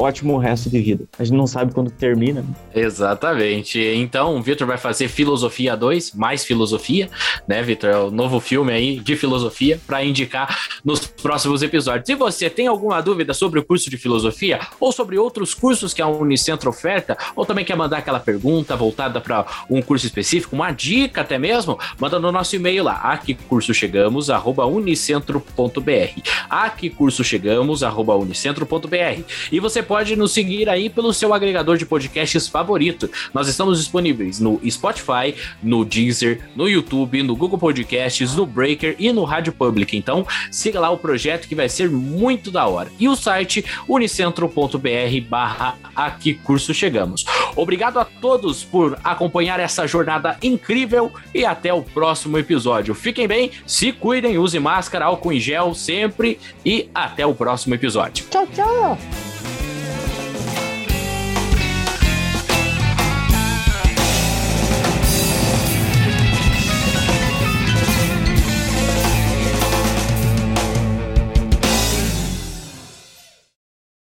ótimo 0.01 0.37
resto 0.37 0.69
de 0.69 0.79
vida. 0.79 1.05
A 1.17 1.23
gente 1.23 1.37
não 1.37 1.47
sabe 1.47 1.73
quando 1.73 1.91
termina. 1.91 2.41
Né? 2.41 2.47
Exatamente. 2.73 3.79
Então, 3.79 4.37
o 4.37 4.41
Victor 4.41 4.67
vai 4.67 4.77
fazer 4.77 5.07
Filosofia 5.07 5.75
2, 5.75 6.13
mais 6.13 6.43
filosofia, 6.43 7.09
né, 7.47 7.61
Victor? 7.61 7.89
É 7.89 7.97
o 7.97 8.11
novo 8.11 8.39
filme 8.39 8.73
aí 8.73 8.99
de 8.99 9.15
filosofia 9.15 9.79
para 9.85 10.03
indicar 10.03 10.57
nos 10.83 11.05
próximos 11.05 11.61
episódios. 11.61 12.05
Se 12.07 12.15
você 12.15 12.49
tem 12.49 12.67
alguma 12.67 13.01
dúvida 13.01 13.33
sobre 13.33 13.59
o 13.59 13.63
curso 13.63 13.89
de 13.89 13.97
filosofia 13.97 14.59
ou 14.79 14.91
sobre 14.91 15.17
outros 15.17 15.53
cursos 15.53 15.93
que 15.93 16.01
a 16.01 16.07
Unicentro 16.07 16.69
oferta, 16.69 17.17
ou 17.35 17.45
também 17.45 17.65
quer 17.65 17.75
mandar 17.75 17.97
aquela 17.97 18.19
pergunta 18.19 18.75
voltada 18.75 19.21
para 19.21 19.45
um 19.69 19.81
curso 19.81 20.05
específico, 20.05 20.55
uma 20.55 20.71
dica 20.71 21.21
até 21.21 21.37
mesmo, 21.37 21.77
manda 21.99 22.19
no 22.19 22.31
nosso 22.31 22.55
e-mail 22.55 22.83
lá, 22.83 22.95
aqui 22.95 23.33
curso 23.33 23.73
chegamos 23.73 24.29
unicentro.br. 24.29 26.21
Aqui 26.49 26.89
curso 26.89 27.23
chegamos 27.23 27.81
unicentro.br. 27.81 29.23
E 29.51 29.59
você 29.59 29.83
pode 29.91 30.15
nos 30.15 30.31
seguir 30.31 30.69
aí 30.69 30.89
pelo 30.89 31.11
seu 31.11 31.33
agregador 31.33 31.75
de 31.75 31.85
podcasts 31.85 32.47
favorito. 32.47 33.09
Nós 33.33 33.49
estamos 33.49 33.77
disponíveis 33.77 34.39
no 34.39 34.57
Spotify, 34.69 35.35
no 35.61 35.83
Deezer, 35.83 36.49
no 36.55 36.65
YouTube, 36.65 37.21
no 37.21 37.35
Google 37.35 37.59
Podcasts, 37.59 38.33
no 38.33 38.45
Breaker 38.45 38.95
e 38.97 39.11
no 39.11 39.25
Rádio 39.25 39.51
Public. 39.51 39.97
Então, 39.97 40.25
siga 40.49 40.79
lá 40.79 40.89
o 40.89 40.97
projeto 40.97 41.45
que 41.45 41.55
vai 41.55 41.67
ser 41.67 41.89
muito 41.89 42.49
da 42.49 42.65
hora. 42.67 42.89
E 42.97 43.09
o 43.09 43.17
site 43.17 43.65
unicentro.br 43.85 44.79
barra 45.27 45.77
aqui 45.93 46.35
curso 46.35 46.73
chegamos. 46.73 47.25
Obrigado 47.57 47.99
a 47.99 48.05
todos 48.05 48.63
por 48.63 48.97
acompanhar 49.03 49.59
essa 49.59 49.85
jornada 49.85 50.37
incrível 50.41 51.11
e 51.35 51.43
até 51.43 51.73
o 51.73 51.83
próximo 51.83 52.37
episódio. 52.37 52.95
Fiquem 52.95 53.27
bem, 53.27 53.51
se 53.67 53.91
cuidem, 53.91 54.37
use 54.37 54.57
máscara, 54.57 55.03
álcool 55.03 55.33
em 55.33 55.39
gel 55.41 55.75
sempre 55.75 56.39
e 56.65 56.89
até 56.95 57.25
o 57.25 57.35
próximo 57.35 57.75
episódio. 57.75 58.25
Tchau, 58.29 58.47
tchau! 58.55 59.30